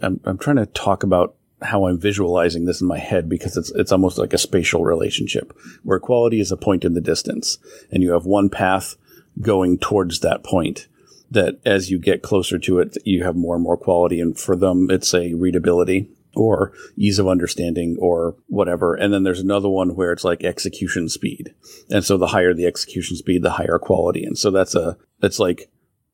I'm, 0.02 0.20
I'm 0.24 0.38
trying 0.38 0.56
to 0.56 0.66
talk 0.66 1.02
about 1.02 1.34
how 1.62 1.86
I'm 1.86 1.98
visualizing 1.98 2.64
this 2.64 2.80
in 2.80 2.86
my 2.86 2.98
head 2.98 3.28
because 3.28 3.56
it's 3.56 3.70
it's 3.72 3.92
almost 3.92 4.18
like 4.18 4.32
a 4.32 4.38
spatial 4.38 4.82
relationship 4.82 5.52
where 5.82 6.00
quality 6.00 6.40
is 6.40 6.50
a 6.50 6.56
point 6.56 6.84
in 6.84 6.94
the 6.94 7.00
distance 7.00 7.58
and 7.90 8.02
you 8.02 8.12
have 8.12 8.24
one 8.24 8.48
path 8.48 8.96
going 9.40 9.78
towards 9.78 10.20
that 10.20 10.42
point 10.42 10.88
that 11.30 11.60
as 11.64 11.90
you 11.90 11.98
get 11.98 12.22
closer 12.22 12.58
to 12.58 12.78
it 12.78 12.96
you 13.04 13.24
have 13.24 13.36
more 13.36 13.54
and 13.56 13.62
more 13.62 13.76
quality. 13.76 14.20
And 14.20 14.38
for 14.38 14.56
them 14.56 14.90
it's 14.90 15.12
a 15.12 15.34
readability 15.34 16.08
or 16.34 16.72
ease 16.96 17.18
of 17.18 17.28
understanding 17.28 17.96
or 17.98 18.36
whatever. 18.46 18.94
And 18.94 19.12
then 19.12 19.24
there's 19.24 19.40
another 19.40 19.68
one 19.68 19.94
where 19.94 20.12
it's 20.12 20.24
like 20.24 20.44
execution 20.44 21.08
speed. 21.08 21.54
And 21.90 22.04
so 22.04 22.16
the 22.16 22.28
higher 22.28 22.54
the 22.54 22.66
execution 22.66 23.16
speed, 23.16 23.42
the 23.42 23.50
higher 23.50 23.78
quality. 23.78 24.24
And 24.24 24.38
so 24.38 24.50
that's 24.50 24.74
a, 24.74 24.96
that's 25.20 25.38
like 25.38 25.70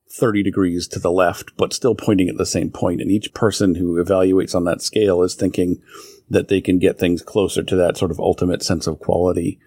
30 0.09 0.43
degrees 0.43 0.87
to 0.87 0.99
the 0.99 1.11
left, 1.11 1.55
but 1.57 1.73
still 1.73 1.95
pointing 1.95 2.29
at 2.29 2.37
the 2.37 2.45
same 2.45 2.71
point. 2.71 3.01
And 3.01 3.11
each 3.11 3.33
person 3.33 3.75
who 3.75 4.03
evaluates 4.03 4.55
on 4.55 4.63
that 4.63 4.81
scale 4.81 5.21
is 5.21 5.35
thinking 5.35 5.81
that 6.29 6.47
they 6.47 6.61
can 6.61 6.79
get 6.79 6.97
things 6.97 7.21
closer 7.21 7.63
to 7.63 7.75
that 7.75 7.97
sort 7.97 8.11
of 8.11 8.19
ultimate 8.19 8.63
sense 8.63 8.87
of 8.87 8.99
quality 8.99 9.59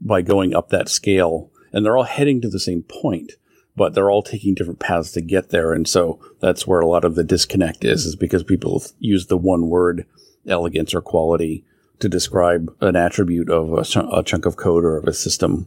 by 0.00 0.22
going 0.22 0.54
up 0.54 0.68
that 0.68 0.88
scale. 0.88 1.50
And 1.72 1.84
they're 1.84 1.96
all 1.96 2.04
heading 2.04 2.40
to 2.42 2.48
the 2.48 2.60
same 2.60 2.82
point 2.82 3.32
but 3.76 3.94
they're 3.94 4.10
all 4.10 4.22
taking 4.22 4.54
different 4.54 4.80
paths 4.80 5.12
to 5.12 5.20
get 5.20 5.50
there. 5.50 5.72
And 5.72 5.88
so 5.88 6.20
that's 6.40 6.66
where 6.66 6.80
a 6.80 6.86
lot 6.86 7.04
of 7.04 7.14
the 7.14 7.24
disconnect 7.24 7.84
is, 7.84 8.06
is 8.06 8.16
because 8.16 8.42
people 8.44 8.82
use 8.98 9.26
the 9.26 9.36
one 9.36 9.68
word 9.68 10.06
elegance 10.46 10.94
or 10.94 11.00
quality 11.00 11.64
to 11.98 12.08
describe 12.08 12.74
an 12.80 12.96
attribute 12.96 13.50
of 13.50 13.72
a, 13.72 13.84
ch- 13.84 13.96
a 13.96 14.22
chunk 14.24 14.46
of 14.46 14.56
code 14.56 14.84
or 14.84 14.96
of 14.96 15.04
a 15.04 15.12
system. 15.12 15.66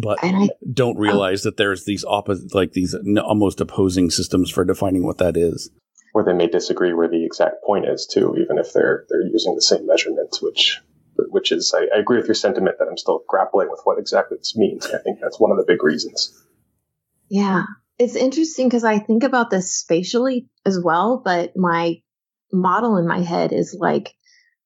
But 0.00 0.18
I, 0.22 0.48
don't 0.72 0.96
oh. 0.96 1.00
realize 1.00 1.42
that 1.42 1.56
there's 1.56 1.84
these 1.84 2.04
opposite, 2.04 2.54
like 2.54 2.72
these 2.72 2.96
almost 3.22 3.60
opposing 3.60 4.10
systems 4.10 4.50
for 4.50 4.64
defining 4.64 5.04
what 5.04 5.18
that 5.18 5.36
is. 5.36 5.70
Or 6.14 6.24
they 6.24 6.32
may 6.32 6.46
disagree 6.46 6.94
where 6.94 7.08
the 7.08 7.24
exact 7.24 7.62
point 7.64 7.86
is 7.86 8.06
too, 8.06 8.36
even 8.38 8.56
if 8.56 8.72
they're 8.72 9.04
they're 9.08 9.26
using 9.26 9.56
the 9.56 9.62
same 9.62 9.86
measurements, 9.86 10.40
which 10.40 10.80
which 11.16 11.52
is 11.52 11.74
I, 11.76 11.86
I 11.94 11.98
agree 11.98 12.16
with 12.16 12.28
your 12.28 12.36
sentiment 12.36 12.78
that 12.78 12.86
I'm 12.88 12.96
still 12.96 13.24
grappling 13.28 13.68
with 13.68 13.80
what 13.84 13.98
exactly 13.98 14.38
this 14.38 14.56
means. 14.56 14.86
I 14.86 14.98
think 14.98 15.18
that's 15.20 15.40
one 15.40 15.50
of 15.50 15.58
the 15.58 15.64
big 15.66 15.82
reasons. 15.82 16.43
Yeah. 17.28 17.64
It's 17.98 18.16
interesting 18.16 18.68
because 18.68 18.84
I 18.84 18.98
think 18.98 19.22
about 19.22 19.50
this 19.50 19.72
spatially 19.72 20.48
as 20.66 20.80
well, 20.82 21.22
but 21.24 21.56
my 21.56 22.00
model 22.52 22.96
in 22.96 23.06
my 23.06 23.20
head 23.20 23.52
is 23.52 23.76
like 23.78 24.14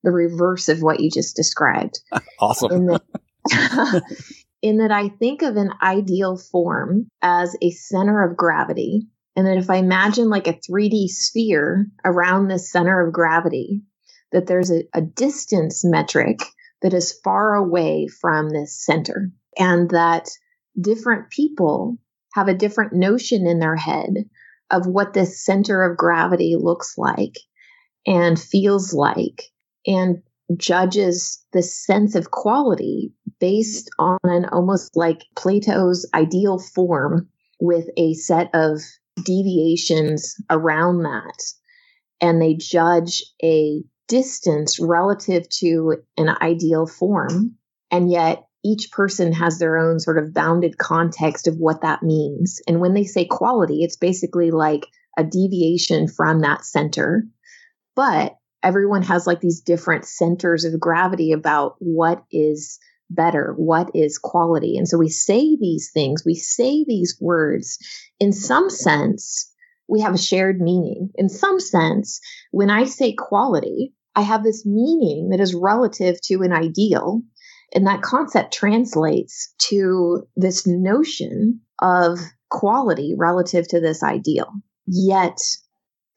the 0.03 0.11
reverse 0.11 0.68
of 0.68 0.83
what 0.83 1.01
you 1.01 1.11
just 1.11 1.37
described. 1.37 2.01
awesome. 2.40 2.73
In 2.73 2.87
that, 2.87 3.03
in 4.62 4.79
that 4.79 4.92
I 4.92 5.09
think 5.09 5.42
of 5.42 5.57
an 5.57 5.73
ideal 5.83 6.37
form 6.37 7.11
as 7.21 7.57
a 7.61 7.71
center 7.71 8.23
of 8.23 8.37
gravity. 8.37 9.09
And 9.37 9.47
that 9.47 9.59
if 9.59 9.71
I 9.71 9.77
imagine 9.77 10.31
like 10.31 10.49
a 10.49 10.59
3D 10.68 11.09
sphere 11.09 11.87
around 12.05 12.49
this 12.49 12.73
center 12.73 13.07
of 13.07 13.12
gravity, 13.12 13.83
that 14.33 14.47
there's 14.47 14.71
a, 14.71 14.83
a 14.92 15.01
distance 15.01 15.85
metric 15.85 16.40
that 16.83 16.92
is 16.92 17.18
far 17.23 17.55
away 17.55 18.09
from 18.09 18.51
this 18.51 18.85
center. 18.85 19.31
And 19.57 19.90
that 19.90 20.29
different 20.81 21.31
people 21.31 21.99
have 22.34 22.48
a 22.48 22.54
different 22.54 22.92
notion 22.92 23.46
in 23.46 23.58
their 23.58 23.76
head 23.76 24.28
of 24.70 24.86
what 24.86 25.14
this 25.14 25.44
center 25.44 25.82
of 25.82 25.96
gravity 25.96 26.56
looks 26.58 26.98
like 26.98 27.38
and 28.06 28.38
feels 28.38 28.92
like 28.92 29.44
and 29.86 30.22
judges 30.56 31.44
the 31.52 31.62
sense 31.62 32.14
of 32.14 32.30
quality 32.30 33.12
based 33.40 33.90
on 33.98 34.18
an 34.24 34.46
almost 34.46 34.96
like 34.96 35.24
Plato's 35.36 36.08
ideal 36.14 36.58
form 36.58 37.28
with 37.60 37.88
a 37.96 38.14
set 38.14 38.50
of 38.54 38.80
deviations 39.24 40.36
around 40.50 41.02
that. 41.02 41.42
And 42.20 42.40
they 42.40 42.54
judge 42.54 43.22
a 43.42 43.82
distance 44.08 44.80
relative 44.80 45.48
to 45.60 45.98
an 46.16 46.30
ideal 46.40 46.86
form. 46.86 47.56
And 47.90 48.10
yet 48.10 48.47
each 48.64 48.90
person 48.90 49.33
has 49.33 49.59
their 49.59 49.79
own 49.79 50.01
sort 50.01 50.18
of 50.18 50.35
bounded 50.35 50.79
context 50.79 51.47
of 51.47 51.57
what 51.57 51.83
that 51.83 52.03
means. 52.03 52.61
And 52.66 52.81
when 52.81 52.94
they 52.94 53.05
say 53.05 53.25
quality, 53.25 53.83
it's 53.83 53.97
basically 53.97 54.51
like 54.51 54.87
a 55.16 55.25
deviation 55.25 56.09
from 56.09 56.40
that 56.40 56.64
center. 56.64 57.25
But 57.94 58.37
everyone 58.62 59.03
has 59.03 59.27
like 59.27 59.40
these 59.40 59.61
different 59.61 60.05
centers 60.05 60.64
of 60.64 60.79
gravity 60.81 61.33
about 61.33 61.77
what 61.79 62.25
is 62.31 62.79
better? 63.11 63.55
What 63.57 63.90
is 63.94 64.18
quality? 64.18 64.77
And 64.77 64.87
so 64.87 64.99
we 64.99 65.09
say 65.09 65.57
these 65.57 65.90
things, 65.92 66.25
we 66.25 66.35
say 66.35 66.85
these 66.87 67.16
words. 67.21 67.79
In 68.21 68.33
some 68.33 68.71
sense, 68.71 69.53
we 69.88 70.01
have 70.01 70.14
a 70.14 70.18
shared 70.18 70.61
meaning. 70.61 71.11
In 71.14 71.29
some 71.29 71.61
sense, 71.61 72.21
when 72.51 72.71
I 72.71 72.85
say 72.85 73.14
quality, 73.14 73.94
I 74.14 74.23
have 74.23 74.42
this 74.42 74.66
meaning 74.66 75.31
that 75.31 75.40
is 75.40 75.55
relative 75.55 76.21
to 76.25 76.42
an 76.42 76.53
ideal. 76.53 77.23
And 77.74 77.87
that 77.87 78.02
concept 78.02 78.54
translates 78.54 79.54
to 79.68 80.26
this 80.37 80.66
notion 80.66 81.61
of 81.81 82.18
quality 82.50 83.14
relative 83.16 83.68
to 83.68 83.81
this 83.81 84.02
ideal. 84.02 84.52
Yet 84.87 85.38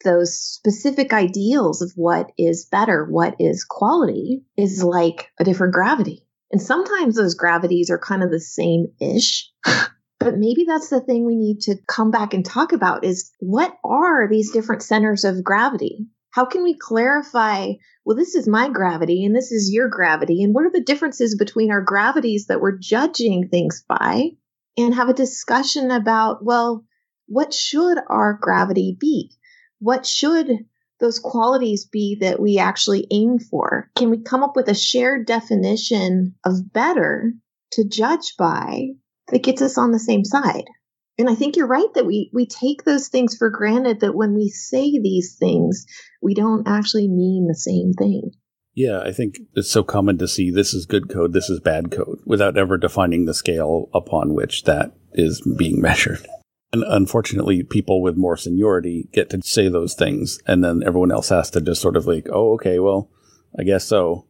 those 0.03 0.39
specific 0.39 1.13
ideals 1.13 1.81
of 1.81 1.91
what 1.95 2.31
is 2.37 2.65
better, 2.65 3.05
what 3.05 3.35
is 3.39 3.63
quality, 3.63 4.43
is 4.57 4.83
like 4.83 5.29
a 5.39 5.43
different 5.43 5.73
gravity. 5.73 6.25
And 6.51 6.61
sometimes 6.61 7.15
those 7.15 7.35
gravities 7.35 7.89
are 7.89 7.99
kind 7.99 8.23
of 8.23 8.31
the 8.31 8.39
same 8.39 8.87
ish. 8.99 9.51
but 10.19 10.37
maybe 10.37 10.65
that's 10.67 10.89
the 10.89 11.01
thing 11.01 11.25
we 11.25 11.35
need 11.35 11.61
to 11.61 11.77
come 11.87 12.11
back 12.11 12.33
and 12.33 12.45
talk 12.45 12.73
about 12.73 13.03
is 13.03 13.31
what 13.39 13.73
are 13.83 14.27
these 14.27 14.51
different 14.51 14.83
centers 14.83 15.23
of 15.23 15.43
gravity? 15.43 16.07
How 16.31 16.45
can 16.45 16.63
we 16.63 16.77
clarify, 16.77 17.73
well, 18.05 18.17
this 18.17 18.35
is 18.35 18.47
my 18.47 18.69
gravity 18.69 19.23
and 19.25 19.35
this 19.35 19.51
is 19.51 19.71
your 19.71 19.89
gravity? 19.89 20.43
And 20.43 20.53
what 20.53 20.65
are 20.65 20.71
the 20.71 20.83
differences 20.83 21.37
between 21.37 21.71
our 21.71 21.81
gravities 21.81 22.47
that 22.47 22.61
we're 22.61 22.77
judging 22.77 23.47
things 23.49 23.83
by? 23.87 24.31
And 24.77 24.95
have 24.95 25.09
a 25.09 25.13
discussion 25.13 25.91
about, 25.91 26.43
well, 26.43 26.85
what 27.27 27.53
should 27.53 27.97
our 28.09 28.37
gravity 28.41 28.95
be? 28.99 29.37
what 29.81 30.05
should 30.05 30.47
those 30.99 31.17
qualities 31.17 31.85
be 31.85 32.17
that 32.21 32.39
we 32.39 32.59
actually 32.59 33.07
aim 33.11 33.39
for? 33.39 33.89
Can 33.95 34.11
we 34.11 34.21
come 34.21 34.43
up 34.43 34.55
with 34.55 34.69
a 34.69 34.75
shared 34.75 35.25
definition 35.25 36.35
of 36.45 36.71
better 36.71 37.33
to 37.71 37.83
judge 37.83 38.35
by 38.37 38.89
that 39.29 39.43
gets 39.43 39.61
us 39.63 39.79
on 39.79 39.91
the 39.91 39.99
same 39.99 40.23
side? 40.23 40.65
And 41.21 41.29
I 41.29 41.35
think 41.35 41.55
you're 41.55 41.67
right 41.67 41.93
that 41.93 42.07
we 42.07 42.31
we 42.33 42.47
take 42.47 42.83
those 42.83 43.07
things 43.07 43.37
for 43.37 43.51
granted 43.51 43.99
that 43.99 44.15
when 44.15 44.33
we 44.33 44.49
say 44.49 44.99
these 44.99 45.35
things, 45.39 45.85
we 46.19 46.33
don't 46.33 46.67
actually 46.67 47.07
mean 47.07 47.47
the 47.47 47.53
same 47.53 47.93
thing. 47.93 48.31
Yeah, 48.73 49.01
I 49.01 49.11
think 49.11 49.37
it's 49.53 49.69
so 49.69 49.83
common 49.83 50.17
to 50.17 50.27
see 50.27 50.49
this 50.49 50.73
is 50.73 50.87
good 50.87 51.09
code, 51.09 51.33
this 51.33 51.47
is 51.47 51.59
bad 51.59 51.91
code, 51.91 52.19
without 52.25 52.57
ever 52.57 52.75
defining 52.75 53.25
the 53.25 53.35
scale 53.35 53.89
upon 53.93 54.33
which 54.33 54.63
that 54.63 54.93
is 55.13 55.41
being 55.57 55.79
measured. 55.79 56.25
And 56.73 56.83
unfortunately, 56.87 57.61
people 57.61 58.01
with 58.01 58.17
more 58.17 58.35
seniority 58.35 59.07
get 59.13 59.29
to 59.29 59.41
say 59.43 59.67
those 59.67 59.93
things, 59.93 60.39
and 60.47 60.63
then 60.63 60.81
everyone 60.83 61.11
else 61.11 61.29
has 61.29 61.51
to 61.51 61.61
just 61.61 61.81
sort 61.81 61.97
of 61.97 62.07
like, 62.07 62.29
oh, 62.31 62.53
okay, 62.53 62.79
well, 62.79 63.11
I 63.59 63.61
guess 63.61 63.85
so. 63.85 64.25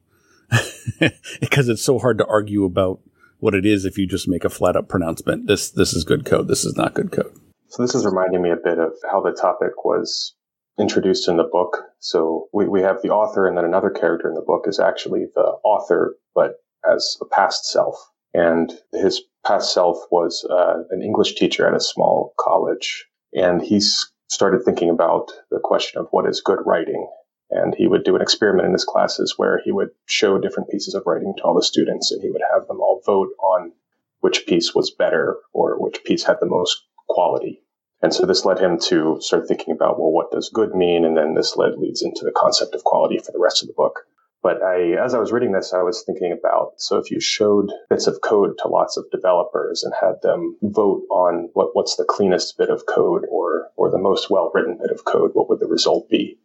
because 1.39 1.69
it's 1.69 1.83
so 1.83 1.99
hard 1.99 2.17
to 2.17 2.25
argue 2.25 2.65
about 2.65 2.99
what 3.41 3.55
it 3.55 3.65
is 3.65 3.83
if 3.83 3.97
you 3.97 4.07
just 4.07 4.27
make 4.27 4.45
a 4.45 4.49
flat 4.49 4.77
up 4.77 4.87
pronouncement. 4.87 5.47
This 5.47 5.71
this 5.71 5.93
is 5.93 6.05
good 6.05 6.25
code. 6.25 6.47
This 6.47 6.63
is 6.63 6.77
not 6.77 6.93
good 6.93 7.11
code. 7.11 7.35
So 7.67 7.83
this 7.83 7.95
is 7.95 8.05
reminding 8.05 8.41
me 8.41 8.51
a 8.51 8.57
bit 8.57 8.79
of 8.79 8.93
how 9.09 9.21
the 9.21 9.31
topic 9.31 9.83
was 9.83 10.33
introduced 10.79 11.27
in 11.27 11.37
the 11.37 11.43
book. 11.43 11.77
So 11.99 12.47
we, 12.53 12.67
we 12.67 12.81
have 12.81 13.01
the 13.01 13.09
author 13.09 13.47
and 13.47 13.57
then 13.57 13.65
another 13.65 13.89
character 13.89 14.27
in 14.27 14.35
the 14.35 14.41
book 14.41 14.65
is 14.67 14.79
actually 14.79 15.25
the 15.35 15.55
author, 15.63 16.15
but 16.35 16.55
as 16.89 17.17
a 17.21 17.25
past 17.25 17.65
self. 17.65 17.95
And 18.33 18.73
his 18.93 19.21
past 19.45 19.73
self 19.73 19.97
was 20.11 20.45
uh, 20.49 20.83
an 20.89 21.01
English 21.01 21.35
teacher 21.35 21.67
at 21.67 21.75
a 21.75 21.79
small 21.79 22.33
college. 22.39 23.05
And 23.33 23.61
he 23.61 23.81
started 24.29 24.63
thinking 24.63 24.89
about 24.89 25.31
the 25.49 25.59
question 25.63 25.99
of 25.99 26.07
what 26.11 26.27
is 26.27 26.41
good 26.41 26.59
writing. 26.65 27.07
And 27.51 27.75
he 27.75 27.87
would 27.87 28.03
do 28.03 28.15
an 28.15 28.21
experiment 28.21 28.65
in 28.65 28.73
his 28.73 28.85
classes 28.85 29.37
where 29.37 29.61
he 29.63 29.71
would 29.71 29.89
show 30.05 30.37
different 30.37 30.69
pieces 30.69 30.93
of 30.93 31.03
writing 31.05 31.33
to 31.37 31.43
all 31.43 31.53
the 31.53 31.63
students 31.63 32.11
and 32.11 32.21
he 32.21 32.31
would 32.31 32.41
have 32.53 32.67
them 32.67 32.79
all 32.79 33.01
vote 33.05 33.29
on 33.39 33.73
which 34.21 34.45
piece 34.45 34.73
was 34.73 34.91
better 34.91 35.37
or 35.51 35.77
which 35.77 36.03
piece 36.05 36.23
had 36.23 36.37
the 36.39 36.45
most 36.45 36.81
quality. 37.09 37.61
And 38.01 38.13
so 38.13 38.25
this 38.25 38.45
led 38.45 38.59
him 38.59 38.79
to 38.83 39.17
start 39.19 39.47
thinking 39.47 39.73
about, 39.73 39.99
well, 39.99 40.11
what 40.11 40.31
does 40.31 40.49
good 40.49 40.73
mean? 40.73 41.05
And 41.05 41.15
then 41.15 41.35
this 41.35 41.57
led 41.57 41.77
leads 41.77 42.01
into 42.01 42.23
the 42.23 42.31
concept 42.31 42.73
of 42.73 42.83
quality 42.83 43.17
for 43.17 43.31
the 43.31 43.39
rest 43.39 43.61
of 43.61 43.67
the 43.67 43.75
book. 43.75 44.05
But 44.43 44.63
I, 44.63 44.93
as 44.93 45.13
I 45.13 45.19
was 45.19 45.31
reading 45.31 45.51
this, 45.51 45.71
I 45.71 45.83
was 45.83 46.03
thinking 46.03 46.31
about 46.31 46.73
so 46.77 46.97
if 46.97 47.11
you 47.11 47.19
showed 47.19 47.71
bits 47.91 48.07
of 48.07 48.21
code 48.21 48.57
to 48.59 48.69
lots 48.69 48.97
of 48.97 49.05
developers 49.11 49.83
and 49.83 49.93
had 49.93 50.15
them 50.23 50.57
vote 50.63 51.03
on 51.11 51.51
what, 51.53 51.75
what's 51.75 51.95
the 51.95 52.05
cleanest 52.05 52.57
bit 52.57 52.71
of 52.71 52.87
code 52.87 53.27
or 53.29 53.67
or 53.75 53.91
the 53.91 53.99
most 53.99 54.31
well 54.31 54.51
written 54.53 54.79
bit 54.81 54.89
of 54.89 55.05
code, 55.05 55.31
what 55.33 55.47
would 55.49 55.59
the 55.59 55.67
result 55.67 56.09
be? 56.09 56.39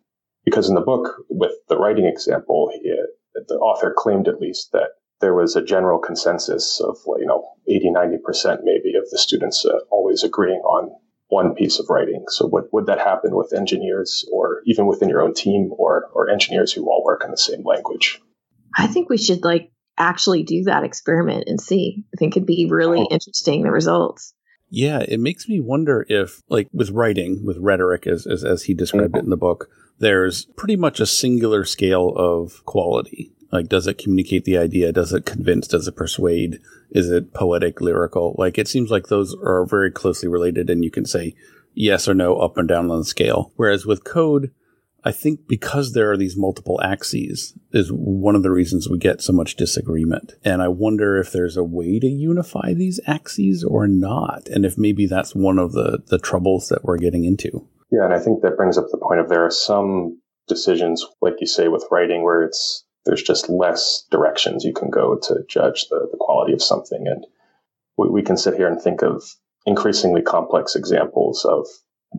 Because 0.46 0.70
in 0.70 0.74
the 0.74 0.80
book, 0.80 1.16
with 1.28 1.52
the 1.68 1.76
writing 1.76 2.06
example, 2.06 2.70
he, 2.72 2.94
the 3.48 3.56
author 3.56 3.92
claimed 3.94 4.28
at 4.28 4.40
least 4.40 4.72
that 4.72 4.90
there 5.20 5.34
was 5.34 5.56
a 5.56 5.64
general 5.64 5.98
consensus 5.98 6.80
of 6.80 6.96
you 7.18 7.26
know 7.26 7.44
80 7.68 7.90
90% 7.90 8.58
maybe 8.62 8.96
of 8.96 9.10
the 9.10 9.18
students 9.18 9.66
uh, 9.66 9.78
always 9.90 10.22
agreeing 10.22 10.60
on 10.60 10.90
one 11.28 11.54
piece 11.54 11.78
of 11.78 11.86
writing. 11.90 12.24
So 12.28 12.46
would, 12.46 12.64
would 12.72 12.86
that 12.86 12.98
happen 12.98 13.34
with 13.34 13.52
engineers 13.52 14.24
or 14.32 14.62
even 14.66 14.86
within 14.86 15.08
your 15.08 15.22
own 15.22 15.34
team 15.34 15.70
or, 15.76 16.08
or 16.12 16.30
engineers 16.30 16.72
who 16.72 16.84
all 16.84 17.02
work 17.04 17.22
in 17.24 17.30
the 17.30 17.36
same 17.36 17.64
language? 17.64 18.20
I 18.76 18.86
think 18.86 19.08
we 19.08 19.18
should 19.18 19.42
like 19.42 19.72
actually 19.98 20.44
do 20.44 20.64
that 20.64 20.84
experiment 20.84 21.44
and 21.48 21.60
see. 21.60 22.04
I 22.14 22.16
think 22.16 22.36
it'd 22.36 22.46
be 22.46 22.68
really 22.70 23.00
oh. 23.00 23.08
interesting, 23.10 23.62
the 23.62 23.70
results. 23.70 24.34
Yeah, 24.68 25.00
it 25.06 25.20
makes 25.20 25.48
me 25.48 25.60
wonder 25.60 26.04
if, 26.08 26.42
like, 26.48 26.68
with 26.72 26.90
writing, 26.90 27.42
with 27.44 27.56
rhetoric, 27.58 28.06
as 28.06 28.26
as, 28.26 28.42
as 28.42 28.64
he 28.64 28.74
described 28.74 29.14
mm-hmm. 29.14 29.18
it 29.18 29.24
in 29.24 29.30
the 29.30 29.36
book, 29.36 29.68
there's 29.98 30.46
pretty 30.56 30.76
much 30.76 31.00
a 31.00 31.06
singular 31.06 31.64
scale 31.64 32.12
of 32.16 32.64
quality. 32.64 33.32
Like, 33.52 33.68
does 33.68 33.86
it 33.86 33.98
communicate 33.98 34.44
the 34.44 34.58
idea? 34.58 34.92
Does 34.92 35.12
it 35.12 35.24
convince? 35.24 35.68
Does 35.68 35.86
it 35.86 35.96
persuade? 35.96 36.60
Is 36.90 37.10
it 37.10 37.32
poetic, 37.32 37.80
lyrical? 37.80 38.34
Like, 38.38 38.58
it 38.58 38.68
seems 38.68 38.90
like 38.90 39.06
those 39.06 39.34
are 39.42 39.64
very 39.64 39.90
closely 39.90 40.28
related 40.28 40.68
and 40.68 40.84
you 40.84 40.90
can 40.90 41.06
say 41.06 41.34
yes 41.74 42.08
or 42.08 42.14
no 42.14 42.38
up 42.38 42.58
and 42.58 42.68
down 42.68 42.90
on 42.90 42.98
the 42.98 43.04
scale. 43.04 43.52
Whereas 43.56 43.86
with 43.86 44.04
code, 44.04 44.50
I 45.04 45.12
think 45.12 45.46
because 45.46 45.92
there 45.92 46.10
are 46.10 46.16
these 46.16 46.36
multiple 46.36 46.80
axes 46.82 47.54
is 47.72 47.92
one 47.92 48.34
of 48.34 48.42
the 48.42 48.50
reasons 48.50 48.88
we 48.88 48.98
get 48.98 49.22
so 49.22 49.32
much 49.32 49.54
disagreement. 49.54 50.34
And 50.44 50.60
I 50.60 50.66
wonder 50.66 51.16
if 51.16 51.30
there's 51.30 51.56
a 51.56 51.62
way 51.62 52.00
to 52.00 52.08
unify 52.08 52.74
these 52.74 52.98
axes 53.06 53.62
or 53.62 53.86
not. 53.86 54.48
And 54.48 54.66
if 54.66 54.76
maybe 54.76 55.06
that's 55.06 55.32
one 55.32 55.60
of 55.60 55.72
the, 55.72 56.02
the 56.08 56.18
troubles 56.18 56.68
that 56.70 56.82
we're 56.82 56.98
getting 56.98 57.24
into. 57.24 57.68
Yeah. 57.90 58.04
And 58.04 58.14
I 58.14 58.18
think 58.18 58.42
that 58.42 58.56
brings 58.56 58.78
up 58.78 58.86
the 58.90 58.98
point 58.98 59.20
of 59.20 59.28
there 59.28 59.44
are 59.44 59.50
some 59.50 60.20
decisions, 60.48 61.04
like 61.20 61.36
you 61.40 61.46
say, 61.46 61.68
with 61.68 61.86
writing 61.90 62.24
where 62.24 62.42
it's 62.42 62.84
there's 63.04 63.22
just 63.22 63.48
less 63.48 64.04
directions 64.10 64.64
you 64.64 64.72
can 64.72 64.90
go 64.90 65.16
to 65.16 65.44
judge 65.48 65.86
the, 65.88 66.08
the 66.10 66.18
quality 66.18 66.52
of 66.52 66.62
something. 66.62 67.06
And 67.06 67.24
we, 67.96 68.10
we 68.10 68.22
can 68.22 68.36
sit 68.36 68.54
here 68.54 68.66
and 68.66 68.80
think 68.80 69.02
of 69.02 69.22
increasingly 69.64 70.22
complex 70.22 70.74
examples 70.74 71.44
of, 71.44 71.66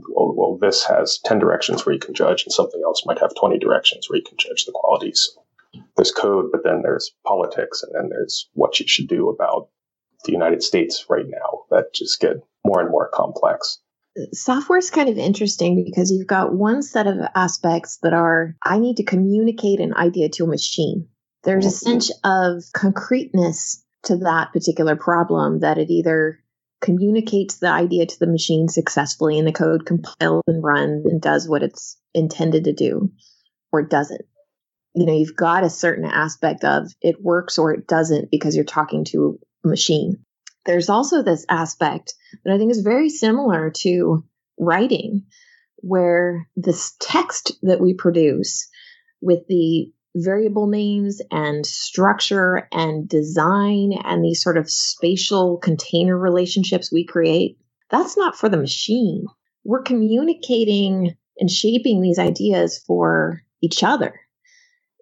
well, 0.10 0.34
well, 0.36 0.58
this 0.60 0.86
has 0.86 1.20
10 1.26 1.40
directions 1.40 1.86
where 1.86 1.94
you 1.94 2.00
can 2.00 2.14
judge, 2.14 2.44
and 2.44 2.54
something 2.54 2.82
else 2.84 3.04
might 3.06 3.20
have 3.20 3.32
20 3.38 3.60
directions 3.60 4.10
where 4.10 4.18
you 4.18 4.24
can 4.24 4.38
judge 4.38 4.66
the 4.66 4.72
qualities. 4.74 5.38
there's 5.96 6.12
code, 6.12 6.46
but 6.52 6.64
then 6.64 6.82
there's 6.82 7.12
politics, 7.26 7.84
and 7.84 7.94
then 7.94 8.10
there's 8.10 8.50
what 8.54 8.80
you 8.80 8.88
should 8.88 9.08
do 9.08 9.30
about 9.30 9.68
the 10.26 10.32
United 10.32 10.64
States 10.64 11.06
right 11.10 11.26
now 11.28 11.64
that 11.70 11.94
just 11.94 12.20
get 12.20 12.38
more 12.66 12.82
and 12.82 12.90
more 12.90 13.10
complex 13.14 13.80
software 14.34 14.80
is 14.80 14.90
kind 14.90 15.10
of 15.10 15.18
interesting 15.18 15.84
because 15.84 16.12
you've 16.12 16.28
got 16.28 16.54
one 16.54 16.82
set 16.82 17.08
of 17.08 17.18
aspects 17.36 18.00
that 18.04 18.14
are 18.14 18.56
I 18.64 18.80
need 18.80 18.98
to 18.98 19.04
communicate 19.04 19.80
an 19.80 19.96
idea 19.96 20.30
to 20.30 20.46
a 20.46 20.48
machine. 20.48 21.08
There's 21.44 21.66
a 21.66 21.72
sense 21.72 22.12
of 22.24 22.64
concreteness 22.74 23.84
to 24.04 24.18
that 24.18 24.52
particular 24.54 24.96
problem 24.96 25.60
that 25.60 25.78
it 25.78 25.90
either 25.90 26.40
communicates 26.82 27.58
the 27.58 27.70
idea 27.70 28.06
to 28.06 28.20
the 28.20 28.28
machine 28.28 28.68
successfully 28.68 29.40
and 29.40 29.48
the 29.48 29.52
code 29.52 29.86
compiles 29.86 30.44
and 30.48 30.64
runs 30.64 31.06
and 31.06 31.22
does 31.22 31.48
what 31.48 31.64
it's 31.64 31.98
intended 32.14 32.66
to 32.66 32.74
do 32.74 33.12
or 33.72 33.82
it 33.82 33.90
doesn't. 33.90 34.22
You 34.94 35.06
know, 35.06 35.14
you've 35.14 35.36
got 35.36 35.64
a 35.64 35.70
certain 35.70 36.06
aspect 36.06 36.64
of 36.64 36.92
it 37.02 37.22
works 37.22 37.58
or 37.58 37.74
it 37.74 37.88
doesn't 37.88 38.32
because 38.32 38.56
you're 38.56 38.66
talking 38.66 39.06
to 39.06 39.40
a 39.64 39.68
machine 39.68 40.26
there's 40.68 40.90
also 40.90 41.24
this 41.24 41.46
aspect 41.50 42.14
that 42.46 42.54
I 42.54 42.58
think 42.58 42.72
is 42.72 42.82
very 42.82 43.10
similar 43.10 43.72
to 43.78 44.24
writing, 44.60 45.24
where 45.78 46.48
this 46.56 46.96
text 47.00 47.54
that 47.64 47.80
we 47.80 47.94
produce 47.96 48.70
with 49.22 49.48
the 49.48 49.92
variable 50.16 50.68
names 50.68 51.22
and 51.32 51.66
structure 51.66 52.68
and 52.72 53.08
design 53.08 53.94
and 54.04 54.24
these 54.24 54.44
sort 54.44 54.58
of 54.58 54.70
spatial 54.70 55.58
container 55.58 56.18
relationships 56.18 56.92
we 56.92 57.06
create, 57.06 57.58
that's 57.90 58.18
not 58.18 58.36
for 58.36 58.50
the 58.50 58.58
machine. 58.58 59.26
We're 59.64 59.84
communicating 59.84 61.16
and 61.40 61.50
shaping 61.50 62.02
these 62.02 62.20
ideas 62.20 62.84
for 62.86 63.42
each 63.62 63.84
other 63.84 64.20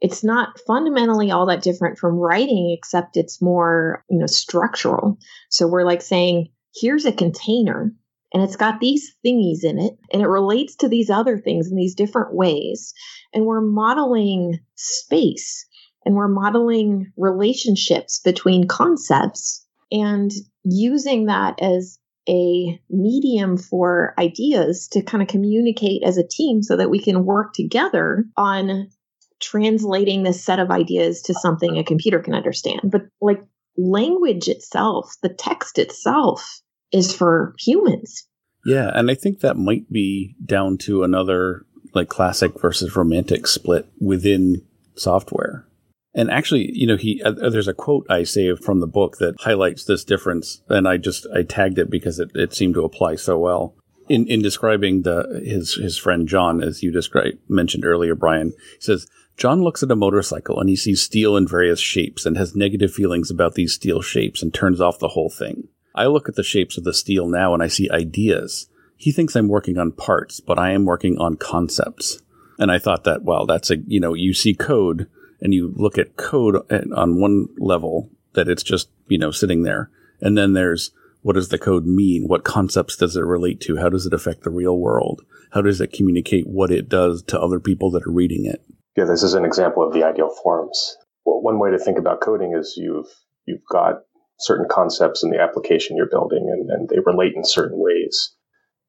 it's 0.05 0.23
not 0.23 0.59
fundamentally 0.67 1.31
all 1.31 1.47
that 1.47 1.63
different 1.63 1.97
from 1.97 2.13
writing 2.13 2.75
except 2.77 3.17
it's 3.17 3.41
more 3.41 4.05
you 4.07 4.19
know 4.19 4.27
structural. 4.27 5.17
So 5.49 5.67
we're 5.67 5.83
like 5.83 6.03
saying 6.03 6.49
here's 6.75 7.05
a 7.05 7.11
container 7.11 7.91
and 8.31 8.43
it's 8.43 8.55
got 8.55 8.79
these 8.79 9.15
thingies 9.25 9.63
in 9.63 9.79
it 9.79 9.97
and 10.13 10.21
it 10.21 10.27
relates 10.27 10.75
to 10.75 10.87
these 10.87 11.09
other 11.09 11.39
things 11.39 11.71
in 11.71 11.75
these 11.75 11.95
different 11.95 12.35
ways. 12.35 12.93
And 13.33 13.45
we're 13.45 13.61
modeling 13.61 14.59
space 14.75 15.65
and 16.05 16.13
we're 16.13 16.27
modeling 16.27 17.11
relationships 17.17 18.19
between 18.19 18.67
concepts 18.67 19.65
and 19.91 20.31
using 20.63 21.25
that 21.25 21.59
as 21.59 21.97
a 22.29 22.79
medium 22.91 23.57
for 23.57 24.13
ideas 24.19 24.87
to 24.89 25.01
kind 25.01 25.23
of 25.23 25.29
communicate 25.29 26.03
as 26.03 26.19
a 26.19 26.27
team 26.27 26.61
so 26.61 26.77
that 26.77 26.91
we 26.91 27.01
can 27.01 27.25
work 27.25 27.53
together 27.53 28.25
on 28.37 28.89
translating 29.41 30.23
this 30.23 30.43
set 30.43 30.59
of 30.59 30.71
ideas 30.71 31.21
to 31.23 31.33
something 31.33 31.77
a 31.77 31.83
computer 31.83 32.19
can 32.19 32.33
understand. 32.33 32.81
But 32.83 33.03
like 33.21 33.43
language 33.77 34.47
itself, 34.47 35.13
the 35.21 35.29
text 35.29 35.77
itself 35.77 36.61
is 36.91 37.13
for 37.13 37.53
humans. 37.59 38.27
Yeah, 38.65 38.89
and 38.93 39.11
I 39.11 39.15
think 39.15 39.39
that 39.39 39.57
might 39.57 39.91
be 39.91 40.35
down 40.43 40.77
to 40.79 41.03
another 41.03 41.65
like 41.93 42.09
classic 42.09 42.59
versus 42.59 42.95
romantic 42.95 43.47
split 43.47 43.87
within 43.99 44.63
software. 44.95 45.67
And 46.15 46.31
actually, 46.31 46.71
you 46.73 46.87
know, 46.87 46.95
he 46.95 47.21
uh, 47.21 47.49
there's 47.49 47.67
a 47.67 47.73
quote 47.73 48.07
I 48.09 48.23
saved 48.23 48.63
from 48.63 48.79
the 48.79 48.87
book 48.87 49.17
that 49.17 49.35
highlights 49.39 49.83
this 49.83 50.03
difference, 50.03 50.61
and 50.69 50.87
I 50.87 50.97
just 50.97 51.27
I 51.35 51.43
tagged 51.43 51.77
it 51.77 51.89
because 51.89 52.19
it, 52.19 52.31
it 52.33 52.53
seemed 52.53 52.73
to 52.75 52.85
apply 52.85 53.15
so 53.15 53.37
well. 53.37 53.75
In 54.07 54.25
in 54.27 54.41
describing 54.41 55.01
the 55.01 55.43
his 55.45 55.73
his 55.73 55.97
friend 55.97 56.27
John, 56.27 56.63
as 56.63 56.81
you 56.81 56.91
described 56.91 57.37
mentioned 57.49 57.85
earlier, 57.85 58.15
Brian 58.15 58.53
he 58.75 58.81
says 58.81 59.07
John 59.37 59.61
looks 59.61 59.83
at 59.83 59.91
a 59.91 59.95
motorcycle 59.95 60.59
and 60.59 60.69
he 60.69 60.75
sees 60.75 61.01
steel 61.01 61.35
in 61.35 61.47
various 61.47 61.79
shapes 61.79 62.25
and 62.25 62.37
has 62.37 62.55
negative 62.55 62.93
feelings 62.93 63.29
about 63.29 63.55
these 63.55 63.73
steel 63.73 64.01
shapes 64.01 64.41
and 64.41 64.53
turns 64.53 64.79
off 64.79 64.99
the 64.99 65.09
whole 65.09 65.29
thing. 65.29 65.67
I 65.93 66.05
look 66.05 66.29
at 66.29 66.35
the 66.35 66.43
shapes 66.43 66.77
of 66.77 66.83
the 66.83 66.93
steel 66.93 67.27
now 67.27 67.53
and 67.53 67.61
I 67.61 67.67
see 67.67 67.89
ideas. 67.89 68.69
He 68.97 69.11
thinks 69.11 69.35
I'm 69.35 69.49
working 69.49 69.77
on 69.77 69.91
parts, 69.91 70.39
but 70.39 70.57
I 70.57 70.71
am 70.71 70.85
working 70.85 71.17
on 71.17 71.35
concepts. 71.35 72.21
And 72.57 72.71
I 72.71 72.79
thought 72.79 73.03
that, 73.03 73.23
well, 73.23 73.45
that's 73.45 73.69
a, 73.69 73.77
you 73.87 73.99
know, 73.99 74.13
you 74.13 74.33
see 74.33 74.53
code 74.53 75.09
and 75.41 75.53
you 75.53 75.73
look 75.75 75.97
at 75.97 76.15
code 76.15 76.55
on 76.93 77.19
one 77.19 77.49
level 77.57 78.09
that 78.33 78.47
it's 78.47 78.63
just, 78.63 78.89
you 79.07 79.17
know, 79.17 79.31
sitting 79.31 79.63
there. 79.63 79.89
And 80.21 80.37
then 80.37 80.53
there's 80.53 80.91
what 81.23 81.33
does 81.33 81.49
the 81.49 81.57
code 81.57 81.85
mean? 81.85 82.27
What 82.27 82.43
concepts 82.43 82.95
does 82.95 83.17
it 83.17 83.21
relate 83.21 83.59
to? 83.61 83.77
How 83.77 83.89
does 83.89 84.05
it 84.05 84.13
affect 84.13 84.43
the 84.43 84.51
real 84.51 84.77
world? 84.77 85.25
How 85.51 85.61
does 85.61 85.81
it 85.81 85.91
communicate 85.91 86.47
what 86.47 86.71
it 86.71 86.87
does 86.87 87.23
to 87.23 87.41
other 87.41 87.59
people 87.59 87.89
that 87.91 88.05
are 88.05 88.11
reading 88.11 88.45
it? 88.45 88.61
Yeah, 88.95 89.05
this 89.05 89.23
is 89.23 89.33
an 89.33 89.45
example 89.45 89.85
of 89.85 89.93
the 89.93 90.03
ideal 90.03 90.29
forms. 90.43 90.97
Well, 91.25 91.41
one 91.41 91.59
way 91.59 91.71
to 91.71 91.79
think 91.79 91.97
about 91.97 92.21
coding 92.21 92.55
is 92.57 92.75
you've 92.77 93.07
you've 93.45 93.65
got 93.69 94.01
certain 94.39 94.67
concepts 94.69 95.23
in 95.23 95.31
the 95.31 95.41
application 95.41 95.95
you're 95.95 96.09
building 96.09 96.49
and, 96.51 96.69
and 96.69 96.89
they 96.89 96.99
relate 97.05 97.33
in 97.35 97.43
certain 97.43 97.79
ways. 97.79 98.33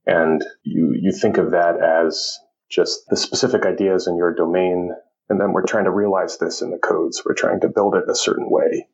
And 0.07 0.45
you 0.63 0.95
you 1.01 1.13
think 1.13 1.39
of 1.39 1.53
that 1.53 1.81
as 1.83 2.39
just 2.71 3.01
the 3.09 3.17
specific 3.17 3.65
ideas 3.65 4.07
in 4.07 4.17
your 4.17 4.35
domain 4.35 4.93
and 5.29 5.41
then 5.41 5.53
we're 5.53 5.67
trying 5.67 5.85
to 5.85 5.91
realize 5.91 6.39
this 6.39 6.63
in 6.63 6.71
the 6.71 6.79
codes. 6.79 7.23
We're 7.25 7.35
trying 7.35 7.61
to 7.61 7.69
build 7.69 7.95
it 7.95 8.09
a 8.09 8.15
certain 8.15 8.49
way. 8.49 8.89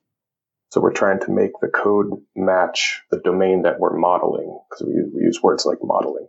So 0.71 0.81
we're 0.81 0.93
trying 0.93 1.21
to 1.21 1.31
make 1.31 1.51
the 1.61 1.69
code 1.69 2.07
match 2.35 3.03
the 3.11 3.21
domain 3.23 3.63
that 3.63 3.79
we're 3.79 3.99
modeling 3.99 4.59
because 4.71 4.87
we, 4.87 4.95
we 5.15 5.25
use 5.25 5.43
words 5.43 5.67
like 5.67 5.79
modeling. 5.83 6.27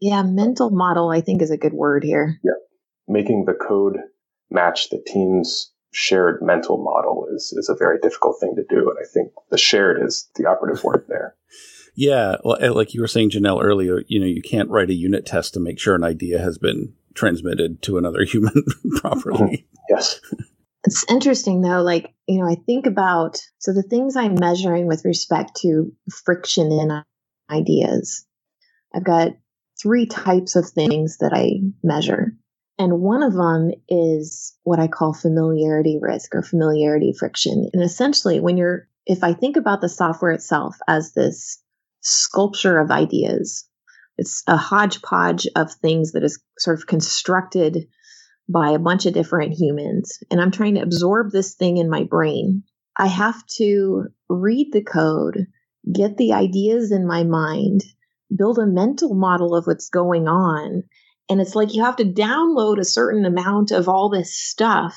Yeah, 0.00 0.22
mental 0.22 0.70
model, 0.70 1.08
I 1.10 1.22
think, 1.22 1.40
is 1.40 1.50
a 1.50 1.56
good 1.56 1.72
word 1.72 2.04
here. 2.04 2.38
Yeah. 2.44 2.52
Making 3.08 3.46
the 3.46 3.54
code 3.54 3.96
match 4.50 4.90
the 4.90 5.02
team's 5.06 5.72
shared 5.92 6.40
mental 6.42 6.78
model 6.78 7.26
is, 7.34 7.52
is 7.56 7.68
a 7.68 7.76
very 7.76 7.98
difficult 8.00 8.36
thing 8.40 8.54
to 8.56 8.64
do. 8.68 8.90
And 8.90 8.98
I 9.00 9.06
think 9.12 9.32
the 9.50 9.58
shared 9.58 10.02
is 10.04 10.28
the 10.36 10.46
operative 10.46 10.84
word 10.84 11.04
there. 11.08 11.34
Yeah. 12.00 12.36
Well, 12.44 12.74
like 12.74 12.94
you 12.94 13.00
were 13.00 13.08
saying, 13.08 13.30
Janelle, 13.30 13.60
earlier, 13.60 14.04
you 14.06 14.20
know, 14.20 14.26
you 14.26 14.40
can't 14.40 14.70
write 14.70 14.88
a 14.88 14.94
unit 14.94 15.26
test 15.26 15.54
to 15.54 15.60
make 15.60 15.80
sure 15.80 15.96
an 15.96 16.04
idea 16.04 16.38
has 16.38 16.56
been 16.56 16.94
transmitted 17.14 17.82
to 17.82 17.98
another 17.98 18.22
human 18.24 18.64
properly. 18.98 19.36
Mm-hmm. 19.36 19.64
Yes. 19.90 20.20
It's 20.84 21.04
interesting 21.10 21.60
though, 21.60 21.82
like, 21.82 22.14
you 22.28 22.38
know, 22.38 22.48
I 22.48 22.54
think 22.54 22.86
about 22.86 23.40
so 23.58 23.72
the 23.72 23.82
things 23.82 24.14
I'm 24.14 24.38
measuring 24.38 24.86
with 24.86 25.04
respect 25.04 25.56
to 25.62 25.92
friction 26.24 26.70
in 26.70 27.02
ideas. 27.50 28.24
I've 28.94 29.04
got 29.04 29.32
three 29.82 30.06
types 30.06 30.54
of 30.54 30.70
things 30.70 31.18
that 31.18 31.32
I 31.34 31.62
measure. 31.82 32.32
And 32.78 33.00
one 33.00 33.22
of 33.22 33.34
them 33.34 33.72
is 33.88 34.56
what 34.62 34.78
I 34.78 34.86
call 34.86 35.12
familiarity 35.12 35.98
risk 36.00 36.34
or 36.34 36.42
familiarity 36.42 37.12
friction. 37.18 37.68
And 37.72 37.82
essentially, 37.82 38.38
when 38.38 38.56
you're, 38.56 38.88
if 39.04 39.24
I 39.24 39.32
think 39.32 39.56
about 39.56 39.80
the 39.80 39.88
software 39.88 40.30
itself 40.30 40.76
as 40.86 41.12
this 41.12 41.60
sculpture 42.00 42.78
of 42.78 42.90
ideas, 42.90 43.68
it's 44.16 44.42
a 44.46 44.56
hodgepodge 44.56 45.46
of 45.56 45.72
things 45.72 46.12
that 46.12 46.24
is 46.24 46.40
sort 46.58 46.78
of 46.78 46.86
constructed 46.86 47.88
by 48.48 48.70
a 48.70 48.78
bunch 48.78 49.06
of 49.06 49.14
different 49.14 49.54
humans. 49.54 50.18
And 50.30 50.40
I'm 50.40 50.50
trying 50.50 50.74
to 50.76 50.82
absorb 50.82 51.32
this 51.32 51.54
thing 51.54 51.76
in 51.76 51.90
my 51.90 52.04
brain. 52.04 52.62
I 52.96 53.06
have 53.06 53.44
to 53.58 54.06
read 54.28 54.72
the 54.72 54.82
code, 54.82 55.46
get 55.92 56.16
the 56.16 56.32
ideas 56.32 56.90
in 56.90 57.06
my 57.06 57.24
mind, 57.24 57.82
build 58.34 58.58
a 58.58 58.66
mental 58.66 59.14
model 59.14 59.54
of 59.54 59.66
what's 59.66 59.88
going 59.88 60.26
on. 60.26 60.84
And 61.28 61.40
it's 61.40 61.54
like 61.54 61.74
you 61.74 61.84
have 61.84 61.96
to 61.96 62.04
download 62.04 62.78
a 62.78 62.84
certain 62.84 63.24
amount 63.24 63.70
of 63.70 63.88
all 63.88 64.08
this 64.08 64.34
stuff 64.34 64.96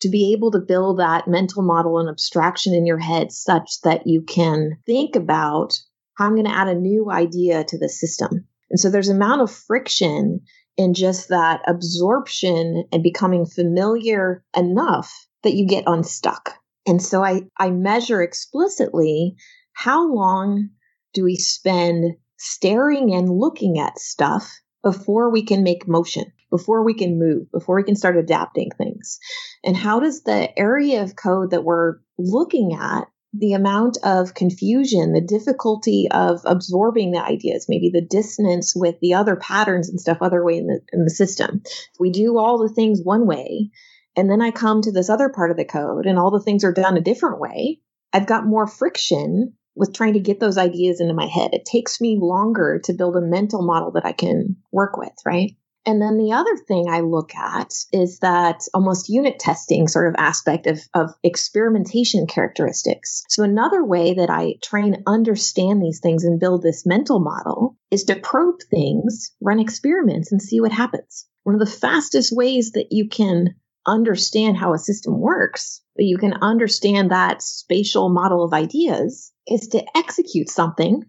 to 0.00 0.08
be 0.08 0.32
able 0.32 0.50
to 0.52 0.60
build 0.60 0.98
that 0.98 1.28
mental 1.28 1.62
model 1.62 1.98
and 1.98 2.08
abstraction 2.08 2.74
in 2.74 2.86
your 2.86 2.98
head 2.98 3.32
such 3.32 3.80
that 3.82 4.06
you 4.06 4.22
can 4.22 4.78
think 4.86 5.16
about 5.16 5.78
how 6.14 6.26
I'm 6.26 6.34
going 6.34 6.46
to 6.46 6.56
add 6.56 6.68
a 6.68 6.74
new 6.74 7.10
idea 7.10 7.64
to 7.64 7.78
the 7.78 7.88
system. 7.88 8.46
And 8.70 8.78
so 8.78 8.90
there's 8.90 9.08
amount 9.08 9.42
of 9.42 9.50
friction 9.50 10.40
in 10.76 10.94
just 10.94 11.28
that 11.28 11.62
absorption 11.66 12.84
and 12.92 13.02
becoming 13.02 13.44
familiar 13.44 14.44
enough 14.56 15.12
that 15.42 15.54
you 15.54 15.66
get 15.66 15.84
unstuck. 15.86 16.54
And 16.86 17.02
so 17.02 17.22
I, 17.22 17.42
I 17.58 17.70
measure 17.70 18.22
explicitly 18.22 19.36
how 19.72 20.12
long 20.12 20.70
do 21.12 21.24
we 21.24 21.36
spend 21.36 22.16
staring 22.36 23.12
and 23.12 23.28
looking 23.28 23.78
at 23.78 23.98
stuff 23.98 24.60
before 24.82 25.30
we 25.30 25.42
can 25.42 25.62
make 25.62 25.88
motion, 25.88 26.32
before 26.50 26.84
we 26.84 26.94
can 26.94 27.18
move, 27.18 27.50
before 27.52 27.76
we 27.76 27.82
can 27.82 27.96
start 27.96 28.16
adapting 28.16 28.70
things. 28.70 29.18
And 29.64 29.76
how 29.76 30.00
does 30.00 30.22
the 30.22 30.56
area 30.58 31.02
of 31.02 31.16
code 31.16 31.50
that 31.50 31.64
we're 31.64 31.96
looking 32.18 32.74
at 32.74 33.08
the 33.34 33.52
amount 33.52 33.98
of 34.04 34.34
confusion, 34.34 35.12
the 35.12 35.20
difficulty 35.20 36.08
of 36.10 36.40
absorbing 36.44 37.12
the 37.12 37.22
ideas, 37.22 37.66
maybe 37.68 37.90
the 37.92 38.00
dissonance 38.00 38.74
with 38.74 38.98
the 39.00 39.14
other 39.14 39.36
patterns 39.36 39.88
and 39.88 40.00
stuff 40.00 40.18
other 40.20 40.44
way 40.44 40.56
in 40.56 40.66
the 40.66 40.80
in 40.92 41.04
the 41.04 41.10
system. 41.10 41.62
We 42.00 42.10
do 42.10 42.38
all 42.38 42.58
the 42.58 42.72
things 42.72 43.00
one 43.02 43.26
way, 43.26 43.70
and 44.16 44.30
then 44.30 44.40
I 44.40 44.50
come 44.50 44.80
to 44.82 44.92
this 44.92 45.10
other 45.10 45.28
part 45.28 45.50
of 45.50 45.58
the 45.58 45.66
code 45.66 46.06
and 46.06 46.18
all 46.18 46.30
the 46.30 46.42
things 46.42 46.64
are 46.64 46.72
done 46.72 46.96
a 46.96 47.02
different 47.02 47.38
way. 47.38 47.80
I've 48.12 48.26
got 48.26 48.46
more 48.46 48.66
friction 48.66 49.52
with 49.78 49.94
trying 49.94 50.14
to 50.14 50.20
get 50.20 50.40
those 50.40 50.58
ideas 50.58 51.00
into 51.00 51.14
my 51.14 51.26
head. 51.26 51.50
It 51.52 51.64
takes 51.64 52.00
me 52.00 52.18
longer 52.20 52.80
to 52.84 52.92
build 52.92 53.16
a 53.16 53.20
mental 53.20 53.62
model 53.62 53.92
that 53.92 54.04
I 54.04 54.12
can 54.12 54.56
work 54.72 54.96
with, 54.96 55.14
right? 55.24 55.52
And 55.86 56.02
then 56.02 56.18
the 56.18 56.32
other 56.32 56.54
thing 56.56 56.86
I 56.90 57.00
look 57.00 57.34
at 57.34 57.72
is 57.92 58.18
that 58.18 58.60
almost 58.74 59.08
unit 59.08 59.38
testing 59.38 59.88
sort 59.88 60.08
of 60.08 60.16
aspect 60.18 60.66
of, 60.66 60.80
of 60.92 61.12
experimentation 61.22 62.26
characteristics. 62.26 63.22
So 63.30 63.42
another 63.42 63.82
way 63.82 64.12
that 64.12 64.28
I 64.28 64.56
try 64.62 64.80
and 64.80 64.98
understand 65.06 65.80
these 65.80 66.00
things 66.00 66.24
and 66.24 66.38
build 66.38 66.62
this 66.62 66.84
mental 66.84 67.20
model 67.20 67.78
is 67.90 68.04
to 68.04 68.16
probe 68.16 68.60
things, 68.70 69.32
run 69.40 69.60
experiments 69.60 70.30
and 70.30 70.42
see 70.42 70.60
what 70.60 70.72
happens. 70.72 71.26
One 71.44 71.54
of 71.54 71.60
the 71.60 71.74
fastest 71.74 72.36
ways 72.36 72.72
that 72.72 72.88
you 72.90 73.08
can 73.08 73.54
understand 73.88 74.56
how 74.56 74.74
a 74.74 74.78
system 74.78 75.18
works, 75.18 75.82
that 75.96 76.04
you 76.04 76.18
can 76.18 76.34
understand 76.34 77.10
that 77.10 77.42
spatial 77.42 78.08
model 78.08 78.44
of 78.44 78.52
ideas 78.52 79.32
is 79.46 79.68
to 79.68 79.84
execute 79.96 80.50
something 80.50 81.02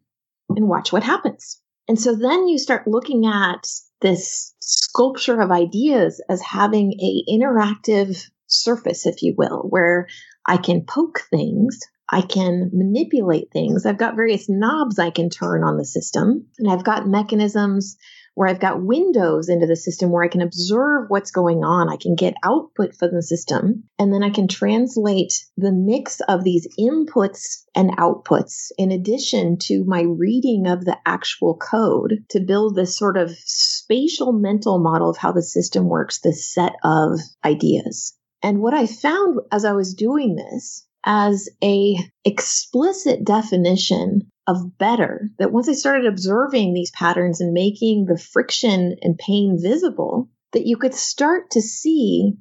and 0.49 0.67
watch 0.67 0.91
what 0.91 1.03
happens. 1.03 1.61
And 1.87 1.99
so 1.99 2.15
then 2.15 2.47
you 2.47 2.57
start 2.57 2.87
looking 2.87 3.25
at 3.25 3.67
this 4.01 4.53
sculpture 4.61 5.41
of 5.41 5.51
ideas 5.51 6.23
as 6.29 6.41
having 6.41 6.93
a 6.93 7.31
interactive 7.31 8.23
surface, 8.47 9.05
if 9.05 9.21
you 9.21 9.35
will, 9.37 9.65
where 9.69 10.07
I 10.45 10.57
can 10.57 10.85
poke 10.85 11.21
things, 11.29 11.79
I 12.07 12.21
can 12.21 12.71
manipulate 12.73 13.51
things. 13.51 13.85
I've 13.85 13.97
got 13.97 14.15
various 14.15 14.49
knobs 14.49 14.97
I 14.97 15.11
can 15.11 15.29
turn 15.29 15.63
on 15.63 15.77
the 15.77 15.85
system, 15.85 16.47
and 16.57 16.71
I've 16.71 16.83
got 16.83 17.07
mechanisms 17.07 17.97
where 18.35 18.47
I've 18.47 18.59
got 18.59 18.83
windows 18.83 19.49
into 19.49 19.67
the 19.67 19.75
system 19.75 20.11
where 20.11 20.23
I 20.23 20.27
can 20.27 20.41
observe 20.41 21.05
what's 21.09 21.31
going 21.31 21.63
on. 21.63 21.89
I 21.89 21.97
can 21.97 22.15
get 22.15 22.35
output 22.43 22.95
from 22.95 23.13
the 23.13 23.21
system, 23.21 23.83
and 23.97 24.13
then 24.13 24.23
I 24.23 24.29
can 24.29 24.47
translate 24.47 25.33
the 25.57 25.71
mix 25.71 26.21
of 26.27 26.43
these 26.43 26.67
inputs 26.79 27.63
and 27.75 27.91
outputs 27.97 28.71
in 28.77 28.91
addition 28.91 29.57
to 29.63 29.83
my 29.85 30.01
reading 30.01 30.67
of 30.67 30.85
the 30.85 30.97
actual 31.05 31.55
code 31.57 32.25
to 32.29 32.39
build 32.39 32.75
this 32.75 32.97
sort 32.97 33.17
of 33.17 33.31
spatial 33.45 34.31
mental 34.31 34.79
model 34.79 35.09
of 35.09 35.17
how 35.17 35.31
the 35.31 35.43
system 35.43 35.85
works, 35.85 36.19
this 36.19 36.53
set 36.53 36.73
of 36.83 37.19
ideas. 37.43 38.13
And 38.41 38.61
what 38.61 38.73
I 38.73 38.85
found 38.85 39.39
as 39.51 39.65
I 39.65 39.73
was 39.73 39.93
doing 39.93 40.35
this 40.35 40.85
as 41.03 41.49
a 41.63 41.95
explicit 42.25 43.23
definition 43.23 44.28
of 44.49 44.77
better 44.79 45.29
that 45.37 45.51
once 45.51 45.69
I 45.69 45.73
started 45.73 46.07
observing 46.07 46.73
these 46.73 46.89
patterns 46.89 47.39
and 47.39 47.53
making 47.53 48.05
the 48.05 48.17
friction 48.17 48.95
and 49.01 49.15
pain 49.15 49.59
visible, 49.61 50.27
that 50.53 50.65
you 50.65 50.75
could 50.75 50.95
start 50.95 51.51
to 51.51 51.61
see 51.61 52.33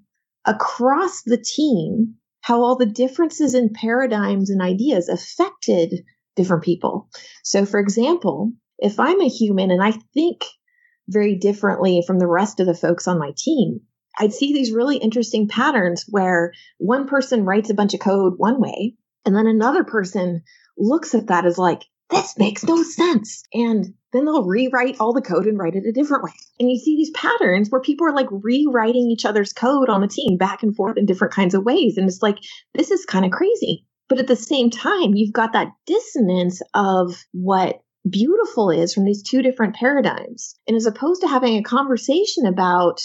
across 0.47 1.23
the 1.23 1.37
team 1.37 2.15
how 2.41 2.63
all 2.63 2.77
the 2.77 2.87
differences 2.87 3.55
in 3.55 3.75
paradigms 3.75 4.49
and 4.49 4.63
ideas 4.63 5.11
affected 5.11 6.03
different 6.35 6.65
people. 6.65 7.11
So, 7.45 7.67
for 7.67 7.79
example, 7.79 8.53
if 8.79 8.99
I'm 8.99 9.21
a 9.21 9.29
human 9.29 9.71
and 9.71 9.83
I 9.83 9.93
think 10.15 10.45
very 11.09 11.37
differently 11.37 12.03
from 12.07 12.19
the 12.19 12.27
rest 12.27 12.59
of 12.59 12.67
the 12.67 12.75
folks 12.75 13.07
on 13.07 13.19
my 13.19 13.33
team, 13.37 13.81
I'd 14.19 14.33
see 14.33 14.55
these 14.55 14.73
really 14.73 14.97
interesting 14.97 15.47
patterns 15.47 16.07
where 16.09 16.53
one 16.79 17.07
person 17.07 17.45
writes 17.45 17.69
a 17.69 17.75
bunch 17.75 17.93
of 17.93 18.01
code 18.01 18.35
one 18.39 18.63
way, 18.63 18.95
and 19.27 19.37
then 19.37 19.47
another 19.47 19.85
person 19.85 20.43
looks 20.79 21.15
at 21.15 21.27
that 21.27 21.45
as 21.45 21.59
like, 21.59 21.83
this 22.11 22.39
makes 22.39 22.65
no 22.65 22.83
sense. 22.83 23.43
And 23.53 23.95
then 24.13 24.25
they'll 24.25 24.47
rewrite 24.47 24.97
all 25.01 25.13
the 25.13 25.23
code 25.23 25.47
and 25.47 25.59
write 25.59 25.75
it 25.75 25.85
a 25.87 25.93
different 25.93 26.25
way. 26.25 26.33
And 26.59 26.71
you 26.71 26.79
see 26.79 26.97
these 26.97 27.11
patterns 27.11 27.69
where 27.69 27.81
people 27.81 28.07
are 28.07 28.15
like 28.15 28.29
rewriting 28.31 29.11
each 29.11 29.25
other's 29.27 29.53
code 29.53 29.89
on 29.89 30.01
the 30.01 30.09
team 30.09 30.39
back 30.39 30.63
and 30.63 30.75
forth 30.75 30.97
in 30.97 31.07
different 31.07 31.35
kinds 31.35 31.55
of 31.55 31.65
ways. 31.65 31.99
And 31.99 32.09
it's 32.09 32.23
like, 32.23 32.39
this 32.75 32.91
is 32.91 33.05
kind 33.05 33.25
of 33.25 33.31
crazy. 33.31 33.85
But 34.09 34.19
at 34.19 34.27
the 34.27 34.37
same 34.37 34.71
time, 34.71 35.15
you've 35.15 35.35
got 35.35 35.53
that 35.53 35.73
dissonance 35.87 36.63
of 36.75 37.15
what 37.33 37.81
beautiful 38.09 38.71
is 38.71 38.95
from 38.95 39.05
these 39.05 39.23
two 39.23 39.43
different 39.43 39.75
paradigms. 39.75 40.57
And 40.67 40.77
as 40.77 40.87
opposed 40.87 41.21
to 41.21 41.29
having 41.29 41.59
a 41.59 41.63
conversation 41.63 42.47
about 42.47 43.01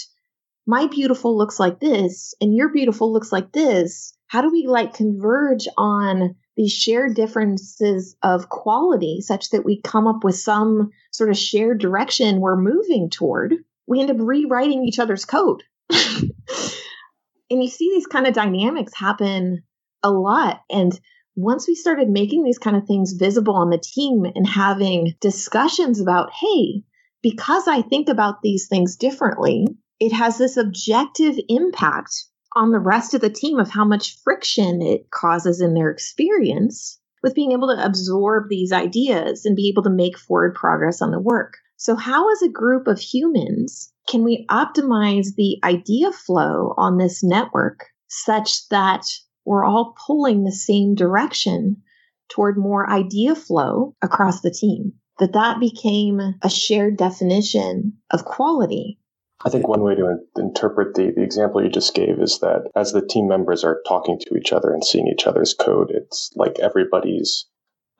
my 0.66 0.86
beautiful 0.86 1.36
looks 1.36 1.60
like 1.60 1.78
this 1.78 2.32
and 2.40 2.54
your 2.54 2.72
beautiful 2.72 3.12
looks 3.12 3.30
like 3.30 3.52
this, 3.52 4.16
how 4.28 4.40
do 4.40 4.50
we 4.50 4.66
like 4.66 4.94
converge 4.94 5.68
on 5.76 6.36
these 6.56 6.72
shared 6.72 7.14
differences 7.14 8.16
of 8.22 8.48
quality 8.48 9.20
such 9.20 9.50
that 9.50 9.64
we 9.64 9.80
come 9.80 10.06
up 10.06 10.24
with 10.24 10.36
some 10.36 10.90
sort 11.10 11.30
of 11.30 11.36
shared 11.36 11.80
direction 11.80 12.40
we're 12.40 12.56
moving 12.56 13.10
toward? 13.10 13.54
We 13.86 14.00
end 14.00 14.10
up 14.10 14.16
rewriting 14.20 14.84
each 14.84 14.98
other's 14.98 15.24
code. 15.24 15.62
and 15.90 17.62
you 17.62 17.68
see 17.68 17.90
these 17.90 18.06
kind 18.06 18.26
of 18.26 18.34
dynamics 18.34 18.92
happen 18.94 19.62
a 20.02 20.10
lot. 20.10 20.60
And 20.70 20.98
once 21.36 21.66
we 21.66 21.74
started 21.74 22.08
making 22.08 22.44
these 22.44 22.58
kind 22.58 22.76
of 22.76 22.86
things 22.86 23.12
visible 23.12 23.56
on 23.56 23.70
the 23.70 23.78
team 23.78 24.24
and 24.34 24.46
having 24.46 25.14
discussions 25.20 26.00
about, 26.00 26.30
hey, 26.32 26.84
because 27.22 27.66
I 27.66 27.82
think 27.82 28.08
about 28.08 28.42
these 28.42 28.68
things 28.68 28.96
differently, 28.96 29.66
it 29.98 30.12
has 30.12 30.38
this 30.38 30.56
objective 30.56 31.36
impact 31.48 32.26
on 32.54 32.70
the 32.70 32.78
rest 32.78 33.14
of 33.14 33.20
the 33.20 33.30
team 33.30 33.58
of 33.58 33.70
how 33.70 33.84
much 33.84 34.18
friction 34.22 34.82
it 34.82 35.10
causes 35.10 35.60
in 35.60 35.74
their 35.74 35.90
experience 35.90 37.00
with 37.22 37.34
being 37.34 37.52
able 37.52 37.68
to 37.68 37.84
absorb 37.84 38.48
these 38.48 38.72
ideas 38.72 39.44
and 39.44 39.56
be 39.56 39.68
able 39.68 39.82
to 39.82 39.90
make 39.90 40.18
forward 40.18 40.54
progress 40.54 41.00
on 41.00 41.10
the 41.10 41.20
work. 41.20 41.54
So, 41.76 41.96
how, 41.96 42.30
as 42.32 42.42
a 42.42 42.48
group 42.48 42.86
of 42.86 42.98
humans, 42.98 43.92
can 44.08 44.24
we 44.24 44.46
optimize 44.50 45.34
the 45.36 45.58
idea 45.64 46.12
flow 46.12 46.74
on 46.76 46.98
this 46.98 47.24
network 47.24 47.86
such 48.08 48.68
that 48.68 49.04
we're 49.44 49.64
all 49.64 49.94
pulling 50.06 50.44
the 50.44 50.52
same 50.52 50.94
direction 50.94 51.82
toward 52.28 52.56
more 52.56 52.88
idea 52.90 53.34
flow 53.34 53.94
across 54.02 54.40
the 54.40 54.50
team. 54.50 54.92
That 55.18 55.34
that 55.34 55.60
became 55.60 56.20
a 56.42 56.50
shared 56.50 56.96
definition 56.96 57.98
of 58.10 58.24
quality. 58.24 58.98
I 59.46 59.50
think 59.50 59.68
one 59.68 59.82
way 59.82 59.94
to 59.94 60.18
interpret 60.36 60.94
the, 60.94 61.12
the 61.14 61.22
example 61.22 61.62
you 61.62 61.68
just 61.68 61.94
gave 61.94 62.18
is 62.18 62.38
that 62.40 62.70
as 62.74 62.92
the 62.92 63.06
team 63.06 63.28
members 63.28 63.62
are 63.62 63.82
talking 63.86 64.18
to 64.20 64.36
each 64.36 64.52
other 64.52 64.72
and 64.72 64.82
seeing 64.82 65.06
each 65.08 65.26
other's 65.26 65.52
code, 65.52 65.90
it's 65.90 66.30
like 66.34 66.58
everybody's 66.60 67.46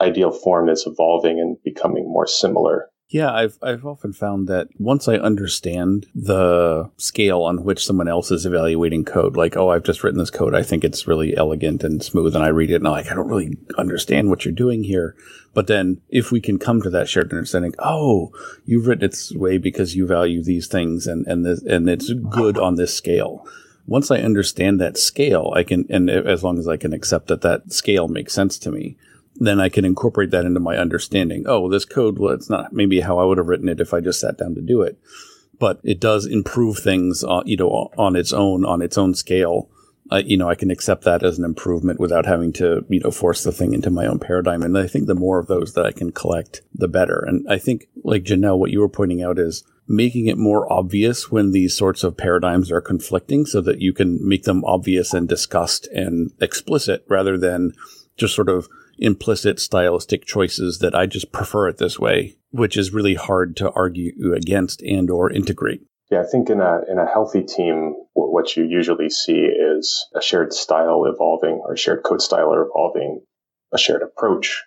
ideal 0.01 0.31
form 0.31 0.69
is 0.69 0.87
evolving 0.87 1.39
and 1.39 1.57
becoming 1.63 2.05
more 2.09 2.27
similar 2.27 2.89
yeah, 3.09 3.33
I've 3.33 3.59
I've 3.63 3.85
often 3.85 4.13
found 4.13 4.49
that 4.49 4.69
once 4.79 5.09
I 5.09 5.17
understand 5.17 6.07
the 6.15 6.91
scale 6.97 7.43
on 7.43 7.63
which 7.63 7.85
someone 7.85 8.09
else 8.09 8.31
is 8.31 8.47
evaluating 8.47 9.05
code, 9.05 9.37
like 9.37 9.57
oh, 9.57 9.69
I've 9.69 9.85
just 9.85 10.03
written 10.03 10.19
this 10.19 10.31
code, 10.31 10.55
I 10.55 10.63
think 10.63 10.85
it's 10.85 11.07
really 11.07 11.37
elegant 11.37 11.85
and 11.85 12.03
smooth, 12.03 12.35
and 12.35 12.45
I 12.45 12.49
read 12.49 12.71
it 12.71 12.77
and 12.77 12.87
I'm 12.87 12.93
like 12.93 13.11
I 13.11 13.15
don't 13.15 13.29
really 13.29 13.59
understand 13.77 14.31
what 14.31 14.45
you're 14.45 14.55
doing 14.55 14.85
here. 14.85 15.15
But 15.53 15.67
then 15.67 16.01
if 16.09 16.33
we 16.33 16.41
can 16.41 16.59
come 16.59 16.81
to 16.83 16.91
that 16.91 17.09
shared 17.09 17.31
understanding, 17.33 17.75
oh, 17.79 18.33
you've 18.65 18.87
written 18.87 19.05
it 19.05 19.11
this 19.13 19.33
way 19.33 19.59
because 19.59 19.95
you 19.95 20.07
value 20.07 20.43
these 20.43 20.67
things 20.67 21.07
and 21.07 21.27
and 21.27 21.45
this, 21.45 21.63
and 21.63 21.89
it's 21.89 22.11
good 22.13 22.57
on 22.57 22.77
this 22.77 22.97
scale. 22.97 23.47
Once 23.87 24.11
I 24.11 24.17
understand 24.21 24.81
that 24.81 24.97
scale, 24.97 25.53
I 25.55 25.63
can 25.63 25.87
and 25.91 26.09
as 26.09 26.43
long 26.43 26.59
as 26.59 26.67
I 26.67 26.79
can 26.79 26.95
accept 26.95 27.27
that 27.27 27.43
that 27.43 27.71
scale 27.71 28.09
makes 28.09 28.33
sense 28.33 28.59
to 28.61 28.73
me, 28.73 28.97
then 29.37 29.61
I 29.61 29.69
can 29.69 29.85
incorporate 29.85 30.31
that 30.31 30.45
into 30.45 30.61
my 30.61 30.77
understanding. 30.77 31.45
Oh, 31.47 31.69
this 31.69 31.85
code, 31.85 32.19
well, 32.19 32.35
it's 32.35 32.51
not 32.51 32.73
maybe 32.73 33.01
how 33.01 33.19
I 33.19 33.25
would 33.25 33.39
have 33.39 33.49
written 33.49 33.69
it 33.69 33.81
if 33.81 33.93
I 33.93 34.01
just 34.01 34.21
sat 34.21 34.39
down 34.39 34.55
to 34.55 34.61
do 34.61 34.83
it, 34.83 34.99
but 35.59 35.81
it 35.83 36.01
does 36.01 36.27
improve 36.27 36.79
things, 36.79 37.25
uh, 37.25 37.43
you 37.45 37.57
know, 37.57 37.91
on 37.99 38.17
its 38.17 38.33
own, 38.33 38.65
on 38.65 38.83
its 38.83 38.97
own 38.97 39.15
scale. 39.15 39.69
Uh, 40.13 40.23
you 40.25 40.37
know, 40.37 40.49
I 40.49 40.55
can 40.55 40.71
accept 40.71 41.05
that 41.05 41.23
as 41.23 41.39
an 41.39 41.45
improvement 41.45 41.99
without 41.99 42.27
having 42.27 42.53
to, 42.55 42.85
you 42.91 43.01
know, 43.01 43.11
force 43.11 43.43
the 43.43 43.53
thing 43.53 43.73
into 43.73 43.91
my 43.91 44.07
own 44.07 44.19
paradigm. 44.19 44.63
And 44.63 44.77
I 44.77 44.87
think 44.87 45.07
the 45.07 45.15
more 45.15 45.39
of 45.39 45.47
those 45.47 45.73
that 45.73 45.87
I 45.87 45.93
can 45.93 46.13
collect, 46.13 46.61
the 46.75 46.89
better. 46.89 47.25
And 47.27 47.47
I 47.49 47.59
think, 47.59 47.89
like 48.05 48.23
Janelle, 48.23 48.59
what 48.59 48.71
you 48.71 48.81
were 48.81 48.89
pointing 48.89 49.23
out 49.23 49.39
is 49.39 49.65
making 49.89 50.27
it 50.27 50.39
more 50.39 50.71
obvious 50.73 51.31
when 51.31 51.53
these 51.53 51.77
sorts 51.77 52.05
of 52.05 52.17
paradigms 52.17 52.71
are 52.71 52.81
conflicting 52.81 53.47
so 53.47 53.61
that 53.63 53.81
you 53.81 53.93
can 53.93 54.19
make 54.27 54.45
them 54.45 54.65
obvious 54.65 55.13
and 55.13 55.29
discussed 55.29 55.87
and 55.89 56.33
explicit 56.41 57.05
rather 57.09 57.37
than 57.37 57.73
just 58.17 58.35
sort 58.35 58.49
of 58.49 58.69
implicit 58.99 59.61
stylistic 59.61 60.25
choices 60.25 60.79
that 60.79 60.95
I 60.95 61.07
just 61.07 61.33
prefer 61.33 61.69
it 61.69 61.79
this 61.79 61.99
way, 61.99 62.37
which 62.51 62.77
is 62.77 62.93
really 62.93 63.15
hard 63.15 63.57
to 63.57 63.71
argue 63.73 64.35
against 64.35 64.83
and 64.83 65.11
or 65.11 65.31
integrate. 65.31 65.83
Yeah, 66.11 66.21
I 66.21 66.27
think 66.31 66.51
in 66.51 66.61
a 66.61 66.81
in 66.89 66.99
a 66.99 67.07
healthy 67.07 67.43
team, 67.43 67.95
what 68.15 68.57
you 68.57 68.65
usually 68.65 69.11
see 69.11 69.41
is 69.41 70.07
a 70.15 70.23
shared 70.23 70.53
style 70.53 71.05
evolving, 71.07 71.63
or 71.65 71.77
shared 71.77 72.03
code 72.03 72.23
style 72.23 72.53
evolving, 72.53 73.23
a 73.73 73.79
shared 73.79 74.03
approach 74.03 74.63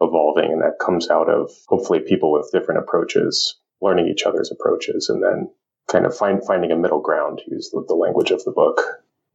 evolving, 0.00 0.52
and 0.52 0.62
that 0.62 0.78
comes 0.78 1.10
out 1.10 1.30
of 1.30 1.50
hopefully 1.68 2.00
people 2.00 2.32
with 2.32 2.50
different 2.52 2.80
approaches 2.80 3.56
learning 3.80 4.08
each 4.08 4.24
other's 4.24 4.52
approaches, 4.52 5.08
and 5.08 5.22
then 5.22 5.50
kind 5.88 6.06
of 6.06 6.16
find 6.16 6.44
finding 6.46 6.70
a 6.70 6.76
middle 6.76 7.00
ground. 7.00 7.40
Use 7.46 7.70
the, 7.70 7.84
the 7.88 7.94
language 7.94 8.30
of 8.30 8.44
the 8.44 8.52
book 8.52 8.80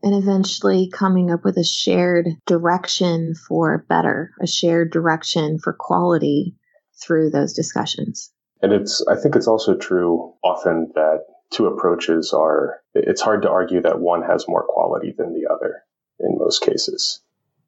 and 0.02 0.16
eventually 0.16 0.90
coming 0.90 1.32
up 1.32 1.44
with 1.44 1.58
a 1.58 1.64
shared 1.64 2.28
direction 2.46 3.34
for 3.36 3.86
better, 3.90 4.32
a 4.42 4.48
shared 4.48 4.92
direction 4.92 5.60
for 5.60 5.74
quality 5.74 6.56
through 7.02 7.30
those 7.30 7.54
discussions. 7.54 8.32
And 8.62 8.74
it's, 8.74 9.06
I 9.08 9.16
think 9.16 9.36
it's 9.36 9.48
also 9.48 9.76
true 9.76 10.34
often 10.44 10.92
that 10.96 11.22
two 11.52 11.68
approaches 11.68 12.34
are, 12.34 12.82
it's 12.94 13.22
hard 13.22 13.42
to 13.44 13.50
argue 13.50 13.82
that 13.82 14.00
one 14.00 14.22
has 14.22 14.48
more 14.48 14.66
quality 14.68 15.14
than 15.18 15.34
the 15.34 15.50
other 15.52 15.84
in 16.20 16.38
most 16.38 16.62
cases. 16.62 17.22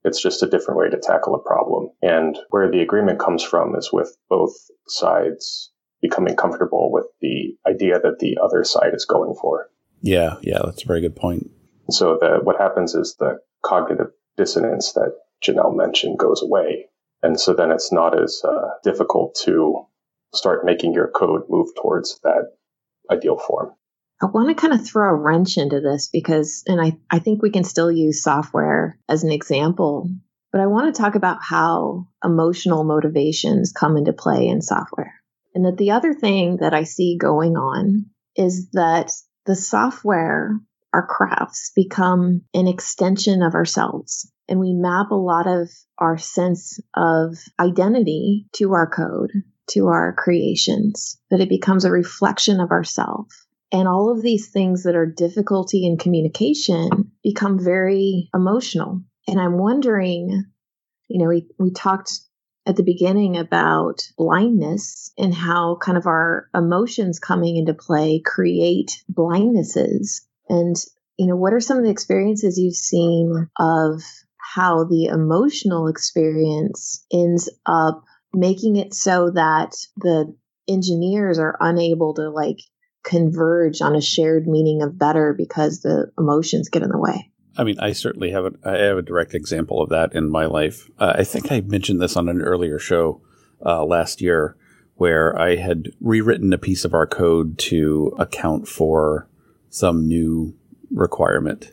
It's 0.04 0.22
just 0.22 0.44
a 0.44 0.50
different 0.50 0.80
way 0.80 0.90
to 0.90 0.98
tackle 0.98 1.36
a 1.36 1.40
problem. 1.40 1.90
And 2.02 2.38
where 2.50 2.70
the 2.70 2.82
agreement 2.82 3.20
comes 3.20 3.44
from 3.44 3.76
is 3.76 3.92
with 3.94 4.16
both 4.30 4.54
sides 4.88 5.72
becoming 6.02 6.36
comfortable 6.36 6.92
with 6.92 7.06
the 7.22 7.56
idea 7.68 8.00
that 8.00 8.20
the 8.20 8.40
other 8.44 8.64
side 8.64 8.94
is 8.94 9.06
going 9.06 9.36
for. 9.40 9.70
Yeah, 10.02 10.38
yeah, 10.42 10.60
that's 10.66 10.84
a 10.84 10.88
very 10.88 11.02
good 11.02 11.16
point. 11.16 11.52
So 11.90 12.18
the, 12.20 12.40
what 12.44 12.60
happens 12.60 12.96
is 12.96 13.16
the 13.16 13.40
cognitive 13.64 14.12
dissonance 14.38 14.94
that 14.94 15.14
Janelle 15.44 15.76
mentioned 15.76 16.20
goes 16.20 16.42
away. 16.42 16.88
And 17.24 17.40
so 17.40 17.54
then 17.54 17.72
it's 17.72 17.92
not 17.92 18.20
as 18.20 18.42
uh, 18.44 18.70
difficult 18.84 19.36
to 19.44 19.86
start 20.34 20.66
making 20.66 20.94
your 20.94 21.08
code 21.08 21.44
move 21.50 21.70
towards 21.80 22.20
that 22.24 22.54
ideal 23.12 23.38
form. 23.38 23.74
I 24.22 24.28
want 24.28 24.50
to 24.50 24.56
kind 24.56 24.74
of 24.74 24.86
throw 24.86 25.10
a 25.10 25.16
wrench 25.16 25.58
into 25.58 25.82
this 25.82 26.08
because, 26.08 26.64
and 26.68 26.80
I, 26.80 26.98
I 27.10 27.20
think 27.20 27.42
we 27.42 27.50
can 27.50 27.64
still 27.64 27.92
use 27.92 28.24
software 28.24 29.00
as 29.10 29.24
an 29.24 29.32
example, 29.32 30.10
but 30.52 30.62
I 30.62 30.68
want 30.68 30.94
to 30.94 31.02
talk 31.02 31.16
about 31.16 31.40
how 31.42 32.08
emotional 32.24 32.84
motivations 32.84 33.72
come 33.72 33.98
into 33.98 34.14
play 34.14 34.48
in 34.48 34.62
software. 34.62 35.16
And 35.56 35.66
that 35.66 35.78
the 35.78 35.92
other 35.92 36.14
thing 36.14 36.58
that 36.58 36.74
I 36.74 36.84
see 36.84 37.18
going 37.18 37.58
on 37.58 38.06
is 38.36 38.70
that 38.72 39.12
the 39.46 39.56
software 39.56 40.56
our 40.94 41.06
crafts 41.06 41.72
become 41.76 42.42
an 42.54 42.68
extension 42.68 43.42
of 43.42 43.54
ourselves. 43.54 44.32
And 44.48 44.60
we 44.60 44.74
map 44.74 45.12
a 45.12 45.16
lot 45.16 45.48
of 45.48 45.70
our 45.98 46.18
sense 46.18 46.80
of 46.94 47.38
identity 47.60 48.48
to 48.56 48.74
our 48.74 48.90
code, 48.90 49.32
to 49.72 49.88
our 49.88 50.14
creations, 50.14 51.18
that 51.30 51.40
it 51.40 51.50
becomes 51.50 51.86
a 51.86 51.92
reflection 51.92 52.60
of 52.60 52.72
ourself. 52.72 53.28
And 53.72 53.88
all 53.88 54.12
of 54.12 54.22
these 54.22 54.50
things 54.50 54.84
that 54.84 54.96
are 54.96 55.06
difficulty 55.06 55.86
in 55.86 55.98
communication 55.98 57.12
become 57.24 57.64
very 57.64 58.30
emotional. 58.36 59.02
And 59.28 59.40
I'm 59.40 59.58
wondering, 59.58 60.46
you 61.08 61.24
know, 61.24 61.30
we, 61.30 61.48
we 61.58 61.72
talked 61.72 62.20
at 62.66 62.76
the 62.76 62.84
beginning 62.84 63.38
about 63.38 64.02
blindness 64.18 65.14
and 65.18 65.34
how 65.34 65.78
kind 65.82 65.98
of 65.98 66.06
our 66.06 66.48
emotions 66.54 67.20
coming 67.20 67.56
into 67.56 67.74
play 67.74 68.22
create 68.24 69.02
blindnesses 69.12 70.22
and, 70.52 70.76
you 71.18 71.28
know, 71.28 71.36
what 71.36 71.54
are 71.54 71.62
some 71.62 71.78
of 71.78 71.84
the 71.84 71.90
experiences 71.90 72.60
you've 72.60 72.76
seen 72.76 73.50
of 73.58 74.02
how 74.38 74.84
the 74.84 75.06
emotional 75.06 75.88
experience 75.88 77.06
ends 77.12 77.50
up 77.66 78.04
making 78.34 78.76
it 78.76 78.94
so 78.94 79.32
that 79.32 79.74
the 79.96 80.36
engineers 80.68 81.40
are 81.40 81.58
unable 81.62 82.14
to 82.16 82.30
like 82.30 82.58
converge 83.04 83.82
on 83.82 83.96
a 83.96 84.02
shared 84.02 84.46
meaning 84.46 84.82
of 84.82 85.00
better 85.00 85.34
because 85.36 85.82
the 85.82 86.12
emotions 86.20 86.70
get 86.70 86.84
in 86.84 86.90
the 86.90 87.00
way. 87.00 87.32
I 87.58 87.64
mean, 87.64 87.80
I 87.80 87.94
certainly 87.94 88.32
have 88.32 88.46
a, 88.46 88.52
I 88.66 88.78
have 88.78 88.98
a 88.98 89.02
direct 89.02 89.34
example 89.34 89.82
of 89.82 89.90
that 89.90 90.14
in 90.14 90.30
my 90.30 90.46
life. 90.46 90.90
Uh, 91.00 91.14
I 91.18 91.24
think 91.24 91.52
I 91.52 91.62
mentioned 91.62 92.02
this 92.02 92.18
on 92.18 92.30
an 92.30 92.42
earlier 92.42 92.78
show 92.78 93.22
uh, 93.66 93.86
last 93.86 94.22
year 94.22 94.58
where 94.96 95.38
I 95.40 95.56
had 95.56 95.90
rewritten 96.00 96.54
a 96.54 96.58
piece 96.58 96.86
of 96.86 96.94
our 96.94 97.08
code 97.08 97.58
to 97.60 98.14
account 98.20 98.68
for 98.68 99.28
some 99.72 100.08
new 100.08 100.56
requirement 100.92 101.72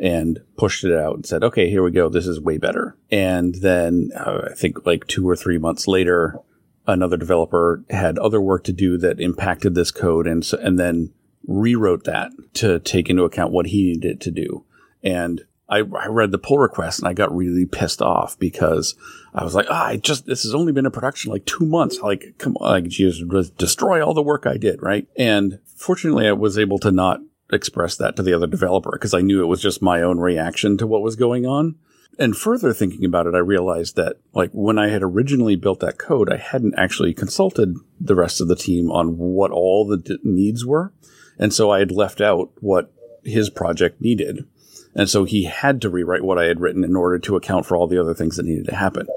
and 0.00 0.40
pushed 0.56 0.82
it 0.84 0.92
out 0.92 1.14
and 1.14 1.24
said, 1.24 1.44
okay, 1.44 1.70
here 1.70 1.82
we 1.82 1.90
go. 1.90 2.08
This 2.08 2.26
is 2.26 2.40
way 2.40 2.58
better. 2.58 2.96
And 3.10 3.54
then 3.56 4.10
uh, 4.16 4.48
I 4.50 4.54
think 4.54 4.84
like 4.84 5.06
two 5.06 5.28
or 5.28 5.36
three 5.36 5.58
months 5.58 5.86
later, 5.86 6.38
another 6.86 7.16
developer 7.16 7.84
had 7.90 8.18
other 8.18 8.40
work 8.40 8.64
to 8.64 8.72
do 8.72 8.98
that 8.98 9.20
impacted 9.20 9.74
this 9.74 9.90
code 9.90 10.26
and 10.26 10.44
so, 10.44 10.58
and 10.58 10.78
then 10.78 11.12
rewrote 11.46 12.04
that 12.04 12.32
to 12.54 12.80
take 12.80 13.08
into 13.08 13.22
account 13.22 13.52
what 13.52 13.66
he 13.66 13.84
needed 13.84 14.20
to 14.22 14.30
do. 14.30 14.64
And 15.02 15.42
I, 15.68 15.78
I 15.78 16.08
read 16.08 16.32
the 16.32 16.38
pull 16.38 16.58
request 16.58 16.98
and 16.98 17.08
I 17.08 17.12
got 17.12 17.34
really 17.34 17.64
pissed 17.64 18.02
off 18.02 18.38
because 18.38 18.94
I 19.32 19.44
was 19.44 19.54
like, 19.54 19.66
ah, 19.70 19.86
I 19.86 19.96
just, 19.96 20.26
this 20.26 20.42
has 20.42 20.54
only 20.54 20.72
been 20.72 20.86
in 20.86 20.92
production 20.92 21.30
like 21.32 21.46
two 21.46 21.64
months. 21.64 22.00
Like, 22.00 22.34
come 22.38 22.56
on, 22.56 22.70
like, 22.70 22.88
just 22.88 23.22
destroy 23.56 24.04
all 24.04 24.14
the 24.14 24.22
work 24.22 24.46
I 24.46 24.56
did, 24.56 24.82
right? 24.82 25.06
And 25.16 25.60
fortunately, 25.64 26.26
I 26.26 26.32
was 26.32 26.58
able 26.58 26.78
to 26.80 26.90
not 26.90 27.20
express 27.52 27.96
that 27.96 28.16
to 28.16 28.22
the 28.22 28.32
other 28.32 28.46
developer 28.46 28.90
because 28.92 29.14
I 29.14 29.20
knew 29.20 29.42
it 29.42 29.48
was 29.48 29.62
just 29.62 29.82
my 29.82 30.02
own 30.02 30.18
reaction 30.18 30.76
to 30.78 30.86
what 30.86 31.02
was 31.02 31.16
going 31.16 31.46
on. 31.46 31.76
And 32.18 32.36
further 32.36 32.72
thinking 32.72 33.04
about 33.04 33.26
it, 33.26 33.34
I 33.34 33.38
realized 33.38 33.96
that 33.96 34.18
like 34.32 34.50
when 34.52 34.78
I 34.78 34.88
had 34.88 35.02
originally 35.02 35.56
built 35.56 35.80
that 35.80 35.98
code, 35.98 36.32
I 36.32 36.36
hadn't 36.36 36.74
actually 36.78 37.12
consulted 37.12 37.76
the 38.00 38.14
rest 38.14 38.40
of 38.40 38.48
the 38.48 38.56
team 38.56 38.90
on 38.90 39.18
what 39.18 39.50
all 39.50 39.86
the 39.86 39.96
d- 39.96 40.18
needs 40.22 40.64
were. 40.64 40.92
And 41.38 41.52
so 41.52 41.70
I 41.70 41.80
had 41.80 41.90
left 41.90 42.20
out 42.20 42.52
what 42.60 42.92
his 43.24 43.50
project 43.50 44.00
needed. 44.00 44.46
And 44.94 45.10
so 45.10 45.24
he 45.24 45.44
had 45.44 45.82
to 45.82 45.90
rewrite 45.90 46.22
what 46.22 46.38
I 46.38 46.44
had 46.44 46.60
written 46.60 46.84
in 46.84 46.94
order 46.94 47.18
to 47.18 47.34
account 47.34 47.66
for 47.66 47.76
all 47.76 47.88
the 47.88 48.00
other 48.00 48.14
things 48.14 48.36
that 48.36 48.46
needed 48.46 48.66
to 48.66 48.76
happen. 48.76 49.08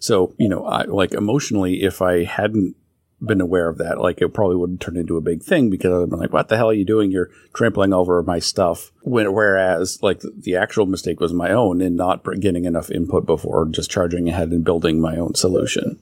So, 0.00 0.34
you 0.38 0.48
know, 0.48 0.64
I 0.64 0.84
like 0.84 1.12
emotionally, 1.12 1.82
if 1.82 2.00
I 2.00 2.24
hadn't 2.24 2.74
been 3.20 3.40
aware 3.40 3.68
of 3.68 3.78
that, 3.78 3.98
like 3.98 4.20
it 4.20 4.34
probably 4.34 4.56
would 4.56 4.70
have 4.70 4.78
turned 4.78 4.98
into 4.98 5.16
a 5.16 5.22
big 5.22 5.42
thing 5.42 5.70
because 5.70 5.92
I'd 5.92 6.10
been 6.10 6.18
like, 6.18 6.32
what 6.32 6.48
the 6.48 6.56
hell 6.56 6.70
are 6.70 6.74
you 6.74 6.84
doing? 6.84 7.10
You're 7.10 7.30
trampling 7.54 7.92
over 7.92 8.22
my 8.22 8.38
stuff. 8.38 8.92
When, 9.02 9.32
whereas 9.32 10.02
like 10.02 10.20
the 10.20 10.56
actual 10.56 10.86
mistake 10.86 11.20
was 11.20 11.32
my 11.32 11.50
own 11.50 11.80
in 11.80 11.96
not 11.96 12.24
getting 12.40 12.64
enough 12.64 12.90
input 12.90 13.26
before 13.26 13.68
just 13.68 13.90
charging 13.90 14.28
ahead 14.28 14.50
and 14.50 14.64
building 14.64 15.00
my 15.00 15.16
own 15.16 15.34
solution. 15.34 15.98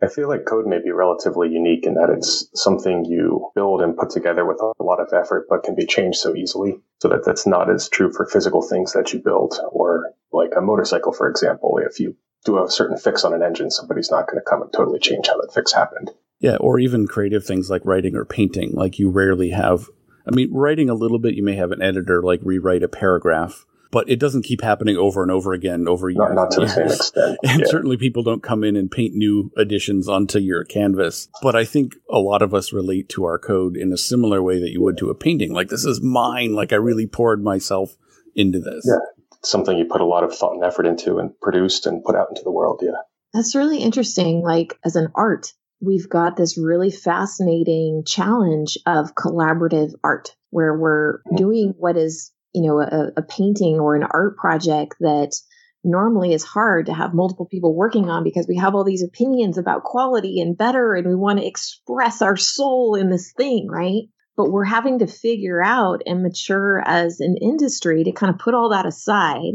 I 0.00 0.06
feel 0.06 0.28
like 0.28 0.44
code 0.44 0.66
may 0.66 0.78
be 0.78 0.92
relatively 0.92 1.48
unique 1.48 1.84
in 1.84 1.94
that 1.94 2.10
it's 2.10 2.48
something 2.54 3.04
you 3.04 3.50
build 3.56 3.82
and 3.82 3.96
put 3.96 4.10
together 4.10 4.46
with 4.46 4.60
a 4.60 4.82
lot 4.82 5.00
of 5.00 5.12
effort, 5.12 5.46
but 5.50 5.64
can 5.64 5.74
be 5.74 5.86
changed 5.86 6.18
so 6.18 6.36
easily. 6.36 6.78
So 7.02 7.08
that 7.08 7.24
that's 7.24 7.48
not 7.48 7.68
as 7.68 7.88
true 7.88 8.12
for 8.12 8.24
physical 8.26 8.62
things 8.62 8.92
that 8.92 9.12
you 9.12 9.18
build, 9.18 9.58
or 9.72 10.12
like 10.32 10.50
a 10.56 10.60
motorcycle, 10.60 11.12
for 11.12 11.28
example. 11.28 11.80
If 11.82 11.98
you 11.98 12.14
do 12.44 12.62
a 12.62 12.70
certain 12.70 12.96
fix 12.96 13.24
on 13.24 13.34
an 13.34 13.42
engine, 13.42 13.72
somebody's 13.72 14.10
not 14.10 14.28
going 14.28 14.38
to 14.38 14.48
come 14.48 14.62
and 14.62 14.72
totally 14.72 15.00
change 15.00 15.26
how 15.26 15.40
that 15.40 15.52
fix 15.52 15.72
happened. 15.72 16.12
Yeah, 16.40 16.56
or 16.56 16.78
even 16.78 17.08
creative 17.08 17.44
things 17.44 17.68
like 17.68 17.84
writing 17.84 18.14
or 18.14 18.24
painting. 18.24 18.72
Like 18.72 18.98
you 18.98 19.10
rarely 19.10 19.50
have. 19.50 19.88
I 20.26 20.34
mean, 20.34 20.52
writing 20.52 20.90
a 20.90 20.94
little 20.94 21.18
bit, 21.18 21.34
you 21.34 21.42
may 21.42 21.56
have 21.56 21.72
an 21.72 21.82
editor 21.82 22.22
like 22.22 22.40
rewrite 22.42 22.82
a 22.82 22.88
paragraph, 22.88 23.64
but 23.90 24.08
it 24.08 24.20
doesn't 24.20 24.42
keep 24.42 24.60
happening 24.60 24.96
over 24.96 25.22
and 25.22 25.30
over 25.30 25.52
again 25.52 25.88
over 25.88 26.10
years. 26.10 26.18
Not, 26.18 26.34
not 26.34 26.50
to 26.52 26.60
the 26.60 26.68
same 26.68 26.86
extent. 26.86 27.38
and 27.44 27.60
yeah. 27.60 27.66
certainly 27.66 27.96
people 27.96 28.22
don't 28.22 28.42
come 28.42 28.62
in 28.62 28.76
and 28.76 28.90
paint 28.90 29.14
new 29.14 29.50
additions 29.56 30.08
onto 30.08 30.38
your 30.38 30.64
canvas. 30.64 31.28
But 31.42 31.56
I 31.56 31.64
think 31.64 31.96
a 32.10 32.18
lot 32.18 32.42
of 32.42 32.54
us 32.54 32.72
relate 32.72 33.08
to 33.10 33.24
our 33.24 33.38
code 33.38 33.76
in 33.76 33.92
a 33.92 33.98
similar 33.98 34.42
way 34.42 34.60
that 34.60 34.70
you 34.70 34.82
would 34.82 34.98
to 34.98 35.10
a 35.10 35.14
painting. 35.14 35.52
Like, 35.52 35.68
this 35.68 35.84
is 35.84 36.00
mine. 36.02 36.54
Like, 36.54 36.72
I 36.72 36.76
really 36.76 37.06
poured 37.06 37.42
myself 37.42 37.96
into 38.34 38.60
this. 38.60 38.86
Yeah. 38.86 38.98
Something 39.42 39.78
you 39.78 39.86
put 39.86 40.00
a 40.00 40.06
lot 40.06 40.24
of 40.24 40.36
thought 40.36 40.54
and 40.54 40.64
effort 40.64 40.86
into 40.86 41.18
and 41.18 41.38
produced 41.40 41.86
and 41.86 42.04
put 42.04 42.16
out 42.16 42.28
into 42.28 42.42
the 42.42 42.50
world. 42.50 42.80
Yeah. 42.82 43.00
That's 43.32 43.54
really 43.54 43.78
interesting. 43.78 44.42
Like, 44.42 44.78
as 44.84 44.96
an 44.96 45.08
art, 45.14 45.52
we've 45.80 46.08
got 46.08 46.36
this 46.36 46.58
really 46.58 46.90
fascinating 46.90 48.02
challenge 48.06 48.78
of 48.86 49.14
collaborative 49.14 49.92
art 50.02 50.34
where 50.50 50.76
we're 50.76 51.20
doing 51.36 51.74
what 51.76 51.96
is 51.96 52.32
you 52.54 52.62
know, 52.62 52.80
a, 52.80 53.12
a 53.16 53.22
painting 53.22 53.78
or 53.78 53.94
an 53.94 54.06
art 54.10 54.36
project 54.36 54.96
that 55.00 55.32
normally 55.84 56.32
is 56.32 56.44
hard 56.44 56.86
to 56.86 56.94
have 56.94 57.14
multiple 57.14 57.46
people 57.46 57.74
working 57.74 58.10
on 58.10 58.24
because 58.24 58.46
we 58.48 58.56
have 58.56 58.74
all 58.74 58.84
these 58.84 59.04
opinions 59.04 59.58
about 59.58 59.84
quality 59.84 60.40
and 60.40 60.58
better 60.58 60.94
and 60.94 61.06
we 61.06 61.14
want 61.14 61.38
to 61.38 61.46
express 61.46 62.20
our 62.20 62.36
soul 62.36 62.94
in 62.94 63.10
this 63.10 63.32
thing, 63.36 63.68
right? 63.68 64.02
But 64.36 64.50
we're 64.50 64.64
having 64.64 65.00
to 65.00 65.06
figure 65.06 65.62
out 65.62 66.02
and 66.06 66.22
mature 66.22 66.82
as 66.84 67.20
an 67.20 67.36
industry 67.40 68.04
to 68.04 68.12
kind 68.12 68.32
of 68.32 68.38
put 68.38 68.54
all 68.54 68.70
that 68.70 68.86
aside, 68.86 69.52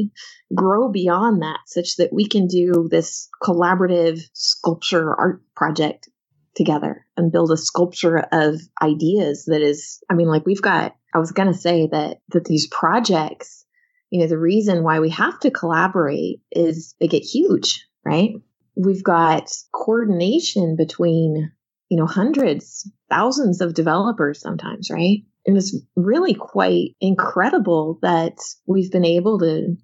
grow 0.53 0.89
beyond 0.89 1.41
that, 1.41 1.59
such 1.67 1.95
that 1.97 2.13
we 2.13 2.27
can 2.27 2.47
do 2.47 2.87
this 2.89 3.29
collaborative 3.41 4.21
sculpture 4.33 5.13
art 5.13 5.41
project 5.55 6.09
together 6.55 7.05
and 7.17 7.31
build 7.31 7.51
a 7.51 7.57
sculpture 7.57 8.17
of 8.31 8.61
ideas 8.81 9.45
that 9.45 9.61
is, 9.61 10.03
I 10.09 10.13
mean, 10.13 10.27
like 10.27 10.45
we've 10.45 10.61
got 10.61 10.95
I 11.13 11.19
was 11.19 11.31
going 11.31 11.51
to 11.51 11.57
say 11.57 11.87
that 11.91 12.17
that 12.29 12.45
these 12.45 12.67
projects, 12.67 13.65
you 14.09 14.21
know, 14.21 14.27
the 14.27 14.37
reason 14.37 14.83
why 14.83 14.99
we 14.99 15.09
have 15.09 15.39
to 15.41 15.51
collaborate 15.51 16.41
is 16.51 16.95
they 16.99 17.07
get 17.07 17.23
huge, 17.23 17.85
right? 18.05 18.31
We've 18.75 19.03
got 19.03 19.51
coordination 19.71 20.75
between, 20.75 21.51
you 21.89 21.97
know, 21.97 22.07
hundreds, 22.07 22.89
thousands 23.09 23.61
of 23.61 23.75
developers 23.75 24.41
sometimes, 24.41 24.89
right? 24.89 25.19
And 25.45 25.57
it's 25.57 25.77
really 25.95 26.33
quite 26.33 26.95
incredible 27.01 27.99
that 28.01 28.37
we've 28.65 28.91
been 28.91 29.05
able 29.05 29.39
to 29.39 29.75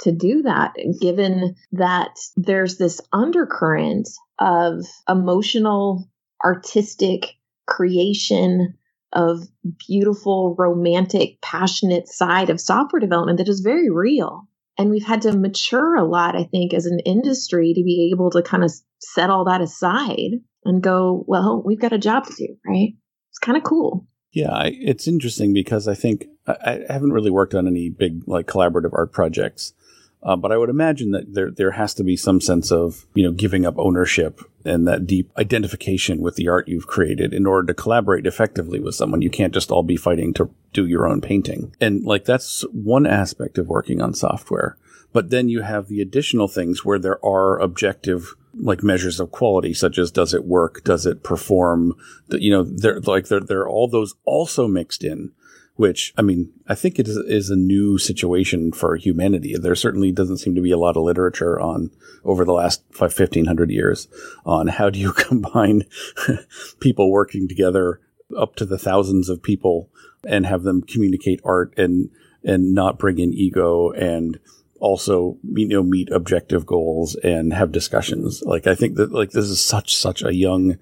to 0.00 0.10
do 0.10 0.42
that 0.42 0.72
given 1.00 1.54
that 1.70 2.10
there's 2.36 2.78
this 2.78 3.00
undercurrent 3.12 4.08
of 4.40 4.84
emotional 5.08 6.10
artistic 6.44 7.36
creation 7.66 8.74
of 9.12 9.46
beautiful, 9.86 10.54
romantic, 10.58 11.40
passionate 11.40 12.08
side 12.08 12.50
of 12.50 12.60
software 12.60 13.00
development 13.00 13.38
that 13.38 13.48
is 13.48 13.60
very 13.60 13.88
real. 13.90 14.48
And 14.76 14.90
we've 14.90 15.06
had 15.06 15.22
to 15.22 15.36
mature 15.36 15.94
a 15.94 16.04
lot, 16.04 16.36
I 16.36 16.44
think, 16.44 16.74
as 16.74 16.86
an 16.86 16.98
industry 17.00 17.72
to 17.74 17.82
be 17.82 18.10
able 18.12 18.30
to 18.32 18.42
kind 18.42 18.64
of 18.64 18.72
set 18.98 19.30
all 19.30 19.44
that 19.44 19.60
aside 19.60 20.32
and 20.64 20.82
go, 20.82 21.24
well, 21.28 21.62
we've 21.64 21.80
got 21.80 21.92
a 21.92 21.98
job 21.98 22.26
to 22.26 22.34
do, 22.34 22.56
right? 22.66 22.94
It's 23.30 23.38
kind 23.38 23.56
of 23.56 23.62
cool. 23.62 24.06
Yeah, 24.32 24.50
I, 24.50 24.76
it's 24.80 25.06
interesting 25.06 25.54
because 25.54 25.86
I 25.86 25.94
think 25.94 26.26
I, 26.46 26.84
I 26.88 26.92
haven't 26.92 27.12
really 27.12 27.30
worked 27.30 27.54
on 27.54 27.68
any 27.68 27.88
big 27.88 28.24
like 28.26 28.46
collaborative 28.46 28.92
art 28.92 29.12
projects. 29.12 29.74
Uh, 30.24 30.36
but 30.36 30.50
I 30.50 30.56
would 30.56 30.70
imagine 30.70 31.10
that 31.10 31.34
there 31.34 31.50
there 31.50 31.72
has 31.72 31.92
to 31.94 32.04
be 32.04 32.16
some 32.16 32.40
sense 32.40 32.72
of 32.72 33.06
you 33.14 33.22
know 33.22 33.32
giving 33.32 33.66
up 33.66 33.74
ownership 33.76 34.40
and 34.64 34.88
that 34.88 35.06
deep 35.06 35.30
identification 35.36 36.20
with 36.20 36.36
the 36.36 36.48
art 36.48 36.66
you've 36.66 36.86
created 36.86 37.34
in 37.34 37.46
order 37.46 37.66
to 37.66 37.74
collaborate 37.74 38.26
effectively 38.26 38.80
with 38.80 38.94
someone. 38.94 39.20
You 39.20 39.30
can't 39.30 39.52
just 39.52 39.70
all 39.70 39.82
be 39.82 39.96
fighting 39.96 40.32
to 40.34 40.50
do 40.72 40.86
your 40.86 41.06
own 41.06 41.20
painting. 41.20 41.74
And 41.80 42.04
like 42.04 42.24
that's 42.24 42.62
one 42.72 43.06
aspect 43.06 43.58
of 43.58 43.68
working 43.68 44.00
on 44.00 44.14
software. 44.14 44.78
But 45.12 45.30
then 45.30 45.48
you 45.48 45.60
have 45.62 45.88
the 45.88 46.00
additional 46.00 46.48
things 46.48 46.84
where 46.84 46.98
there 46.98 47.24
are 47.24 47.60
objective 47.60 48.34
like 48.54 48.82
measures 48.82 49.20
of 49.20 49.30
quality, 49.30 49.74
such 49.74 49.98
as 49.98 50.10
does 50.10 50.32
it 50.32 50.44
work, 50.44 50.82
does 50.84 51.06
it 51.06 51.22
perform? 51.22 51.94
You 52.30 52.50
know, 52.50 52.62
they're 52.64 53.00
like 53.00 53.28
they're, 53.28 53.40
they're 53.40 53.68
all 53.68 53.88
those 53.88 54.14
also 54.24 54.66
mixed 54.66 55.04
in 55.04 55.32
which 55.76 56.14
I 56.16 56.22
mean, 56.22 56.52
I 56.68 56.74
think 56.74 56.98
it 56.98 57.08
is, 57.08 57.16
is, 57.16 57.50
a 57.50 57.56
new 57.56 57.98
situation 57.98 58.72
for 58.72 58.96
humanity. 58.96 59.56
There 59.56 59.74
certainly 59.74 60.12
doesn't 60.12 60.38
seem 60.38 60.54
to 60.54 60.60
be 60.60 60.70
a 60.70 60.78
lot 60.78 60.96
of 60.96 61.02
literature 61.02 61.58
on 61.58 61.90
over 62.24 62.44
the 62.44 62.52
last 62.52 62.82
1500 62.96 63.70
years 63.70 64.08
on 64.46 64.68
how 64.68 64.88
do 64.90 64.98
you 64.98 65.12
combine 65.12 65.82
people 66.80 67.10
working 67.10 67.48
together 67.48 68.00
up 68.38 68.56
to 68.56 68.64
the 68.64 68.78
thousands 68.78 69.28
of 69.28 69.42
people 69.42 69.90
and 70.26 70.46
have 70.46 70.62
them 70.62 70.82
communicate 70.82 71.40
art 71.44 71.74
and, 71.76 72.10
and 72.44 72.72
not 72.72 72.98
bring 72.98 73.18
in 73.18 73.34
ego 73.34 73.90
and 73.90 74.38
also, 74.78 75.38
you 75.42 75.68
know, 75.68 75.82
meet 75.82 76.10
objective 76.10 76.66
goals 76.66 77.16
and 77.16 77.52
have 77.52 77.72
discussions. 77.72 78.42
Like, 78.42 78.66
I 78.66 78.74
think 78.74 78.96
that 78.96 79.12
like 79.12 79.30
this 79.30 79.46
is 79.46 79.60
such, 79.60 79.96
such 79.96 80.22
a 80.22 80.34
young 80.34 80.78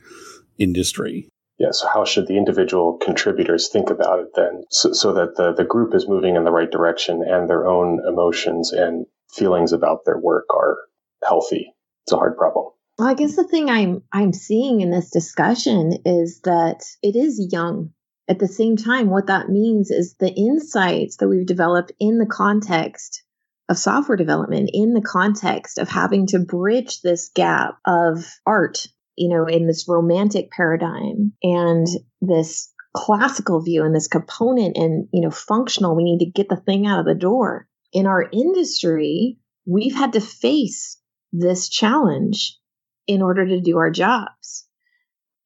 industry 0.59 1.32
yeah, 1.63 1.71
so 1.71 1.87
how 1.87 2.05
should 2.05 2.27
the 2.27 2.37
individual 2.37 2.99
contributors 2.99 3.69
think 3.69 3.89
about 3.89 4.19
it 4.19 4.35
then 4.35 4.65
so, 4.69 4.93
so, 4.93 5.13
that 5.13 5.37
the, 5.37 5.55
the 5.55 5.65
group 5.65 5.95
is 5.95 6.09
moving 6.09 6.35
in 6.35 6.43
the 6.43 6.51
right 6.51 6.71
direction 6.71 7.23
and 7.25 7.49
their 7.49 7.69
own 7.69 8.01
emotions 8.05 8.73
and 8.73 9.07
feelings 9.33 9.73
about 9.73 10.01
their 10.05 10.19
work 10.19 10.47
are 10.53 10.77
healthy? 11.25 11.73
It's 12.05 12.13
a 12.13 12.17
hard 12.17 12.37
problem. 12.37 12.73
Well, 12.99 13.07
I 13.07 13.15
guess 13.15 13.37
the 13.37 13.47
thing 13.47 13.71
I'm 13.71 14.03
I'm 14.13 14.33
seeing 14.33 14.81
in 14.81 14.91
this 14.91 15.11
discussion 15.11 15.99
is 16.05 16.41
that 16.41 16.83
it 17.01 17.15
is 17.15 17.49
young. 17.53 17.91
At 18.27 18.41
the 18.41 18.49
same 18.49 18.77
time, 18.77 19.09
what 19.09 19.29
that 19.29 19.49
means 19.49 19.93
is 19.93 20.17
the 20.19 20.33
insights 20.33 21.19
that 21.19 21.29
we've 21.29 21.47
developed 21.47 21.93
in 22.01 22.19
the 22.19 22.27
context 22.27 23.23
of 23.69 23.79
software 23.79 24.17
development, 24.17 24.71
in 24.73 24.95
the 24.95 25.01
context 25.01 25.79
of 25.79 25.89
having 25.89 26.27
to 26.29 26.41
bridge 26.41 27.03
this 27.03 27.31
gap 27.33 27.77
of 27.87 28.27
art 28.45 28.89
you 29.17 29.29
know, 29.29 29.47
in 29.47 29.67
this 29.67 29.87
romantic 29.89 30.51
paradigm 30.51 31.33
and 31.43 31.87
this 32.21 32.73
classical 32.95 33.63
view 33.63 33.85
and 33.85 33.95
this 33.95 34.09
component 34.09 34.77
and, 34.77 35.09
you 35.13 35.23
know, 35.23 35.31
functional. 35.31 35.97
We 35.97 36.05
need 36.05 36.25
to 36.25 36.31
get 36.31 36.49
the 36.49 36.57
thing 36.57 36.87
out 36.87 37.01
of 37.01 37.07
the 37.07 37.15
door. 37.15 37.69
In 37.93 38.07
our 38.07 38.29
industry, 38.33 39.39
we've 39.67 39.95
had 39.95 40.15
to 40.15 40.21
face 40.21 40.99
this 41.33 41.69
challenge 41.69 42.59
in 43.07 43.23
order 43.23 43.47
to 43.47 43.61
do 43.61 43.79
our 43.79 43.91
jobs. 43.91 44.67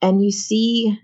And 0.02 0.22
you 0.22 0.30
see 0.30 0.98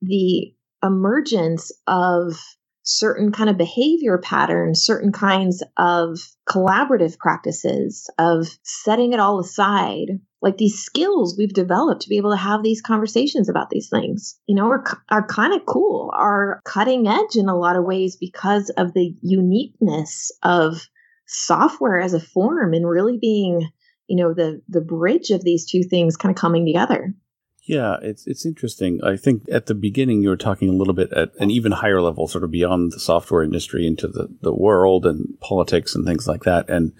the 0.00 0.54
emergence 0.82 1.72
of 1.86 2.40
certain 2.82 3.30
kind 3.32 3.50
of 3.50 3.58
behavior 3.58 4.18
patterns, 4.18 4.82
certain 4.82 5.12
kinds 5.12 5.62
of 5.76 6.18
collaborative 6.48 7.18
practices 7.18 8.10
of 8.18 8.48
setting 8.62 9.12
it 9.12 9.20
all 9.20 9.38
aside, 9.38 10.08
like 10.42 10.56
these 10.56 10.78
skills 10.78 11.36
we've 11.36 11.52
developed 11.52 12.02
to 12.02 12.08
be 12.08 12.16
able 12.16 12.30
to 12.30 12.36
have 12.36 12.62
these 12.62 12.80
conversations 12.80 13.48
about 13.48 13.70
these 13.70 13.88
things, 13.88 14.38
you 14.46 14.54
know, 14.54 14.68
are, 14.68 14.84
are 15.10 15.26
kind 15.26 15.52
of 15.52 15.66
cool, 15.66 16.10
are 16.14 16.60
cutting 16.64 17.06
edge 17.06 17.36
in 17.36 17.48
a 17.48 17.56
lot 17.56 17.76
of 17.76 17.84
ways 17.84 18.16
because 18.16 18.70
of 18.70 18.94
the 18.94 19.14
uniqueness 19.22 20.32
of 20.42 20.88
software 21.26 22.00
as 22.00 22.14
a 22.14 22.20
form 22.20 22.72
and 22.72 22.88
really 22.88 23.18
being, 23.18 23.68
you 24.06 24.16
know, 24.16 24.34
the 24.34 24.62
the 24.68 24.80
bridge 24.80 25.30
of 25.30 25.44
these 25.44 25.70
two 25.70 25.82
things 25.82 26.16
kind 26.16 26.34
of 26.34 26.40
coming 26.40 26.64
together. 26.66 27.14
Yeah, 27.62 27.98
it's 28.02 28.26
it's 28.26 28.46
interesting. 28.46 29.00
I 29.04 29.16
think 29.16 29.44
at 29.52 29.66
the 29.66 29.74
beginning 29.74 30.22
you 30.22 30.30
were 30.30 30.36
talking 30.36 30.70
a 30.70 30.72
little 30.72 30.94
bit 30.94 31.12
at 31.12 31.30
an 31.38 31.50
even 31.50 31.72
higher 31.72 32.00
level, 32.00 32.26
sort 32.26 32.44
of 32.44 32.50
beyond 32.50 32.92
the 32.92 32.98
software 32.98 33.42
industry 33.42 33.86
into 33.86 34.08
the, 34.08 34.28
the 34.40 34.54
world 34.54 35.04
and 35.04 35.38
politics 35.40 35.94
and 35.94 36.06
things 36.06 36.26
like 36.26 36.44
that. 36.44 36.68
And 36.68 36.92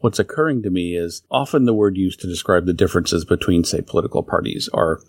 what's 0.00 0.18
occurring 0.18 0.62
to 0.62 0.70
me 0.70 0.96
is 0.96 1.22
often 1.30 1.64
the 1.64 1.74
word 1.74 1.96
used 1.96 2.20
to 2.20 2.26
describe 2.26 2.66
the 2.66 2.72
differences 2.72 3.24
between, 3.24 3.64
say, 3.64 3.80
political 3.80 4.22
parties 4.22 4.68
are 4.72 5.00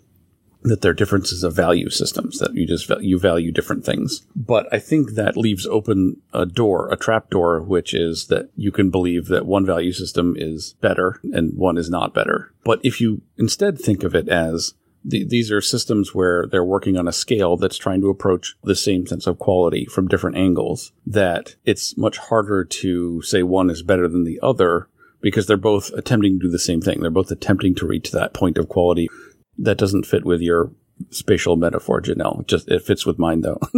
that 0.62 0.80
there 0.80 0.90
are 0.90 0.94
differences 0.94 1.44
of 1.44 1.54
value 1.54 1.88
systems 1.88 2.38
that 2.38 2.54
you 2.54 2.66
just 2.66 2.90
you 3.00 3.18
value 3.18 3.52
different 3.52 3.84
things. 3.84 4.26
But 4.34 4.66
I 4.72 4.78
think 4.78 5.12
that 5.12 5.36
leaves 5.36 5.66
open 5.66 6.20
a 6.32 6.46
door, 6.46 6.90
a 6.90 6.96
trap 6.96 7.30
door, 7.30 7.62
which 7.62 7.94
is 7.94 8.26
that 8.26 8.50
you 8.56 8.72
can 8.72 8.90
believe 8.90 9.26
that 9.26 9.46
one 9.46 9.64
value 9.64 9.92
system 9.92 10.34
is 10.36 10.74
better 10.80 11.20
and 11.32 11.56
one 11.56 11.78
is 11.78 11.88
not 11.88 12.14
better. 12.14 12.52
But 12.64 12.80
if 12.82 13.00
you 13.00 13.22
instead 13.36 13.78
think 13.78 14.02
of 14.02 14.14
it 14.14 14.28
as 14.28 14.74
these 15.04 15.50
are 15.50 15.60
systems 15.60 16.14
where 16.14 16.46
they're 16.46 16.64
working 16.64 16.96
on 16.96 17.08
a 17.08 17.12
scale 17.12 17.56
that's 17.56 17.78
trying 17.78 18.00
to 18.00 18.10
approach 18.10 18.56
the 18.64 18.74
same 18.74 19.06
sense 19.06 19.26
of 19.26 19.38
quality 19.38 19.86
from 19.86 20.08
different 20.08 20.36
angles, 20.36 20.92
that 21.06 21.56
it's 21.64 21.96
much 21.96 22.18
harder 22.18 22.64
to 22.64 23.22
say 23.22 23.42
one 23.42 23.70
is 23.70 23.82
better 23.82 24.08
than 24.08 24.24
the 24.24 24.38
other 24.42 24.88
because 25.20 25.46
they're 25.46 25.56
both 25.56 25.90
attempting 25.94 26.38
to 26.38 26.46
do 26.46 26.50
the 26.50 26.58
same 26.58 26.80
thing. 26.80 27.00
They're 27.00 27.10
both 27.10 27.30
attempting 27.30 27.74
to 27.76 27.86
reach 27.86 28.10
that 28.10 28.34
point 28.34 28.58
of 28.58 28.68
quality. 28.68 29.08
That 29.56 29.78
doesn't 29.78 30.06
fit 30.06 30.24
with 30.24 30.40
your 30.40 30.70
spatial 31.10 31.56
metaphor, 31.56 32.00
Janelle. 32.00 32.46
Just 32.46 32.68
it 32.68 32.82
fits 32.82 33.06
with 33.06 33.18
mine 33.18 33.40
though. 33.40 33.58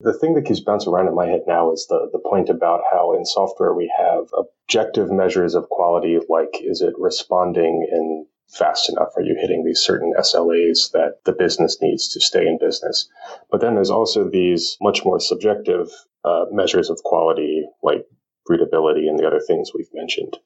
the 0.00 0.16
thing 0.20 0.34
that 0.34 0.44
keeps 0.44 0.60
bouncing 0.60 0.92
around 0.92 1.08
in 1.08 1.14
my 1.14 1.26
head 1.26 1.42
now 1.46 1.72
is 1.72 1.86
the, 1.88 2.08
the 2.12 2.18
point 2.18 2.48
about 2.48 2.82
how 2.92 3.14
in 3.14 3.24
software 3.24 3.74
we 3.74 3.92
have 3.96 4.26
objective 4.36 5.10
measures 5.10 5.54
of 5.54 5.68
quality, 5.68 6.18
like 6.28 6.60
is 6.60 6.80
it 6.80 6.94
responding 6.98 7.86
in 7.90 8.26
fast 8.48 8.88
enough? 8.88 9.12
Are 9.16 9.22
you 9.22 9.36
hitting 9.40 9.64
these 9.64 9.80
certain 9.80 10.14
SLAs 10.18 10.92
that 10.92 11.24
the 11.24 11.32
business 11.32 11.80
needs 11.80 12.08
to 12.08 12.20
stay 12.20 12.46
in 12.46 12.58
business? 12.58 13.08
But 13.50 13.60
then 13.60 13.74
there's 13.74 13.90
also 13.90 14.28
these 14.28 14.76
much 14.80 15.04
more 15.04 15.20
subjective 15.20 15.88
uh, 16.24 16.46
measures 16.50 16.90
of 16.90 17.02
quality, 17.04 17.64
like 17.82 18.06
readability 18.48 19.08
and 19.08 19.18
the 19.18 19.26
other 19.26 19.40
things 19.40 19.72
we've 19.74 19.92
mentioned. 19.92 20.36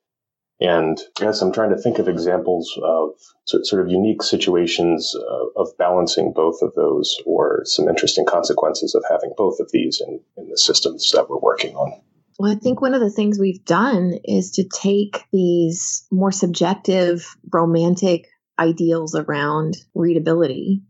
And 0.60 1.00
yes, 1.20 1.40
I'm 1.40 1.52
trying 1.52 1.70
to 1.70 1.78
think 1.78 2.00
of 2.00 2.08
examples 2.08 2.76
of 2.82 3.10
sort 3.44 3.80
of 3.82 3.90
unique 3.90 4.22
situations 4.22 5.14
uh, 5.14 5.60
of 5.60 5.68
balancing 5.78 6.32
both 6.32 6.62
of 6.62 6.74
those 6.74 7.16
or 7.24 7.62
some 7.64 7.88
interesting 7.88 8.26
consequences 8.26 8.94
of 8.94 9.04
having 9.08 9.32
both 9.36 9.60
of 9.60 9.70
these 9.72 10.02
in, 10.04 10.20
in 10.36 10.48
the 10.48 10.58
systems 10.58 11.12
that 11.12 11.30
we're 11.30 11.38
working 11.38 11.76
on. 11.76 12.00
Well, 12.38 12.52
I 12.52 12.54
think 12.54 12.80
one 12.80 12.94
of 12.94 13.00
the 13.00 13.10
things 13.10 13.38
we've 13.38 13.64
done 13.64 14.14
is 14.24 14.52
to 14.52 14.68
take 14.68 15.24
these 15.32 16.06
more 16.12 16.30
subjective, 16.30 17.36
romantic 17.52 18.28
ideals 18.58 19.16
around 19.16 19.76
readability 19.94 20.82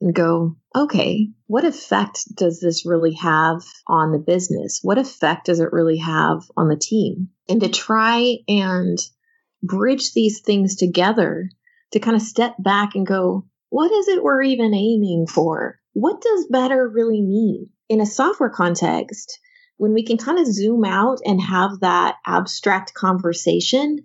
and 0.00 0.12
go, 0.12 0.56
okay, 0.74 1.28
what 1.46 1.64
effect 1.64 2.24
does 2.34 2.60
this 2.60 2.84
really 2.84 3.14
have 3.14 3.62
on 3.86 4.10
the 4.10 4.18
business? 4.18 4.80
What 4.82 4.98
effect 4.98 5.46
does 5.46 5.60
it 5.60 5.72
really 5.72 5.98
have 5.98 6.42
on 6.56 6.68
the 6.68 6.76
team? 6.76 7.28
And 7.48 7.60
to 7.60 7.68
try 7.68 8.38
and 8.48 8.98
bridge 9.62 10.12
these 10.12 10.40
things 10.40 10.74
together 10.74 11.48
to 11.92 12.00
kind 12.00 12.16
of 12.16 12.22
step 12.22 12.56
back 12.58 12.96
and 12.96 13.06
go, 13.06 13.46
what 13.70 13.92
is 13.92 14.08
it 14.08 14.22
we're 14.22 14.42
even 14.42 14.74
aiming 14.74 15.26
for? 15.28 15.78
What 15.92 16.20
does 16.20 16.48
better 16.50 16.88
really 16.88 17.22
mean? 17.22 17.70
In 17.88 18.00
a 18.00 18.06
software 18.06 18.50
context, 18.50 19.38
when 19.76 19.92
we 19.92 20.04
can 20.04 20.16
kind 20.16 20.38
of 20.38 20.46
zoom 20.46 20.84
out 20.84 21.18
and 21.24 21.40
have 21.40 21.80
that 21.80 22.16
abstract 22.26 22.94
conversation, 22.94 23.98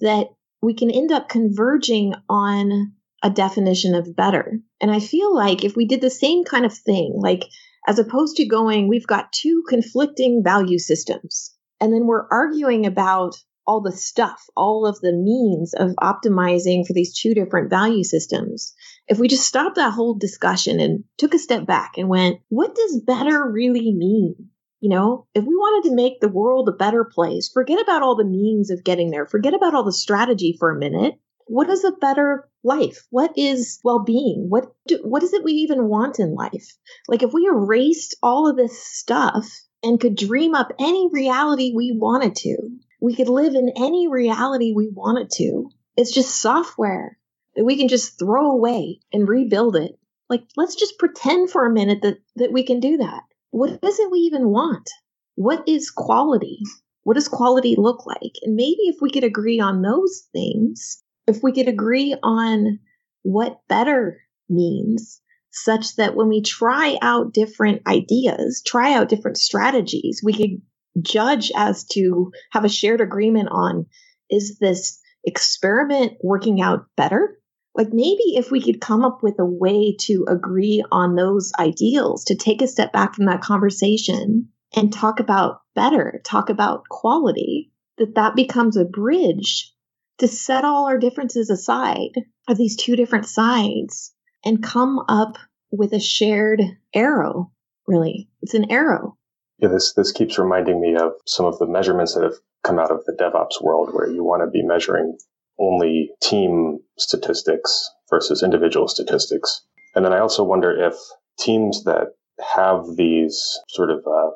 that 0.00 0.28
we 0.62 0.74
can 0.74 0.90
end 0.90 1.12
up 1.12 1.28
converging 1.28 2.14
on 2.28 2.92
a 3.22 3.30
definition 3.30 3.94
of 3.94 4.16
better. 4.16 4.58
And 4.80 4.90
I 4.90 5.00
feel 5.00 5.34
like 5.34 5.64
if 5.64 5.76
we 5.76 5.86
did 5.86 6.00
the 6.00 6.10
same 6.10 6.44
kind 6.44 6.66
of 6.66 6.76
thing, 6.76 7.14
like 7.16 7.44
as 7.86 7.98
opposed 7.98 8.36
to 8.36 8.46
going, 8.46 8.88
we've 8.88 9.06
got 9.06 9.32
two 9.32 9.62
conflicting 9.68 10.42
value 10.44 10.78
systems, 10.78 11.54
and 11.80 11.92
then 11.92 12.06
we're 12.06 12.26
arguing 12.30 12.86
about 12.86 13.36
all 13.66 13.80
the 13.80 13.92
stuff, 13.92 14.44
all 14.56 14.86
of 14.86 15.00
the 15.00 15.12
means 15.12 15.74
of 15.74 15.90
optimizing 16.00 16.86
for 16.86 16.92
these 16.92 17.18
two 17.18 17.34
different 17.34 17.68
value 17.68 18.04
systems. 18.04 18.72
If 19.08 19.18
we 19.18 19.28
just 19.28 19.46
stopped 19.46 19.76
that 19.76 19.92
whole 19.92 20.14
discussion 20.14 20.78
and 20.80 21.04
took 21.18 21.34
a 21.34 21.38
step 21.38 21.66
back 21.66 21.94
and 21.96 22.08
went, 22.08 22.40
what 22.48 22.74
does 22.74 23.02
better 23.04 23.50
really 23.50 23.92
mean? 23.92 24.50
You 24.86 24.90
know, 24.90 25.26
if 25.34 25.42
we 25.42 25.52
wanted 25.52 25.88
to 25.88 25.96
make 25.96 26.20
the 26.20 26.28
world 26.28 26.68
a 26.68 26.72
better 26.72 27.02
place, 27.02 27.50
forget 27.52 27.80
about 27.80 28.02
all 28.02 28.14
the 28.14 28.24
means 28.24 28.70
of 28.70 28.84
getting 28.84 29.10
there. 29.10 29.26
Forget 29.26 29.52
about 29.52 29.74
all 29.74 29.82
the 29.82 29.92
strategy 29.92 30.54
for 30.60 30.70
a 30.70 30.78
minute. 30.78 31.14
What 31.48 31.68
is 31.68 31.82
a 31.82 31.90
better 31.90 32.48
life? 32.62 33.04
What 33.10 33.32
is 33.36 33.80
well-being? 33.82 34.46
What 34.48 34.66
what 35.02 35.24
is 35.24 35.32
it 35.32 35.42
we 35.42 35.54
even 35.54 35.88
want 35.88 36.20
in 36.20 36.36
life? 36.36 36.68
Like 37.08 37.24
if 37.24 37.32
we 37.32 37.46
erased 37.46 38.16
all 38.22 38.48
of 38.48 38.56
this 38.56 38.80
stuff 38.80 39.48
and 39.82 39.98
could 39.98 40.14
dream 40.14 40.54
up 40.54 40.70
any 40.78 41.08
reality 41.10 41.72
we 41.74 41.90
wanted 41.98 42.36
to, 42.36 42.56
we 43.00 43.16
could 43.16 43.28
live 43.28 43.56
in 43.56 43.72
any 43.76 44.06
reality 44.06 44.72
we 44.72 44.88
wanted 44.94 45.32
to. 45.38 45.68
It's 45.96 46.14
just 46.14 46.40
software 46.40 47.18
that 47.56 47.64
we 47.64 47.76
can 47.76 47.88
just 47.88 48.20
throw 48.20 48.52
away 48.52 49.00
and 49.12 49.28
rebuild 49.28 49.74
it. 49.74 49.98
Like 50.30 50.44
let's 50.56 50.76
just 50.76 50.96
pretend 50.96 51.50
for 51.50 51.66
a 51.66 51.72
minute 51.72 52.02
that 52.02 52.18
that 52.36 52.52
we 52.52 52.62
can 52.62 52.78
do 52.78 52.98
that 52.98 53.24
what 53.56 53.78
is 53.82 53.98
it 53.98 54.10
we 54.10 54.18
even 54.18 54.50
want? 54.50 54.90
What 55.34 55.66
is 55.66 55.90
quality? 55.90 56.58
What 57.04 57.14
does 57.14 57.26
quality 57.26 57.74
look 57.78 58.04
like? 58.04 58.32
And 58.42 58.54
maybe 58.54 58.82
if 58.82 58.96
we 59.00 59.10
could 59.10 59.24
agree 59.24 59.60
on 59.60 59.80
those 59.80 60.28
things, 60.30 61.02
if 61.26 61.42
we 61.42 61.52
could 61.52 61.66
agree 61.66 62.14
on 62.22 62.80
what 63.22 63.60
better 63.66 64.18
means, 64.50 65.22
such 65.50 65.96
that 65.96 66.14
when 66.14 66.28
we 66.28 66.42
try 66.42 66.98
out 67.00 67.32
different 67.32 67.80
ideas, 67.86 68.62
try 68.66 68.92
out 68.92 69.08
different 69.08 69.38
strategies, 69.38 70.20
we 70.22 70.34
could 70.34 70.60
judge 71.00 71.50
as 71.56 71.84
to 71.92 72.32
have 72.52 72.66
a 72.66 72.68
shared 72.68 73.00
agreement 73.00 73.48
on 73.50 73.86
is 74.28 74.58
this 74.58 75.00
experiment 75.24 76.12
working 76.22 76.60
out 76.60 76.84
better 76.94 77.38
like 77.76 77.92
maybe 77.92 78.36
if 78.36 78.50
we 78.50 78.62
could 78.62 78.80
come 78.80 79.04
up 79.04 79.22
with 79.22 79.38
a 79.38 79.44
way 79.44 79.94
to 80.00 80.24
agree 80.28 80.82
on 80.90 81.14
those 81.14 81.52
ideals, 81.58 82.24
to 82.24 82.34
take 82.34 82.62
a 82.62 82.66
step 82.66 82.92
back 82.92 83.14
from 83.14 83.26
that 83.26 83.42
conversation 83.42 84.48
and 84.74 84.92
talk 84.92 85.20
about 85.20 85.60
better, 85.74 86.20
talk 86.24 86.48
about 86.48 86.88
quality, 86.88 87.70
that 87.98 88.14
that 88.14 88.34
becomes 88.34 88.76
a 88.76 88.84
bridge 88.84 89.72
to 90.18 90.26
set 90.26 90.64
all 90.64 90.86
our 90.86 90.98
differences 90.98 91.50
aside 91.50 92.12
of 92.48 92.56
these 92.56 92.76
two 92.76 92.96
different 92.96 93.26
sides 93.26 94.14
and 94.44 94.62
come 94.62 94.98
up 95.08 95.36
with 95.70 95.92
a 95.92 96.00
shared 96.00 96.62
arrow, 96.94 97.52
really. 97.86 98.30
It's 98.40 98.54
an 98.54 98.70
arrow. 98.70 99.18
Yeah, 99.58 99.68
this 99.68 99.92
this 99.94 100.12
keeps 100.12 100.38
reminding 100.38 100.80
me 100.80 100.96
of 100.96 101.12
some 101.26 101.46
of 101.46 101.58
the 101.58 101.66
measurements 101.66 102.14
that 102.14 102.24
have 102.24 102.36
come 102.62 102.78
out 102.78 102.90
of 102.90 103.04
the 103.04 103.12
DevOps 103.12 103.62
world 103.62 103.90
where 103.92 104.10
you 104.10 104.24
want 104.24 104.42
to 104.42 104.50
be 104.50 104.62
measuring 104.62 105.18
only 105.58 106.10
team 106.22 106.78
statistics 106.98 107.90
versus 108.10 108.42
individual 108.42 108.88
statistics. 108.88 109.62
And 109.94 110.04
then 110.04 110.12
I 110.12 110.18
also 110.18 110.44
wonder 110.44 110.70
if 110.70 110.94
teams 111.38 111.84
that 111.84 112.08
have 112.54 112.96
these 112.96 113.58
sort 113.68 113.90
of 113.90 113.98
uh, 114.06 114.30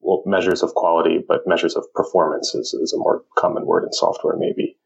well, 0.00 0.22
measures 0.26 0.62
of 0.62 0.74
quality, 0.74 1.18
but 1.26 1.46
measures 1.46 1.76
of 1.76 1.84
performance 1.94 2.54
is, 2.54 2.74
is 2.74 2.92
a 2.92 2.98
more 2.98 3.24
common 3.36 3.66
word 3.66 3.84
in 3.84 3.92
software, 3.92 4.36
maybe, 4.36 4.76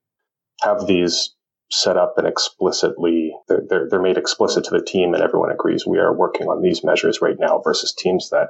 have 0.62 0.86
these 0.86 1.34
set 1.70 1.96
up 1.96 2.14
and 2.16 2.26
explicitly, 2.26 3.32
they're, 3.46 3.62
they're, 3.68 3.88
they're 3.90 4.02
made 4.02 4.16
explicit 4.16 4.64
to 4.64 4.70
the 4.70 4.84
team 4.84 5.12
and 5.14 5.22
everyone 5.22 5.50
agrees 5.50 5.86
we 5.86 5.98
are 5.98 6.16
working 6.16 6.46
on 6.46 6.62
these 6.62 6.82
measures 6.82 7.20
right 7.20 7.36
now 7.38 7.60
versus 7.62 7.92
teams 7.92 8.30
that 8.30 8.48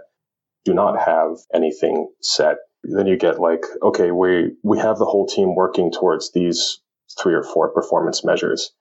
do 0.65 0.73
not 0.73 0.99
have 0.99 1.37
anything 1.53 2.09
set. 2.21 2.59
Then 2.85 3.07
you 3.07 3.17
get 3.17 3.41
like, 3.41 3.65
okay, 3.83 4.13
we, 4.13 4.53
we 4.63 4.79
have 4.79 4.99
the 4.99 5.05
whole 5.05 5.27
team 5.27 5.57
working 5.57 5.91
towards 5.91 6.33
these 6.33 6.81
three 7.21 7.35
or 7.35 7.43
four 7.43 7.69
performance 7.69 8.25
measures. 8.25 8.73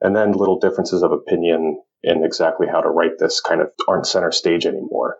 And 0.00 0.14
then 0.14 0.32
little 0.32 0.58
differences 0.58 1.02
of 1.02 1.12
opinion 1.12 1.82
in 2.02 2.24
exactly 2.24 2.66
how 2.66 2.80
to 2.80 2.90
write 2.90 3.18
this 3.18 3.40
kind 3.40 3.60
of 3.60 3.72
aren't 3.88 4.06
center 4.06 4.32
stage 4.32 4.66
anymore 4.66 5.18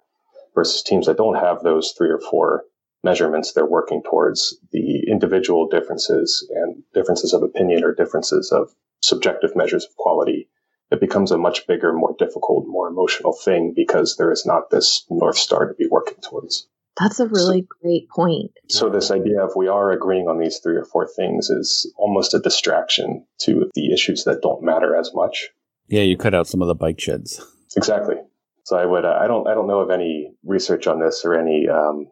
versus 0.54 0.82
teams 0.82 1.06
that 1.06 1.16
don't 1.16 1.36
have 1.36 1.62
those 1.62 1.92
three 1.92 2.10
or 2.10 2.20
four 2.20 2.64
measurements 3.04 3.52
they're 3.52 3.66
working 3.66 4.02
towards 4.02 4.58
the 4.72 5.08
individual 5.08 5.68
differences 5.68 6.46
and 6.54 6.82
differences 6.94 7.32
of 7.32 7.42
opinion 7.42 7.84
or 7.84 7.94
differences 7.94 8.50
of 8.52 8.74
subjective 9.00 9.54
measures 9.54 9.84
of 9.84 9.96
quality 9.96 10.48
it 10.90 11.00
becomes 11.00 11.30
a 11.30 11.38
much 11.38 11.66
bigger 11.66 11.92
more 11.92 12.14
difficult 12.18 12.66
more 12.66 12.88
emotional 12.88 13.32
thing 13.32 13.72
because 13.74 14.16
there 14.16 14.32
is 14.32 14.46
not 14.46 14.70
this 14.70 15.04
north 15.10 15.36
star 15.36 15.66
to 15.68 15.74
be 15.74 15.86
working 15.88 16.18
towards 16.22 16.66
that's 16.96 17.20
a 17.20 17.26
really 17.26 17.62
so, 17.62 17.76
great 17.82 18.08
point. 18.08 18.52
So 18.68 18.88
this 18.88 19.10
idea 19.10 19.42
of 19.42 19.52
we 19.54 19.68
are 19.68 19.92
agreeing 19.92 20.28
on 20.28 20.38
these 20.38 20.58
three 20.58 20.76
or 20.76 20.84
four 20.84 21.06
things 21.06 21.50
is 21.50 21.92
almost 21.96 22.34
a 22.34 22.38
distraction 22.38 23.26
to 23.40 23.70
the 23.74 23.92
issues 23.92 24.24
that 24.24 24.42
don't 24.42 24.62
matter 24.62 24.96
as 24.96 25.12
much. 25.14 25.50
Yeah, 25.88 26.02
you 26.02 26.16
cut 26.16 26.34
out 26.34 26.46
some 26.46 26.62
of 26.62 26.68
the 26.68 26.74
bike 26.74 27.00
sheds. 27.00 27.44
Exactly. 27.76 28.16
So 28.64 28.76
I 28.76 28.86
would 28.86 29.04
uh, 29.04 29.18
I 29.20 29.26
don't 29.26 29.46
I 29.46 29.54
don't 29.54 29.68
know 29.68 29.80
of 29.80 29.90
any 29.90 30.32
research 30.44 30.86
on 30.86 30.98
this 30.98 31.22
or 31.24 31.34
any 31.34 31.68
um, 31.68 32.08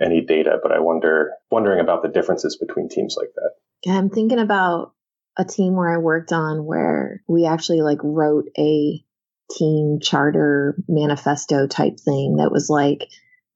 any 0.00 0.22
data, 0.22 0.58
but 0.62 0.72
I 0.72 0.78
wonder 0.78 1.32
wondering 1.50 1.80
about 1.80 2.02
the 2.02 2.08
differences 2.08 2.56
between 2.56 2.88
teams 2.88 3.16
like 3.18 3.30
that. 3.34 3.50
Yeah, 3.84 3.98
I'm 3.98 4.08
thinking 4.08 4.38
about 4.38 4.92
a 5.36 5.44
team 5.44 5.74
where 5.74 5.92
I 5.92 5.98
worked 5.98 6.32
on 6.32 6.64
where 6.64 7.22
we 7.28 7.46
actually 7.46 7.82
like 7.82 7.98
wrote 8.02 8.46
a 8.56 9.04
team 9.50 9.98
charter 10.00 10.76
manifesto 10.88 11.66
type 11.66 11.98
thing 12.00 12.36
that 12.36 12.52
was 12.52 12.68
like 12.70 13.08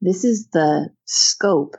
this 0.03 0.25
is 0.25 0.49
the 0.53 0.91
scope 1.07 1.77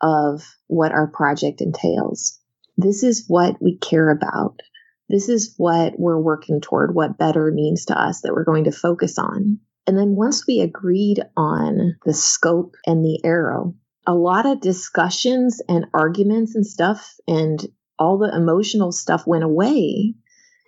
of 0.00 0.42
what 0.66 0.92
our 0.92 1.06
project 1.06 1.60
entails. 1.60 2.38
This 2.76 3.04
is 3.04 3.24
what 3.28 3.62
we 3.62 3.78
care 3.78 4.10
about. 4.10 4.60
This 5.08 5.28
is 5.28 5.54
what 5.56 5.98
we're 5.98 6.20
working 6.20 6.60
toward, 6.60 6.94
what 6.94 7.18
better 7.18 7.52
means 7.52 7.86
to 7.86 7.98
us 7.98 8.22
that 8.22 8.32
we're 8.32 8.44
going 8.44 8.64
to 8.64 8.72
focus 8.72 9.18
on. 9.18 9.60
And 9.86 9.96
then 9.96 10.16
once 10.16 10.44
we 10.46 10.60
agreed 10.60 11.22
on 11.36 11.96
the 12.04 12.14
scope 12.14 12.74
and 12.84 13.04
the 13.04 13.20
arrow, 13.24 13.74
a 14.06 14.14
lot 14.14 14.46
of 14.46 14.60
discussions 14.60 15.62
and 15.68 15.86
arguments 15.94 16.56
and 16.56 16.66
stuff 16.66 17.14
and 17.28 17.64
all 17.96 18.18
the 18.18 18.34
emotional 18.34 18.90
stuff 18.90 19.24
went 19.26 19.44
away 19.44 20.14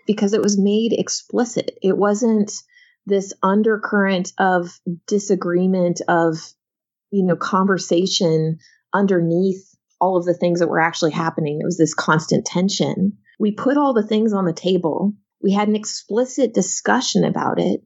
because 0.07 0.32
it 0.32 0.42
was 0.42 0.61
made 0.61 0.92
explicit. 0.92 1.72
It 1.82 1.97
wasn't 1.97 2.53
this 3.07 3.32
undercurrent 3.42 4.32
of 4.38 4.78
disagreement 5.07 6.01
of 6.07 6.38
you 7.15 7.25
know, 7.25 7.37
conversation 7.37 8.59
underneath 8.93 9.75
all 10.01 10.17
of 10.17 10.25
the 10.25 10.35
things 10.35 10.61
that 10.61 10.69
were 10.69 10.81
actually 10.81 11.12
happening. 11.12 11.61
It 11.61 11.65
was 11.65 11.79
this 11.79 11.95
constant 11.95 12.45
tension. 12.45 13.19
We 13.39 13.53
put 13.53 13.77
all 13.77 13.95
the 13.95 14.07
things 14.07 14.33
on 14.33 14.45
the 14.45 14.53
table. 14.53 15.15
We 15.43 15.53
had 15.53 15.69
an 15.69 15.77
explicit 15.77 16.55
discussion 16.55 17.25
about 17.25 17.61
it, 17.61 17.83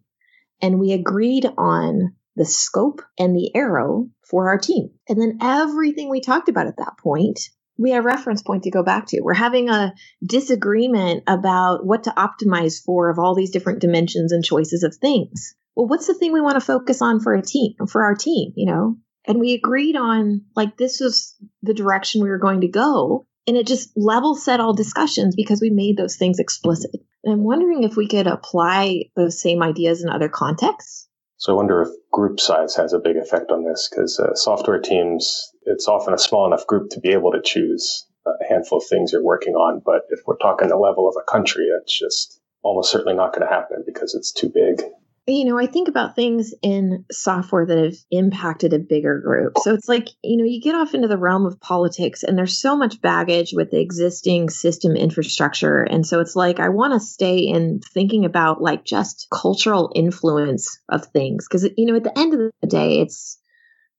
and 0.63 0.81
we 0.81 0.93
agreed 0.93 1.47
on 1.59 2.15
the 2.37 2.45
scope 2.45 3.03
and 3.19 3.35
the 3.35 3.55
arrow 3.55 4.09
for 4.23 4.49
our 4.49 4.59
team. 4.59 4.91
And 5.09 5.21
then 5.21 5.39
everything 5.43 6.09
we 6.09 6.21
talked 6.21 6.49
about 6.49 6.69
at 6.69 6.77
that 6.79 6.99
point, 6.99 7.41
we 7.77 7.91
had 7.91 8.01
a 8.01 8.03
reference 8.03 8.43
point 8.43 8.63
to 8.65 8.71
go 8.71 8.83
back 8.83 9.07
to. 9.09 9.21
We're 9.21 9.35
having 9.35 9.69
a 9.69 9.93
disagreement 10.25 11.25
about 11.27 11.85
what 11.85 12.05
to 12.05 12.11
optimize 12.11 12.83
for 12.83 13.11
of 13.11 13.19
all 13.19 13.35
these 13.35 13.51
different 13.51 13.81
dimensions 13.81 14.33
and 14.33 14.45
choices 14.45 14.83
of 14.85 14.95
things. 14.95 15.55
Well, 15.75 15.87
what's 15.87 16.07
the 16.07 16.15
thing 16.15 16.33
we 16.33 16.41
want 16.41 16.55
to 16.57 16.61
focus 16.61 17.03
on 17.03 17.21
for 17.21 17.35
a 17.35 17.43
team, 17.43 17.75
for 17.89 18.03
our 18.05 18.15
team, 18.15 18.53
you 18.57 18.67
know? 18.67 18.97
And 19.27 19.39
we 19.39 19.55
agreed 19.55 19.97
on 19.97 20.43
like 20.57 20.77
this 20.77 21.01
was 21.01 21.35
the 21.63 21.75
direction 21.75 22.23
we 22.23 22.31
were 22.31 22.39
going 22.39 22.63
to 22.63 22.69
go. 22.69 23.27
And 23.47 23.57
it 23.57 23.67
just 23.67 23.91
level 23.97 24.35
set 24.35 24.61
all 24.61 24.75
discussions 24.75 25.35
because 25.35 25.61
we 25.61 25.71
made 25.71 25.97
those 25.97 26.17
things 26.17 26.39
explicit. 26.39 26.91
And 27.25 27.33
i'm 27.33 27.45
wondering 27.45 27.83
if 27.83 27.97
we 27.97 28.07
could 28.07 28.27
apply 28.27 29.05
those 29.17 29.41
same 29.41 29.63
ideas 29.63 30.03
in 30.03 30.11
other 30.11 30.29
contexts. 30.29 31.09
So 31.37 31.53
i 31.53 31.57
wonder 31.57 31.83
if 31.83 31.89
group 32.13 32.41
size 32.41 32.75
has 32.77 32.93
a 32.93 32.99
big 32.99 33.17
effect 33.17 33.51
on 33.51 33.65
this 33.65 33.89
because 33.91 34.19
uh, 34.19 34.35
software 34.35 34.81
teams 34.81 35.51
it's 35.65 35.89
often 35.89 36.15
a 36.15 36.19
small 36.19 36.47
enough 36.47 36.67
group 36.67 36.91
to 36.91 37.01
be 37.01 37.11
able 37.11 37.33
to 37.33 37.43
choose 37.43 38.07
a 38.27 38.45
handful 38.49 38.79
of 38.79 38.85
things 38.87 39.13
you're 39.13 39.25
working 39.25 39.55
on. 39.55 39.81
But 39.85 40.03
if 40.11 40.21
we're 40.27 40.37
talking 40.37 40.69
the 40.69 40.77
level 40.77 41.09
of 41.09 41.17
a 41.21 41.31
country 41.31 41.67
it's 41.81 41.99
just 41.99 42.41
almost 42.63 42.91
certainly 42.91 43.15
not 43.15 43.33
going 43.35 43.47
to 43.47 43.55
happen 43.55 43.83
because 43.87 44.15
it's 44.15 44.33
too 44.33 44.51
big 44.53 44.83
you 45.29 45.45
know, 45.45 45.59
I 45.59 45.67
think 45.67 45.89
about 45.89 46.17
things 46.17 46.55
in 46.63 47.05
software 47.11 47.67
that 47.67 47.79
have 47.79 47.97
impacted 48.11 48.73
a 48.73 48.79
bigger 48.79 49.21
group. 49.21 49.59
So 49.59 49.75
it's 49.75 49.89
like, 49.89 50.09
you 50.23 50.39
know, 50.39 50.45
you 50.45 50.61
get 50.61 50.75
off 50.75 50.95
into 50.95 51.09
the 51.09 51.19
realm 51.19 51.45
of 51.45 51.61
politics 51.61 52.23
and 52.23 52.37
there's 52.37 52.59
so 52.59 52.77
much 52.77 53.01
baggage 53.03 53.53
with 53.53 53.71
the 53.71 53.81
existing 53.81 54.49
system 54.49 54.97
infrastructure. 54.97 55.83
And 55.83 56.07
so 56.07 56.21
it's 56.21 56.35
like, 56.35 56.61
I 56.61 56.71
want 56.71 56.95
to 56.95 57.01
stay 57.01 57.41
in 57.41 57.81
thinking 57.93 58.25
about 58.25 58.63
like 58.63 58.85
just 58.85 59.27
cultural 59.31 59.93
influence 59.95 60.81
of 60.89 61.05
things. 61.07 61.47
Cause, 61.47 61.69
you 61.77 61.87
know, 61.87 61.97
at 61.97 62.05
the 62.05 62.19
end 62.19 62.33
of 62.33 62.41
the 62.63 62.67
day, 62.67 63.01
it's, 63.01 63.39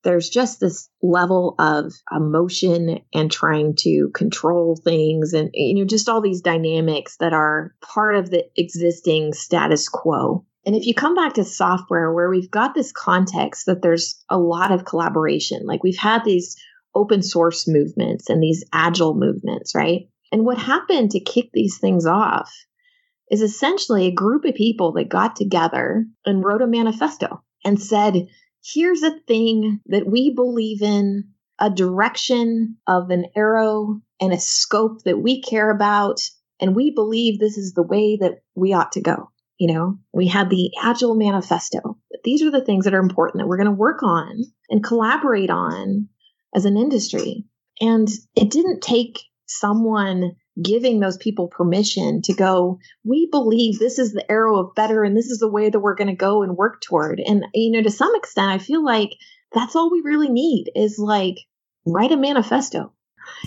there's 0.04 0.30
just 0.30 0.60
this 0.60 0.90
level 1.04 1.56
of 1.60 1.94
emotion 2.16 3.02
and 3.14 3.32
trying 3.32 3.76
to 3.76 4.10
control 4.14 4.80
things 4.82 5.34
and 5.34 5.50
you 5.54 5.76
know 5.76 5.86
just 5.86 6.08
all 6.08 6.22
these 6.22 6.42
dynamics 6.42 7.18
that 7.18 7.34
are 7.34 7.76
part 7.82 8.16
of 8.16 8.30
the 8.30 8.46
existing 8.56 9.34
status 9.34 9.90
quo 9.90 10.46
and 10.66 10.76
if 10.76 10.86
you 10.86 10.94
come 10.94 11.16
back 11.16 11.34
to 11.34 11.44
software 11.44 12.14
where 12.14 12.30
we've 12.30 12.52
got 12.52 12.74
this 12.74 12.92
context 12.92 13.66
that 13.66 13.82
there's 13.82 14.24
a 14.30 14.38
lot 14.38 14.72
of 14.72 14.86
collaboration, 14.86 15.66
like 15.66 15.84
we've 15.84 15.98
had 15.98 16.24
these 16.26 16.56
open 16.94 17.22
source 17.22 17.68
movements 17.68 18.30
and 18.30 18.42
these 18.42 18.66
agile 18.74 19.14
movements, 19.14 19.74
right? 19.74 20.10
And 20.32 20.46
what 20.46 20.58
happened 20.58 21.12
to 21.12 21.20
kick 21.20 21.50
these 21.54 21.78
things 21.80 22.06
off 22.06 22.52
is 23.32 23.42
essentially 23.42 24.08
a 24.08 24.14
group 24.14 24.46
of 24.46 24.56
people 24.56 24.94
that 24.94 25.10
got 25.10 25.36
together 25.36 26.06
and 26.26 26.44
wrote 26.44 26.62
a 26.62 26.68
manifesto 26.68 27.44
and 27.64 27.82
said, 27.82 28.28
here's 28.64 29.04
a 29.04 29.20
thing 29.28 29.80
that 29.86 30.08
we 30.08 30.34
believe 30.34 30.82
in, 30.82 31.26
a 31.60 31.70
direction 31.70 32.78
of 32.88 33.10
an 33.12 33.26
arrow 33.36 34.02
and 34.20 34.34
a 34.34 34.40
scope 34.40 35.04
that 35.04 35.20
we 35.20 35.42
care 35.42 35.70
about. 35.70 36.20
And 36.60 36.76
we 36.76 36.92
believe 36.92 37.40
this 37.40 37.58
is 37.58 37.74
the 37.74 37.84
way 37.84 38.18
that 38.20 38.42
we 38.56 38.74
ought 38.74 38.94
to 38.94 39.02
go. 39.02 39.30
You 39.60 39.74
know, 39.74 40.00
we 40.14 40.28
had 40.28 40.50
the 40.50 40.72
Agile 40.82 41.16
Manifesto. 41.16 41.98
These 42.24 42.42
are 42.44 42.52
the 42.52 42.64
things 42.64 42.86
that 42.86 42.94
are 42.94 43.00
important 43.00 43.42
that 43.42 43.48
we're 43.48 43.58
going 43.58 43.66
to 43.66 43.72
work 43.72 44.02
on 44.04 44.42
and 44.70 44.84
collaborate 44.84 45.50
on 45.50 46.08
as 46.56 46.66
an 46.66 46.78
industry. 46.78 47.46
And 47.82 48.08
it 48.36 48.50
didn't 48.50 48.82
take 48.82 49.20
someone 49.48 50.36
giving 50.62 51.00
those 51.00 51.18
people 51.18 51.48
permission 51.48 52.22
to 52.24 52.34
go, 52.34 52.80
we 53.04 53.28
believe 53.32 53.80
this 53.80 54.00
is 54.00 54.12
the 54.12 54.30
arrow 54.30 54.60
of 54.60 54.76
better 54.76 55.04
and 55.04 55.16
this 55.16 55.28
is 55.28 55.40
the 55.40 55.50
way 55.50 55.70
that 55.70 55.80
we're 55.80 55.96
going 55.96 56.10
to 56.10 56.16
go 56.16 56.44
and 56.44 56.58
work 56.58 56.82
toward. 56.82 57.20
And, 57.20 57.46
you 57.54 57.72
know, 57.72 57.84
to 57.84 57.92
some 57.92 58.14
extent, 58.16 58.50
I 58.50 58.58
feel 58.58 58.84
like 58.84 59.12
that's 59.54 59.76
all 59.76 59.92
we 59.92 60.02
really 60.02 60.30
need 60.30 60.72
is 60.76 60.98
like 61.00 61.36
write 61.86 62.12
a 62.12 62.18
manifesto. 62.18 62.94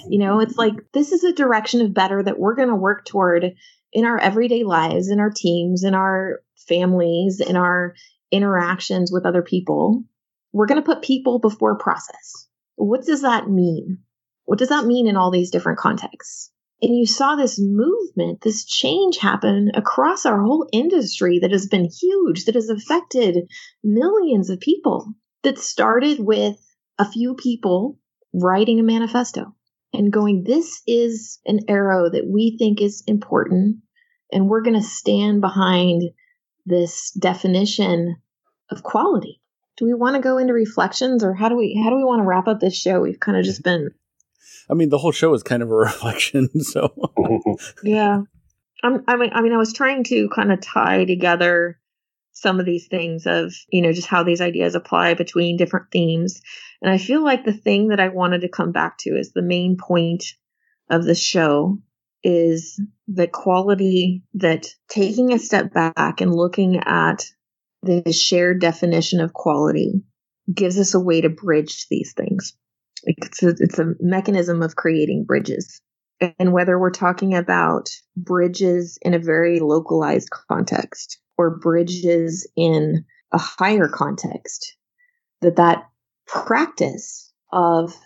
You 0.08 0.18
know, 0.18 0.40
it's 0.40 0.56
like 0.56 0.74
this 0.92 1.12
is 1.12 1.24
a 1.24 1.32
direction 1.32 1.80
of 1.80 1.94
better 1.94 2.22
that 2.22 2.38
we're 2.38 2.54
going 2.54 2.68
to 2.68 2.74
work 2.74 3.04
toward 3.04 3.54
in 3.92 4.04
our 4.04 4.18
everyday 4.18 4.64
lives, 4.64 5.08
in 5.08 5.20
our 5.20 5.30
teams, 5.30 5.84
in 5.84 5.94
our 5.94 6.40
families, 6.68 7.40
in 7.40 7.56
our 7.56 7.94
interactions 8.30 9.10
with 9.12 9.26
other 9.26 9.42
people, 9.42 10.04
we're 10.52 10.66
going 10.66 10.80
to 10.80 10.86
put 10.86 11.02
people 11.02 11.38
before 11.38 11.76
process. 11.76 12.46
What 12.76 13.04
does 13.04 13.22
that 13.22 13.48
mean? 13.48 13.98
What 14.44 14.58
does 14.58 14.70
that 14.70 14.86
mean 14.86 15.06
in 15.06 15.16
all 15.16 15.30
these 15.30 15.50
different 15.50 15.78
contexts? 15.78 16.50
And 16.80 16.96
you 16.96 17.06
saw 17.06 17.36
this 17.36 17.60
movement, 17.60 18.40
this 18.40 18.64
change 18.64 19.18
happen 19.18 19.70
across 19.74 20.26
our 20.26 20.42
whole 20.42 20.66
industry 20.72 21.38
that 21.40 21.52
has 21.52 21.68
been 21.68 21.88
huge, 21.88 22.46
that 22.46 22.56
has 22.56 22.68
affected 22.68 23.48
millions 23.84 24.50
of 24.50 24.58
people, 24.58 25.14
that 25.44 25.58
started 25.58 26.18
with 26.18 26.56
a 26.98 27.08
few 27.08 27.34
people 27.34 27.98
writing 28.34 28.80
a 28.80 28.82
manifesto 28.82 29.54
and 29.92 30.12
going, 30.12 30.44
this 30.44 30.82
is 30.86 31.38
an 31.46 31.60
arrow 31.68 32.10
that 32.10 32.26
we 32.26 32.56
think 32.58 32.80
is 32.80 33.02
important, 33.06 33.76
and 34.30 34.48
we're 34.48 34.62
going 34.62 34.80
to 34.80 34.86
stand 34.86 35.40
behind 35.40 36.02
this 36.64 37.10
definition 37.12 38.16
of 38.70 38.82
quality. 38.82 39.40
Do 39.76 39.86
we 39.86 39.94
want 39.94 40.16
to 40.16 40.22
go 40.22 40.38
into 40.38 40.52
reflections, 40.52 41.24
or 41.24 41.34
how 41.34 41.48
do 41.48 41.56
we 41.56 41.80
how 41.82 41.90
do 41.90 41.96
we 41.96 42.04
want 42.04 42.20
to 42.20 42.26
wrap 42.26 42.48
up 42.48 42.60
this 42.60 42.76
show? 42.76 43.00
We've 43.00 43.20
kind 43.20 43.38
of 43.38 43.44
just 43.44 43.62
been. 43.62 43.90
I 44.70 44.74
mean, 44.74 44.90
the 44.90 44.98
whole 44.98 45.12
show 45.12 45.34
is 45.34 45.42
kind 45.42 45.62
of 45.62 45.70
a 45.70 45.74
reflection. 45.76 46.48
So. 46.62 46.94
yeah, 47.82 48.22
I'm, 48.82 49.04
I 49.06 49.16
mean, 49.16 49.30
I 49.32 49.42
mean, 49.42 49.52
I 49.52 49.58
was 49.58 49.72
trying 49.72 50.04
to 50.04 50.28
kind 50.28 50.52
of 50.52 50.60
tie 50.60 51.04
together 51.04 51.78
some 52.32 52.58
of 52.58 52.66
these 52.66 52.88
things 52.88 53.26
of 53.26 53.52
you 53.68 53.82
know 53.82 53.92
just 53.92 54.08
how 54.08 54.22
these 54.22 54.40
ideas 54.40 54.74
apply 54.74 55.14
between 55.14 55.56
different 55.56 55.90
themes. 55.90 56.40
And 56.80 56.90
i 56.90 56.98
feel 56.98 57.22
like 57.22 57.44
the 57.44 57.52
thing 57.52 57.88
that 57.88 58.00
i 58.00 58.08
wanted 58.08 58.40
to 58.42 58.48
come 58.48 58.72
back 58.72 58.98
to 58.98 59.10
is 59.10 59.32
the 59.32 59.42
main 59.42 59.76
point 59.76 60.24
of 60.90 61.04
the 61.04 61.14
show 61.14 61.78
is 62.24 62.80
the 63.08 63.26
quality 63.26 64.22
that 64.34 64.66
taking 64.88 65.32
a 65.32 65.38
step 65.38 65.72
back 65.72 66.20
and 66.20 66.34
looking 66.34 66.78
at 66.84 67.24
the 67.82 68.12
shared 68.12 68.60
definition 68.60 69.20
of 69.20 69.32
quality 69.32 70.02
gives 70.52 70.78
us 70.78 70.94
a 70.94 71.00
way 71.00 71.20
to 71.20 71.28
bridge 71.28 71.86
these 71.88 72.12
things. 72.16 72.56
It's 73.04 73.42
a, 73.42 73.54
it's 73.58 73.78
a 73.78 73.94
mechanism 74.00 74.62
of 74.62 74.76
creating 74.76 75.24
bridges. 75.24 75.80
And 76.38 76.52
whether 76.52 76.78
we're 76.78 76.90
talking 76.90 77.34
about 77.34 77.90
bridges 78.16 78.98
in 79.02 79.14
a 79.14 79.18
very 79.18 79.58
localized 79.58 80.30
context 80.30 81.18
or 81.38 81.58
bridges 81.58 82.48
in 82.56 83.04
a 83.32 83.38
higher 83.38 83.88
context, 83.88 84.76
that 85.40 85.56
that 85.56 85.84
practice 86.26 87.32
of 87.52 87.96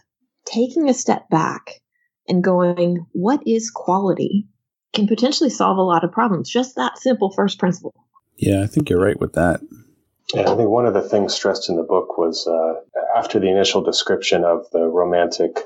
taking 0.44 0.88
a 0.88 0.94
step 0.94 1.28
back 1.28 1.80
and 2.28 2.42
going, 2.42 3.06
what 3.12 3.40
is 3.46 3.70
quality, 3.70 4.48
can 4.94 5.06
potentially 5.06 5.50
solve 5.50 5.78
a 5.78 5.82
lot 5.82 6.04
of 6.04 6.12
problems. 6.12 6.50
Just 6.50 6.76
that 6.76 6.98
simple 6.98 7.30
first 7.30 7.58
principle. 7.58 7.94
Yeah, 8.36 8.62
I 8.62 8.66
think 8.66 8.90
you're 8.90 9.00
right 9.00 9.20
with 9.20 9.34
that. 9.34 9.60
Yeah, 10.34 10.42
I 10.42 10.56
think 10.56 10.68
one 10.68 10.86
of 10.86 10.94
the 10.94 11.02
things 11.02 11.34
stressed 11.34 11.68
in 11.68 11.76
the 11.76 11.82
book 11.82 12.18
was 12.18 12.46
uh, 12.46 12.74
after 13.16 13.38
the 13.38 13.50
initial 13.50 13.82
description 13.82 14.44
of 14.44 14.66
the 14.72 14.86
romantic 14.86 15.58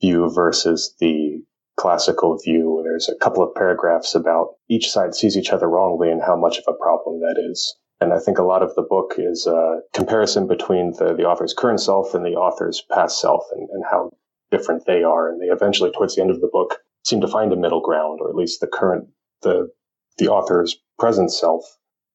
view 0.00 0.28
versus 0.30 0.94
the 0.98 1.42
classical 1.76 2.36
view, 2.38 2.81
there's 2.92 3.08
a 3.08 3.14
couple 3.14 3.42
of 3.42 3.54
paragraphs 3.54 4.14
about 4.14 4.56
each 4.68 4.90
side 4.90 5.14
sees 5.14 5.36
each 5.36 5.50
other 5.50 5.66
wrongly 5.66 6.10
and 6.10 6.20
how 6.20 6.36
much 6.36 6.58
of 6.58 6.64
a 6.68 6.74
problem 6.74 7.20
that 7.20 7.42
is. 7.42 7.74
And 8.02 8.12
I 8.12 8.18
think 8.18 8.36
a 8.36 8.44
lot 8.44 8.62
of 8.62 8.74
the 8.74 8.82
book 8.82 9.14
is 9.16 9.46
a 9.46 9.80
comparison 9.94 10.46
between 10.46 10.92
the, 10.98 11.14
the 11.14 11.24
author's 11.24 11.54
current 11.54 11.80
self 11.80 12.14
and 12.14 12.24
the 12.24 12.34
author's 12.34 12.82
past 12.92 13.18
self 13.18 13.44
and, 13.52 13.66
and 13.72 13.82
how 13.90 14.10
different 14.50 14.84
they 14.84 15.02
are. 15.02 15.30
And 15.30 15.40
they 15.40 15.46
eventually, 15.46 15.90
towards 15.90 16.16
the 16.16 16.20
end 16.20 16.30
of 16.30 16.42
the 16.42 16.50
book, 16.52 16.80
seem 17.06 17.22
to 17.22 17.28
find 17.28 17.50
a 17.52 17.56
middle 17.56 17.80
ground, 17.80 18.18
or 18.20 18.28
at 18.28 18.36
least 18.36 18.60
the 18.60 18.66
current, 18.66 19.08
the, 19.40 19.70
the 20.18 20.28
author's 20.28 20.76
present 20.98 21.32
self 21.32 21.64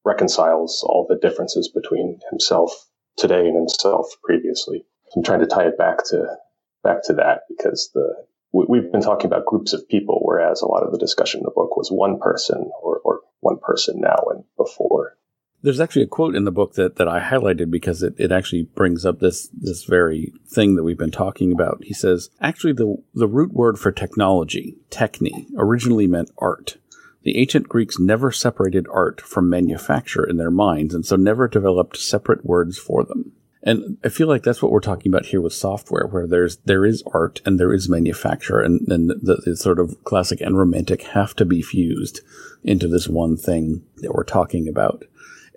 reconciles 0.05 0.85
all 0.87 1.07
the 1.09 1.17
differences 1.17 1.69
between 1.69 2.19
himself 2.29 2.71
today 3.17 3.47
and 3.47 3.55
himself 3.55 4.05
previously. 4.23 4.85
I'm 5.15 5.23
trying 5.23 5.39
to 5.39 5.47
tie 5.47 5.65
it 5.65 5.77
back 5.77 6.03
to 6.09 6.37
back 6.83 7.03
to 7.05 7.13
that 7.13 7.41
because 7.49 7.89
the 7.93 8.13
we've 8.51 8.91
been 8.91 9.01
talking 9.01 9.27
about 9.27 9.45
groups 9.45 9.73
of 9.73 9.87
people, 9.87 10.19
whereas 10.23 10.61
a 10.61 10.67
lot 10.67 10.83
of 10.83 10.91
the 10.91 10.97
discussion 10.97 11.39
in 11.39 11.43
the 11.43 11.51
book 11.51 11.77
was 11.77 11.89
one 11.89 12.19
person 12.19 12.69
or, 12.81 12.99
or 13.03 13.21
one 13.39 13.57
person 13.61 13.99
now 13.99 14.23
and 14.31 14.43
before. 14.55 15.17
There's 15.63 15.79
actually 15.79 16.03
a 16.03 16.07
quote 16.07 16.35
in 16.35 16.45
the 16.45 16.51
book 16.51 16.73
that, 16.75 16.97
that 16.97 17.07
I 17.07 17.19
highlighted 17.19 17.71
because 17.71 18.03
it, 18.03 18.13
it 18.17 18.31
actually 18.31 18.63
brings 18.63 19.05
up 19.05 19.19
this 19.19 19.49
this 19.53 19.83
very 19.85 20.31
thing 20.47 20.75
that 20.75 20.83
we've 20.83 20.97
been 20.97 21.11
talking 21.11 21.51
about. 21.51 21.83
He 21.83 21.93
says, 21.93 22.29
actually 22.39 22.73
the 22.73 23.01
the 23.15 23.27
root 23.27 23.53
word 23.53 23.79
for 23.79 23.91
technology, 23.91 24.77
techne, 24.91 25.47
originally 25.57 26.07
meant 26.07 26.31
art. 26.37 26.77
The 27.23 27.37
ancient 27.37 27.67
Greeks 27.67 27.99
never 27.99 28.31
separated 28.31 28.85
art 28.93 29.19
from 29.19 29.49
manufacture 29.49 30.23
in 30.23 30.37
their 30.37 30.51
minds, 30.51 30.93
and 30.93 31.05
so 31.05 31.15
never 31.15 31.47
developed 31.47 31.97
separate 31.97 32.45
words 32.45 32.77
for 32.77 33.03
them. 33.03 33.33
And 33.67 33.97
I 34.01 34.07
feel 34.07 34.29
like 34.29 34.43
that's 34.43 34.61
what 34.61 34.71
we're 34.71 34.79
talking 34.79 35.11
about 35.11 35.25
here 35.25 35.41
with 35.41 35.51
software, 35.51 36.07
where 36.07 36.25
there's 36.25 36.55
there 36.63 36.85
is 36.85 37.03
art 37.13 37.41
and 37.45 37.59
there 37.59 37.73
is 37.73 37.89
manufacture, 37.89 38.61
and, 38.61 38.87
and 38.87 39.09
the, 39.09 39.41
the 39.43 39.57
sort 39.57 39.77
of 39.77 40.01
classic 40.05 40.39
and 40.39 40.57
romantic 40.57 41.01
have 41.07 41.35
to 41.35 41.43
be 41.43 41.61
fused 41.61 42.21
into 42.63 42.87
this 42.87 43.09
one 43.09 43.35
thing 43.35 43.83
that 43.97 44.13
we're 44.13 44.23
talking 44.23 44.69
about. 44.69 45.03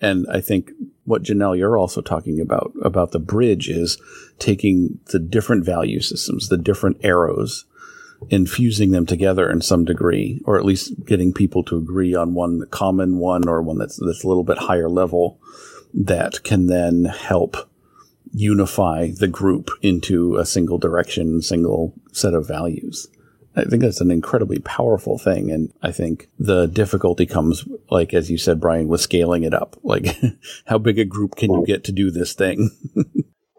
And 0.03 0.27
I 0.29 0.41
think 0.41 0.73
what 1.05 1.23
Janelle, 1.23 1.57
you're 1.57 1.79
also 1.79 2.01
talking 2.01 2.41
about, 2.41 2.73
about 2.83 3.13
the 3.13 3.21
bridge 3.21 3.69
is 3.69 3.97
taking 4.41 4.99
the 5.13 5.21
different 5.21 5.65
value 5.65 6.01
systems, 6.01 6.49
the 6.49 6.59
different 6.59 6.97
arrows 7.05 7.65
infusing 8.29 8.91
them 8.91 9.07
together 9.07 9.49
in 9.49 9.63
some 9.63 9.85
degree, 9.85 10.41
or 10.45 10.59
at 10.59 10.65
least 10.65 11.05
getting 11.05 11.33
people 11.33 11.63
to 11.63 11.77
agree 11.77 12.17
on 12.17 12.35
one 12.35 12.67
common 12.73 13.19
one 13.19 13.49
or 13.49 13.63
one 13.63 13.79
that's 13.79 14.01
that's 14.05 14.25
a 14.25 14.29
little 14.29 14.43
bit 14.43 14.59
higher 14.59 14.89
level 14.89 15.39
that 15.95 16.43
can 16.43 16.67
then 16.67 17.05
help 17.05 17.70
unify 18.33 19.09
the 19.19 19.29
group 19.29 19.71
into 19.83 20.37
a 20.37 20.47
single 20.47 20.79
direction, 20.79 21.43
single 21.43 21.95
set 22.13 22.35
of 22.35 22.47
values. 22.47 23.09
I 23.57 23.65
think 23.65 23.83
that's 23.83 24.01
an 24.01 24.13
incredibly 24.13 24.61
powerful 24.61 25.19
thing. 25.19 25.51
And 25.51 25.73
I 25.83 25.91
think 25.91 26.29
the 26.39 26.67
difficulty 26.67 27.27
comes, 27.27 27.65
like, 27.91 28.15
as 28.15 28.31
you 28.31 28.39
said, 28.39 28.61
Brian, 28.61 28.89
with 28.89 29.01
scaling 29.01 29.43
it 29.43 29.53
up. 29.53 29.77
Like, 29.83 30.07
how 30.67 30.79
big 30.79 30.99
a 30.99 31.05
group 31.05 31.35
can 31.37 31.53
you 31.53 31.65
get 31.67 31.85
to 31.85 31.93
do 31.93 32.11
this 32.11 32.33
thing? 32.33 32.71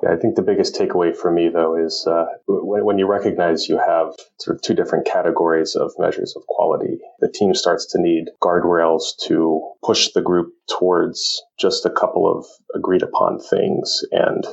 Yeah, 0.04 0.14
I 0.14 0.18
think 0.18 0.36
the 0.36 0.42
biggest 0.42 0.76
takeaway 0.76 1.16
for 1.16 1.32
me, 1.32 1.50
though, 1.50 1.76
is 1.76 2.08
uh, 2.08 2.26
when, 2.48 2.86
when, 2.86 2.98
you 2.98 3.06
recognize 3.06 3.70
you 3.70 3.78
have 3.78 4.14
sort 4.40 4.56
of 4.56 4.62
two 4.64 4.74
different 4.74 5.06
categories 5.06 5.76
of 5.76 5.92
measures 6.00 6.34
of 6.36 6.44
quality, 6.48 6.98
the 7.20 7.30
team 7.30 7.54
starts 7.54 7.86
to 7.92 8.02
need 8.02 8.26
guardrails 8.42 9.04
to 9.28 9.62
push 9.84 10.10
the 10.14 10.22
group 10.22 10.54
towards 10.68 11.44
just 11.60 11.86
a 11.86 11.92
couple 11.92 12.28
of 12.28 12.46
agreed 12.74 13.04
upon 13.04 13.40
things 13.40 14.02
and 14.12 14.44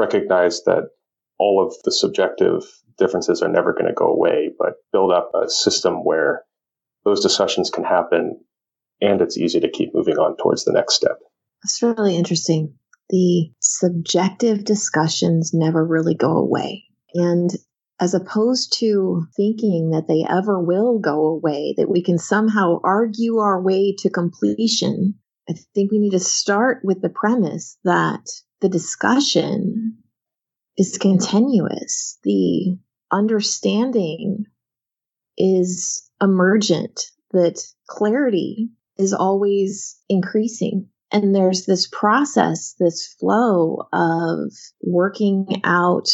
recognize 0.00 0.64
that 0.64 0.90
all 1.38 1.64
of 1.64 1.74
the 1.84 1.92
subjective 1.92 2.62
differences 2.98 3.42
are 3.42 3.48
never 3.48 3.72
going 3.72 3.86
to 3.86 3.92
go 3.92 4.06
away, 4.06 4.50
but 4.58 4.74
build 4.92 5.12
up 5.12 5.30
a 5.34 5.48
system 5.48 6.04
where 6.04 6.44
those 7.04 7.20
discussions 7.20 7.70
can 7.70 7.84
happen 7.84 8.40
and 9.00 9.20
it's 9.22 9.38
easy 9.38 9.60
to 9.60 9.70
keep 9.70 9.94
moving 9.94 10.16
on 10.16 10.36
towards 10.36 10.64
the 10.64 10.72
next 10.72 10.94
step. 10.94 11.18
That's 11.62 11.82
really 11.82 12.16
interesting 12.16 12.74
the 13.10 13.50
subjective 13.58 14.64
discussions 14.64 15.52
never 15.52 15.84
really 15.84 16.14
go 16.14 16.38
away. 16.38 16.84
And 17.14 17.50
as 18.00 18.14
opposed 18.14 18.78
to 18.78 19.24
thinking 19.36 19.90
that 19.90 20.06
they 20.08 20.24
ever 20.28 20.62
will 20.62 20.98
go 20.98 21.26
away, 21.26 21.74
that 21.76 21.90
we 21.90 22.02
can 22.02 22.18
somehow 22.18 22.78
argue 22.82 23.38
our 23.38 23.60
way 23.60 23.94
to 23.98 24.10
completion, 24.10 25.16
I 25.48 25.54
think 25.74 25.90
we 25.90 25.98
need 25.98 26.10
to 26.10 26.20
start 26.20 26.80
with 26.84 27.02
the 27.02 27.08
premise 27.08 27.78
that 27.84 28.26
the 28.60 28.68
discussion 28.68 29.98
is 30.76 30.98
continuous. 30.98 32.18
The 32.22 32.78
understanding 33.10 34.44
is 35.36 36.08
emergent, 36.22 37.00
that 37.32 37.60
clarity 37.88 38.70
is 38.98 39.12
always 39.12 39.98
increasing. 40.08 40.88
And 41.12 41.34
there's 41.34 41.66
this 41.66 41.88
process, 41.88 42.74
this 42.78 43.14
flow 43.18 43.88
of 43.92 44.52
working 44.82 45.62
out 45.64 46.06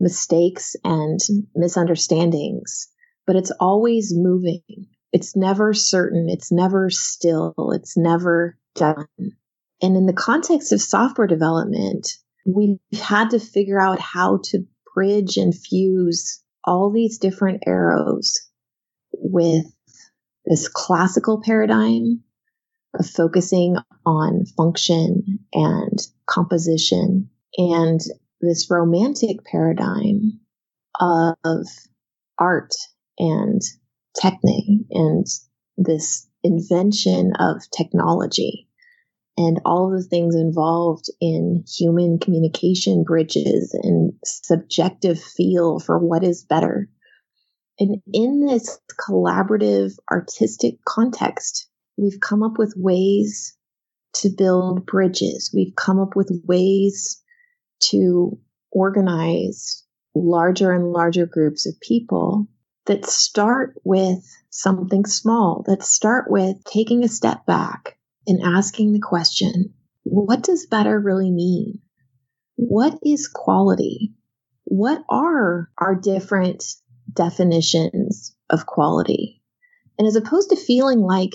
mistakes 0.00 0.74
and 0.82 1.20
misunderstandings, 1.54 2.88
but 3.26 3.36
it's 3.36 3.52
always 3.60 4.12
moving. 4.14 4.62
It's 5.14 5.36
never 5.36 5.72
certain. 5.74 6.28
It's 6.28 6.50
never 6.50 6.90
still. 6.90 7.54
It's 7.72 7.96
never 7.96 8.58
done. 8.74 9.06
And 9.80 9.96
in 9.96 10.06
the 10.06 10.12
context 10.12 10.72
of 10.72 10.80
software 10.80 11.28
development, 11.28 12.08
we've 12.44 12.80
had 12.92 13.30
to 13.30 13.38
figure 13.38 13.80
out 13.80 14.00
how 14.00 14.40
to 14.46 14.66
bridge 14.92 15.36
and 15.36 15.54
fuse 15.54 16.42
all 16.64 16.90
these 16.90 17.18
different 17.18 17.62
arrows 17.64 18.34
with 19.12 19.66
this 20.46 20.66
classical 20.66 21.40
paradigm 21.40 22.24
of 22.98 23.06
focusing 23.06 23.76
on 24.04 24.46
function 24.56 25.38
and 25.52 25.96
composition 26.26 27.30
and 27.56 28.00
this 28.40 28.68
romantic 28.68 29.44
paradigm 29.44 30.40
of 30.98 31.66
art 32.36 32.72
and 33.16 33.62
techne 34.16 34.86
and 34.90 35.26
this 35.76 36.28
invention 36.42 37.32
of 37.38 37.62
technology 37.76 38.68
and 39.36 39.60
all 39.64 39.92
of 39.92 40.00
the 40.00 40.08
things 40.08 40.36
involved 40.36 41.06
in 41.20 41.64
human 41.66 42.18
communication 42.18 43.02
bridges 43.02 43.76
and 43.82 44.12
subjective 44.24 45.20
feel 45.20 45.80
for 45.80 45.98
what 45.98 46.22
is 46.22 46.44
better. 46.44 46.88
And 47.80 48.00
in 48.12 48.46
this 48.46 48.78
collaborative 49.08 49.94
artistic 50.10 50.76
context, 50.86 51.68
we've 51.96 52.20
come 52.20 52.44
up 52.44 52.58
with 52.58 52.74
ways 52.76 53.56
to 54.14 54.30
build 54.30 54.86
bridges. 54.86 55.50
We've 55.52 55.74
come 55.74 55.98
up 55.98 56.14
with 56.14 56.30
ways 56.44 57.20
to 57.90 58.38
organize 58.70 59.82
larger 60.14 60.70
and 60.70 60.92
larger 60.92 61.26
groups 61.26 61.66
of 61.66 61.74
people 61.80 62.46
that 62.86 63.06
start 63.06 63.74
with 63.84 64.24
something 64.50 65.04
small, 65.04 65.64
that 65.66 65.82
start 65.82 66.30
with 66.30 66.62
taking 66.64 67.04
a 67.04 67.08
step 67.08 67.46
back 67.46 67.98
and 68.26 68.40
asking 68.42 68.92
the 68.92 69.00
question, 69.00 69.74
what 70.02 70.42
does 70.42 70.66
better 70.66 70.98
really 70.98 71.30
mean? 71.30 71.80
What 72.56 72.98
is 73.02 73.28
quality? 73.28 74.14
What 74.64 75.02
are 75.08 75.70
our 75.78 75.94
different 75.94 76.64
definitions 77.12 78.34
of 78.50 78.66
quality? 78.66 79.42
And 79.98 80.06
as 80.06 80.16
opposed 80.16 80.50
to 80.50 80.56
feeling 80.56 81.00
like 81.00 81.34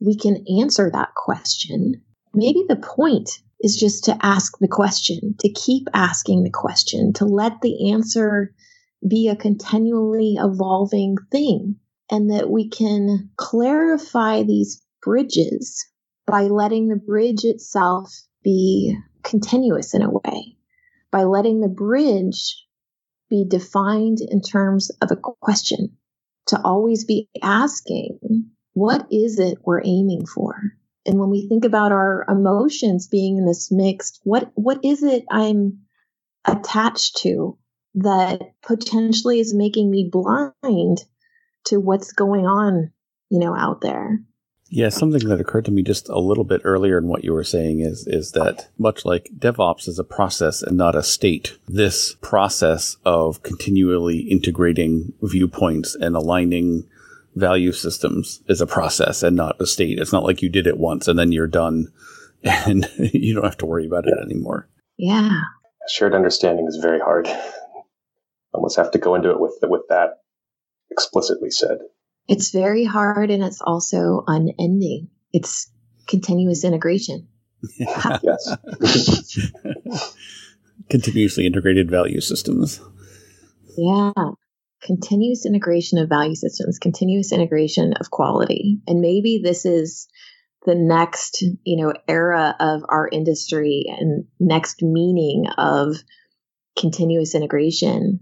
we 0.00 0.16
can 0.16 0.44
answer 0.60 0.90
that 0.90 1.14
question. 1.14 2.02
Maybe 2.34 2.64
the 2.68 2.76
point 2.76 3.40
is 3.60 3.76
just 3.76 4.04
to 4.04 4.18
ask 4.20 4.58
the 4.58 4.68
question, 4.68 5.34
to 5.40 5.48
keep 5.52 5.88
asking 5.94 6.42
the 6.42 6.50
question, 6.50 7.12
to 7.14 7.24
let 7.24 7.60
the 7.62 7.92
answer 7.92 8.54
be 9.06 9.28
a 9.28 9.36
continually 9.36 10.36
evolving 10.38 11.16
thing, 11.30 11.76
and 12.10 12.30
that 12.30 12.50
we 12.50 12.68
can 12.68 13.30
clarify 13.36 14.42
these 14.42 14.82
bridges 15.02 15.86
by 16.26 16.42
letting 16.42 16.88
the 16.88 16.96
bridge 16.96 17.44
itself 17.44 18.12
be 18.42 18.96
continuous 19.22 19.94
in 19.94 20.02
a 20.02 20.10
way, 20.10 20.56
by 21.10 21.24
letting 21.24 21.60
the 21.60 21.68
bridge 21.68 22.64
be 23.28 23.44
defined 23.48 24.18
in 24.20 24.40
terms 24.40 24.90
of 25.02 25.10
a 25.10 25.16
question, 25.16 25.96
to 26.46 26.60
always 26.62 27.04
be 27.04 27.28
asking 27.42 28.18
what 28.72 29.06
is 29.10 29.38
it 29.38 29.58
we're 29.64 29.82
aiming 29.84 30.26
for? 30.26 30.54
And 31.06 31.18
when 31.18 31.30
we 31.30 31.48
think 31.48 31.64
about 31.64 31.92
our 31.92 32.26
emotions 32.28 33.08
being 33.08 33.38
in 33.38 33.46
this 33.46 33.70
mixed, 33.70 34.20
what 34.22 34.50
what 34.54 34.84
is 34.84 35.02
it 35.02 35.24
I'm 35.30 35.80
attached 36.44 37.16
to 37.22 37.56
that 37.96 38.40
potentially 38.62 39.40
is 39.40 39.54
making 39.54 39.90
me 39.90 40.08
blind 40.10 41.04
to 41.64 41.80
what's 41.80 42.12
going 42.12 42.46
on, 42.46 42.92
you 43.30 43.40
know, 43.40 43.54
out 43.54 43.80
there? 43.80 44.20
Yeah, 44.68 44.88
something 44.88 45.28
that 45.28 45.40
occurred 45.40 45.64
to 45.66 45.70
me 45.70 45.82
just 45.82 46.08
a 46.08 46.18
little 46.18 46.44
bit 46.44 46.60
earlier 46.64 46.98
in 46.98 47.06
what 47.06 47.22
you 47.22 47.32
were 47.32 47.44
saying 47.44 47.80
is 47.80 48.04
is 48.06 48.32
that 48.32 48.68
much 48.78 49.04
like 49.04 49.30
DevOps 49.36 49.86
is 49.86 49.98
a 49.98 50.04
process 50.04 50.60
and 50.60 50.76
not 50.76 50.96
a 50.96 51.04
state, 51.04 51.56
this 51.68 52.16
process 52.20 52.96
of 53.04 53.42
continually 53.42 54.18
integrating 54.18 55.12
viewpoints 55.22 55.94
and 55.94 56.16
aligning 56.16 56.88
value 57.36 57.70
systems 57.70 58.42
is 58.48 58.60
a 58.60 58.66
process 58.66 59.22
and 59.22 59.36
not 59.36 59.60
a 59.60 59.66
state. 59.66 60.00
It's 60.00 60.12
not 60.12 60.24
like 60.24 60.42
you 60.42 60.48
did 60.48 60.66
it 60.66 60.78
once 60.78 61.06
and 61.06 61.18
then 61.18 61.30
you're 61.30 61.46
done 61.46 61.92
and 62.42 62.88
you 62.98 63.34
don't 63.34 63.44
have 63.44 63.58
to 63.58 63.66
worry 63.66 63.86
about 63.86 64.06
it 64.06 64.14
anymore. 64.20 64.68
Yeah. 64.96 65.42
Shared 65.88 66.14
understanding 66.14 66.66
is 66.66 66.78
very 66.82 66.98
hard. 66.98 67.28
Almost 68.56 68.78
have 68.78 68.90
to 68.92 68.98
go 68.98 69.14
into 69.14 69.30
it 69.30 69.38
with 69.38 69.58
with 69.62 69.82
that 69.90 70.20
explicitly 70.90 71.50
said. 71.50 71.78
It's 72.26 72.50
very 72.50 72.84
hard 72.84 73.30
and 73.30 73.44
it's 73.44 73.60
also 73.60 74.24
unending. 74.26 75.08
It's 75.32 75.70
continuous 76.08 76.64
integration. 76.64 77.28
yes. 77.78 78.56
Continuously 80.90 81.46
integrated 81.46 81.90
value 81.90 82.20
systems. 82.20 82.80
Yeah. 83.76 84.12
Continuous 84.82 85.44
integration 85.44 85.98
of 85.98 86.08
value 86.08 86.34
systems, 86.34 86.78
continuous 86.78 87.32
integration 87.32 87.92
of 88.00 88.10
quality. 88.10 88.78
And 88.86 89.00
maybe 89.00 89.40
this 89.42 89.66
is 89.66 90.08
the 90.64 90.74
next, 90.74 91.42
you 91.64 91.84
know, 91.84 91.92
era 92.08 92.56
of 92.58 92.82
our 92.88 93.06
industry 93.06 93.84
and 93.86 94.24
next 94.40 94.82
meaning 94.82 95.44
of 95.58 95.96
continuous 96.78 97.34
integration 97.34 98.20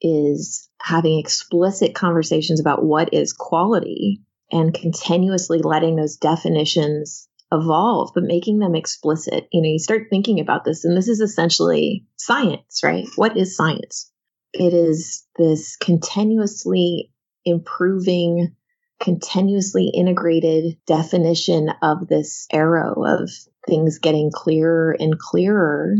is 0.00 0.68
having 0.80 1.18
explicit 1.18 1.94
conversations 1.94 2.60
about 2.60 2.84
what 2.84 3.14
is 3.14 3.32
quality 3.32 4.20
and 4.50 4.74
continuously 4.74 5.60
letting 5.62 5.96
those 5.96 6.16
definitions 6.16 7.28
evolve, 7.52 8.10
but 8.14 8.24
making 8.24 8.58
them 8.58 8.74
explicit. 8.74 9.48
You 9.52 9.62
know, 9.62 9.68
you 9.68 9.78
start 9.78 10.08
thinking 10.10 10.40
about 10.40 10.64
this, 10.64 10.84
and 10.84 10.96
this 10.96 11.08
is 11.08 11.20
essentially 11.20 12.06
science, 12.16 12.80
right? 12.82 13.06
What 13.16 13.36
is 13.36 13.56
science? 13.56 14.10
It 14.52 14.72
is 14.72 15.24
this 15.36 15.76
continuously 15.76 17.10
improving, 17.44 18.54
continuously 19.00 19.90
integrated 19.92 20.78
definition 20.86 21.70
of 21.82 22.06
this 22.06 22.46
arrow 22.52 23.04
of 23.04 23.30
things 23.66 23.98
getting 23.98 24.30
clearer 24.32 24.96
and 24.98 25.18
clearer, 25.18 25.96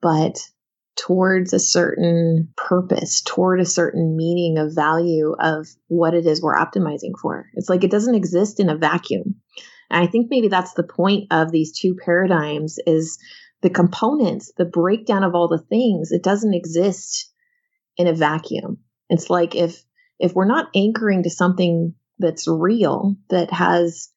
but 0.00 0.38
towards 1.06 1.52
a 1.52 1.58
certain 1.58 2.52
purpose, 2.56 3.22
toward 3.22 3.60
a 3.60 3.66
certain 3.66 4.16
meaning 4.16 4.58
of 4.58 4.74
value 4.74 5.34
of 5.38 5.66
what 5.88 6.14
it 6.14 6.26
is 6.26 6.42
we're 6.42 6.56
optimizing 6.56 7.12
for. 7.20 7.46
It's 7.54 7.68
like 7.68 7.84
it 7.84 7.90
doesn't 7.90 8.14
exist 8.14 8.60
in 8.60 8.68
a 8.68 8.76
vacuum. 8.76 9.36
And 9.90 10.04
I 10.04 10.06
think 10.06 10.28
maybe 10.30 10.48
that's 10.48 10.74
the 10.74 10.82
point 10.82 11.28
of 11.30 11.50
these 11.50 11.78
two 11.78 11.96
paradigms 12.04 12.78
is 12.86 13.18
the 13.62 13.70
components, 13.70 14.52
the 14.56 14.64
breakdown 14.64 15.24
of 15.24 15.34
all 15.34 15.48
the 15.48 15.64
things, 15.68 16.12
it 16.12 16.22
doesn't 16.22 16.54
exist 16.54 17.30
in 17.96 18.06
a 18.06 18.14
vacuum. 18.14 18.78
It's 19.08 19.30
like 19.30 19.54
if 19.54 19.82
if 20.18 20.34
we're 20.34 20.46
not 20.46 20.68
anchoring 20.74 21.22
to 21.22 21.30
something 21.30 21.94
that's 22.18 22.46
real, 22.46 23.16
that 23.30 23.50
has 23.52 24.10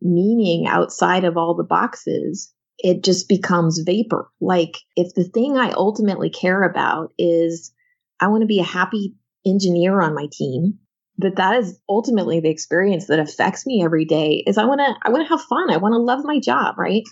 meaning 0.00 0.66
outside 0.66 1.24
of 1.24 1.36
all 1.36 1.54
the 1.54 1.64
boxes, 1.64 2.52
it 2.82 3.04
just 3.04 3.28
becomes 3.28 3.78
vapor. 3.78 4.30
Like 4.40 4.76
if 4.96 5.14
the 5.14 5.24
thing 5.24 5.56
I 5.56 5.72
ultimately 5.72 6.30
care 6.30 6.62
about 6.62 7.12
is 7.18 7.72
I 8.18 8.28
want 8.28 8.42
to 8.42 8.46
be 8.46 8.60
a 8.60 8.64
happy 8.64 9.14
engineer 9.46 10.00
on 10.00 10.14
my 10.14 10.26
team, 10.32 10.78
that 11.18 11.36
that 11.36 11.56
is 11.58 11.78
ultimately 11.88 12.40
the 12.40 12.50
experience 12.50 13.06
that 13.06 13.18
affects 13.18 13.66
me 13.66 13.82
every 13.84 14.04
day 14.04 14.42
is 14.46 14.58
I 14.58 14.64
want 14.64 14.80
to 14.80 14.94
I 15.02 15.10
want 15.10 15.26
to 15.26 15.28
have 15.28 15.42
fun. 15.42 15.70
I 15.70 15.76
want 15.76 15.92
to 15.92 15.98
love 15.98 16.20
my 16.24 16.40
job, 16.40 16.78
right? 16.78 17.02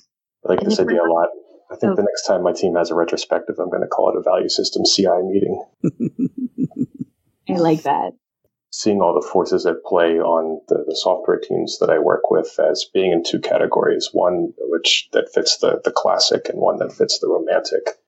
I 0.45 0.51
like 0.51 0.61
and 0.61 0.71
this 0.71 0.81
idea 0.81 1.03
a 1.03 1.11
lot. 1.11 1.29
I 1.71 1.77
think 1.77 1.93
oh. 1.93 1.97
the 1.97 2.03
next 2.03 2.27
time 2.27 2.43
my 2.43 2.53
team 2.53 2.75
has 2.77 2.91
a 2.91 2.95
retrospective, 2.95 3.57
I'm 3.59 3.69
going 3.69 3.83
to 3.83 3.89
call 3.89 4.11
it 4.11 4.19
a 4.19 4.23
value 4.23 4.49
system 4.49 4.85
CI 4.85 5.09
meeting. 5.23 5.63
I 7.51 7.55
like 7.55 7.83
that 7.83 8.13
seeing 8.71 9.01
all 9.01 9.15
the 9.15 9.27
forces 9.27 9.65
at 9.67 9.83
play 9.85 10.19
on 10.19 10.61
the, 10.69 10.85
the, 10.87 10.97
software 10.97 11.39
teams 11.39 11.79
that 11.79 11.91
I 11.91 11.99
work 11.99 12.31
with 12.31 12.59
as 12.59 12.85
being 12.93 13.13
in 13.13 13.23
two 13.25 13.41
categories, 13.41 14.11
one 14.13 14.53
which 14.59 15.09
that 15.13 15.33
fits 15.33 15.59
the, 15.59 15.81
the 15.85 15.91
classic 15.91 16.49
and 16.49 16.61
one 16.61 16.79
that 16.79 16.93
fits 16.93 17.19
the 17.19 17.29
romantic. 17.29 17.99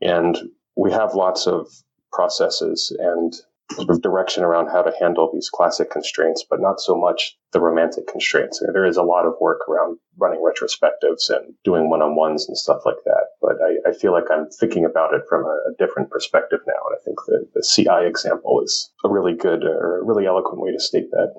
And 0.00 0.50
we 0.76 0.90
have 0.90 1.14
lots 1.14 1.46
of 1.46 1.68
processes 2.12 2.94
and 2.98 3.32
sort 3.74 3.90
of 3.90 4.02
direction 4.02 4.44
around 4.44 4.68
how 4.68 4.82
to 4.82 4.92
handle 5.00 5.30
these 5.32 5.48
classic 5.48 5.90
constraints, 5.90 6.44
but 6.48 6.60
not 6.60 6.80
so 6.80 6.96
much 6.96 7.36
the 7.52 7.60
romantic 7.60 8.06
constraints. 8.06 8.62
There 8.72 8.86
is 8.86 8.96
a 8.96 9.02
lot 9.02 9.26
of 9.26 9.34
work 9.40 9.68
around 9.68 9.98
running 10.16 10.42
retrospectives 10.42 11.30
and 11.30 11.54
doing 11.64 11.90
one-on-ones 11.90 12.48
and 12.48 12.56
stuff 12.56 12.82
like 12.84 13.02
that. 13.04 13.26
But 13.40 13.56
I, 13.62 13.90
I 13.90 13.92
feel 13.92 14.12
like 14.12 14.30
I'm 14.30 14.48
thinking 14.50 14.84
about 14.84 15.14
it 15.14 15.22
from 15.28 15.44
a, 15.44 15.58
a, 15.70 15.74
different 15.78 16.10
perspective 16.10 16.60
now. 16.66 16.80
And 16.88 16.96
I 16.98 17.04
think 17.04 17.18
the, 17.26 17.48
the 17.54 17.62
CI 17.62 18.06
example 18.06 18.60
is 18.62 18.90
a 19.04 19.08
really 19.08 19.34
good 19.34 19.64
or 19.64 20.00
a 20.00 20.04
really 20.04 20.26
eloquent 20.26 20.60
way 20.60 20.72
to 20.72 20.80
state 20.80 21.10
that. 21.10 21.34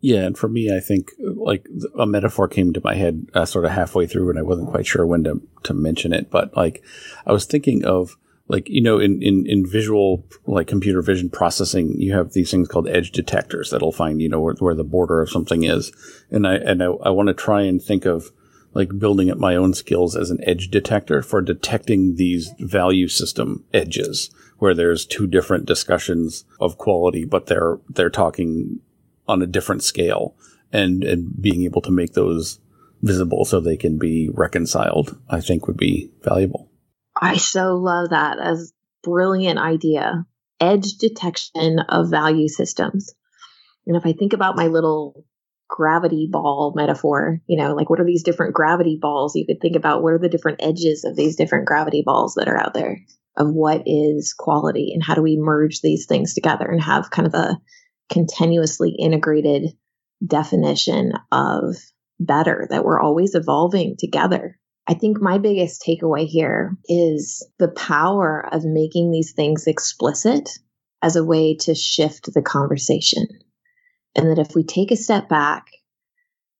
Yeah, 0.00 0.26
and 0.26 0.36
for 0.36 0.48
me, 0.48 0.74
I 0.74 0.80
think 0.80 1.12
like 1.18 1.66
a 1.98 2.04
metaphor 2.04 2.46
came 2.46 2.74
to 2.74 2.80
my 2.84 2.94
head 2.94 3.26
uh, 3.32 3.46
sort 3.46 3.64
of 3.64 3.70
halfway 3.70 4.06
through, 4.06 4.28
and 4.28 4.38
I 4.38 4.42
wasn't 4.42 4.68
quite 4.68 4.86
sure 4.86 5.06
when 5.06 5.24
to 5.24 5.40
to 5.62 5.72
mention 5.72 6.12
it. 6.12 6.30
But 6.30 6.54
like, 6.54 6.84
I 7.24 7.32
was 7.32 7.46
thinking 7.46 7.86
of 7.86 8.18
like 8.48 8.68
you 8.68 8.80
know 8.80 8.98
in, 8.98 9.22
in 9.22 9.46
in 9.46 9.66
visual 9.66 10.24
like 10.46 10.66
computer 10.66 11.02
vision 11.02 11.30
processing 11.30 11.94
you 12.00 12.14
have 12.14 12.32
these 12.32 12.50
things 12.50 12.68
called 12.68 12.88
edge 12.88 13.10
detectors 13.12 13.70
that'll 13.70 13.92
find 13.92 14.20
you 14.20 14.28
know 14.28 14.40
where, 14.40 14.54
where 14.54 14.74
the 14.74 14.84
border 14.84 15.20
of 15.20 15.30
something 15.30 15.64
is. 15.64 15.92
And 16.30 16.46
i 16.46 16.54
and 16.54 16.82
i, 16.82 16.86
I 16.86 17.10
want 17.10 17.28
to 17.28 17.34
try 17.34 17.62
and 17.62 17.82
think 17.82 18.04
of 18.04 18.30
like 18.74 18.98
building 18.98 19.30
up 19.30 19.38
my 19.38 19.54
own 19.54 19.72
skills 19.72 20.16
as 20.16 20.30
an 20.30 20.40
edge 20.42 20.68
detector 20.68 21.22
for 21.22 21.40
detecting 21.40 22.16
these 22.16 22.50
value 22.58 23.08
system 23.08 23.64
edges 23.72 24.30
where 24.58 24.74
there's 24.74 25.06
two 25.06 25.26
different 25.26 25.66
discussions 25.66 26.44
of 26.60 26.78
quality 26.78 27.24
but 27.24 27.46
they're 27.46 27.78
they're 27.88 28.10
talking 28.10 28.80
on 29.26 29.40
a 29.40 29.46
different 29.46 29.82
scale 29.82 30.36
and 30.72 31.02
and 31.02 31.40
being 31.40 31.62
able 31.62 31.80
to 31.80 31.90
make 31.90 32.12
those 32.12 32.58
visible 33.00 33.44
so 33.44 33.60
they 33.60 33.76
can 33.76 33.96
be 33.98 34.28
reconciled 34.32 35.18
i 35.30 35.40
think 35.40 35.66
would 35.66 35.76
be 35.76 36.10
valuable 36.22 36.68
I 37.24 37.36
so 37.36 37.74
love 37.76 38.10
that 38.10 38.38
as 38.38 38.72
brilliant 39.02 39.58
idea. 39.58 40.24
Edge 40.60 40.94
detection 40.98 41.78
of 41.80 42.10
value 42.10 42.48
systems. 42.48 43.14
And 43.86 43.96
if 43.96 44.06
I 44.06 44.12
think 44.12 44.32
about 44.32 44.56
my 44.56 44.66
little 44.66 45.24
gravity 45.68 46.28
ball 46.30 46.72
metaphor, 46.76 47.40
you 47.46 47.58
know, 47.58 47.74
like 47.74 47.90
what 47.90 48.00
are 48.00 48.04
these 48.04 48.22
different 48.22 48.54
gravity 48.54 48.98
balls? 49.00 49.34
You 49.34 49.46
could 49.46 49.60
think 49.60 49.76
about 49.76 50.02
what 50.02 50.12
are 50.12 50.18
the 50.18 50.28
different 50.28 50.60
edges 50.62 51.04
of 51.04 51.16
these 51.16 51.36
different 51.36 51.66
gravity 51.66 52.02
balls 52.04 52.34
that 52.34 52.48
are 52.48 52.58
out 52.58 52.74
there 52.74 52.98
of 53.36 53.48
what 53.52 53.82
is 53.86 54.34
quality 54.38 54.92
and 54.92 55.02
how 55.02 55.14
do 55.14 55.22
we 55.22 55.36
merge 55.36 55.80
these 55.80 56.06
things 56.06 56.34
together 56.34 56.66
and 56.66 56.80
have 56.80 57.10
kind 57.10 57.26
of 57.26 57.34
a 57.34 57.58
continuously 58.10 58.94
integrated 58.98 59.70
definition 60.24 61.12
of 61.32 61.76
better 62.20 62.66
that 62.70 62.84
we're 62.84 63.00
always 63.00 63.34
evolving 63.34 63.96
together. 63.98 64.58
I 64.86 64.94
think 64.94 65.20
my 65.20 65.38
biggest 65.38 65.82
takeaway 65.82 66.26
here 66.26 66.76
is 66.86 67.46
the 67.58 67.68
power 67.68 68.46
of 68.52 68.64
making 68.64 69.10
these 69.10 69.32
things 69.32 69.66
explicit 69.66 70.50
as 71.02 71.16
a 71.16 71.24
way 71.24 71.56
to 71.60 71.74
shift 71.74 72.32
the 72.32 72.42
conversation. 72.42 73.26
And 74.14 74.30
that 74.30 74.38
if 74.38 74.54
we 74.54 74.62
take 74.62 74.90
a 74.90 74.96
step 74.96 75.28
back 75.28 75.66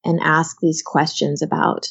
and 0.04 0.20
ask 0.22 0.56
these 0.60 0.82
questions 0.84 1.42
about 1.42 1.86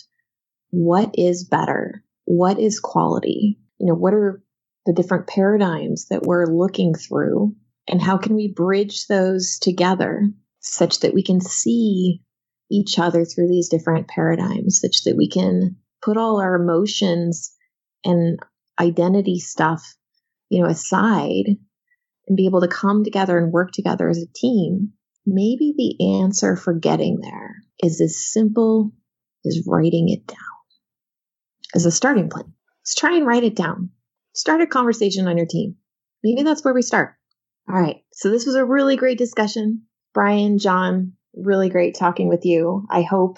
what 0.71 1.11
is 1.13 1.43
better, 1.43 2.03
what 2.25 2.59
is 2.59 2.79
quality, 2.79 3.59
you 3.79 3.87
know, 3.87 3.95
what 3.95 4.13
are 4.13 4.43
the 4.85 4.93
different 4.93 5.27
paradigms 5.27 6.07
that 6.09 6.23
we're 6.23 6.45
looking 6.45 6.93
through, 6.93 7.55
and 7.87 8.01
how 8.01 8.17
can 8.17 8.35
we 8.35 8.51
bridge 8.51 9.07
those 9.07 9.59
together 9.59 10.29
such 10.59 10.99
that 11.01 11.13
we 11.13 11.23
can 11.23 11.39
see 11.41 12.21
each 12.71 12.97
other 12.97 13.23
through 13.23 13.47
these 13.47 13.69
different 13.69 14.07
paradigms, 14.07 14.79
such 14.81 15.03
that 15.03 15.15
we 15.15 15.29
can 15.29 15.77
put 16.03 16.17
all 16.17 16.41
our 16.41 16.55
emotions 16.55 17.55
and 18.03 18.39
identity 18.79 19.39
stuff, 19.39 19.95
you 20.49 20.61
know, 20.61 20.69
aside 20.69 21.45
and 22.27 22.37
be 22.37 22.45
able 22.45 22.61
to 22.61 22.67
come 22.67 23.03
together 23.03 23.37
and 23.37 23.51
work 23.51 23.71
together 23.71 24.09
as 24.09 24.17
a 24.17 24.33
team, 24.35 24.93
maybe 25.25 25.73
the 25.77 26.19
answer 26.21 26.55
for 26.55 26.73
getting 26.73 27.19
there 27.19 27.55
is 27.81 28.01
as 28.01 28.31
simple 28.31 28.91
as 29.45 29.65
writing 29.67 30.09
it 30.09 30.25
down 30.27 30.37
as 31.75 31.85
a 31.85 31.91
starting 31.91 32.29
point. 32.29 32.47
Let's 32.81 32.95
try 32.95 33.15
and 33.15 33.25
write 33.25 33.43
it 33.43 33.55
down. 33.55 33.89
Start 34.33 34.61
a 34.61 34.67
conversation 34.67 35.27
on 35.27 35.37
your 35.37 35.45
team. 35.45 35.75
Maybe 36.23 36.43
that's 36.43 36.63
where 36.63 36.73
we 36.73 36.81
start. 36.81 37.15
All 37.69 37.79
right. 37.79 38.03
So 38.13 38.29
this 38.29 38.45
was 38.45 38.55
a 38.55 38.65
really 38.65 38.95
great 38.95 39.17
discussion. 39.17 39.83
Brian, 40.13 40.57
John, 40.57 41.13
really 41.33 41.69
great 41.69 41.95
talking 41.95 42.29
with 42.29 42.45
you. 42.45 42.85
I 42.89 43.03
hope 43.03 43.37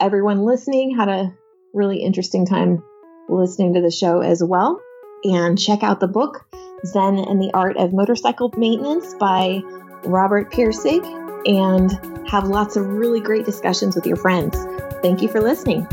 everyone 0.00 0.44
listening 0.44 0.96
had 0.96 1.08
a 1.08 1.34
really 1.74 2.02
interesting 2.02 2.46
time 2.46 2.82
listening 3.28 3.74
to 3.74 3.80
the 3.80 3.90
show 3.90 4.20
as 4.20 4.42
well. 4.42 4.80
And 5.24 5.58
check 5.58 5.82
out 5.82 6.00
the 6.00 6.08
book, 6.08 6.46
Zen 6.86 7.18
and 7.18 7.40
the 7.40 7.50
Art 7.54 7.76
of 7.76 7.92
Motorcycle 7.92 8.52
Maintenance 8.56 9.14
by 9.14 9.62
Robert 10.04 10.52
Pirsig, 10.52 11.04
and 11.46 12.28
have 12.28 12.44
lots 12.44 12.76
of 12.76 12.86
really 12.86 13.20
great 13.20 13.44
discussions 13.44 13.96
with 13.96 14.06
your 14.06 14.16
friends. 14.16 14.56
Thank 15.02 15.22
you 15.22 15.28
for 15.28 15.40
listening. 15.40 15.86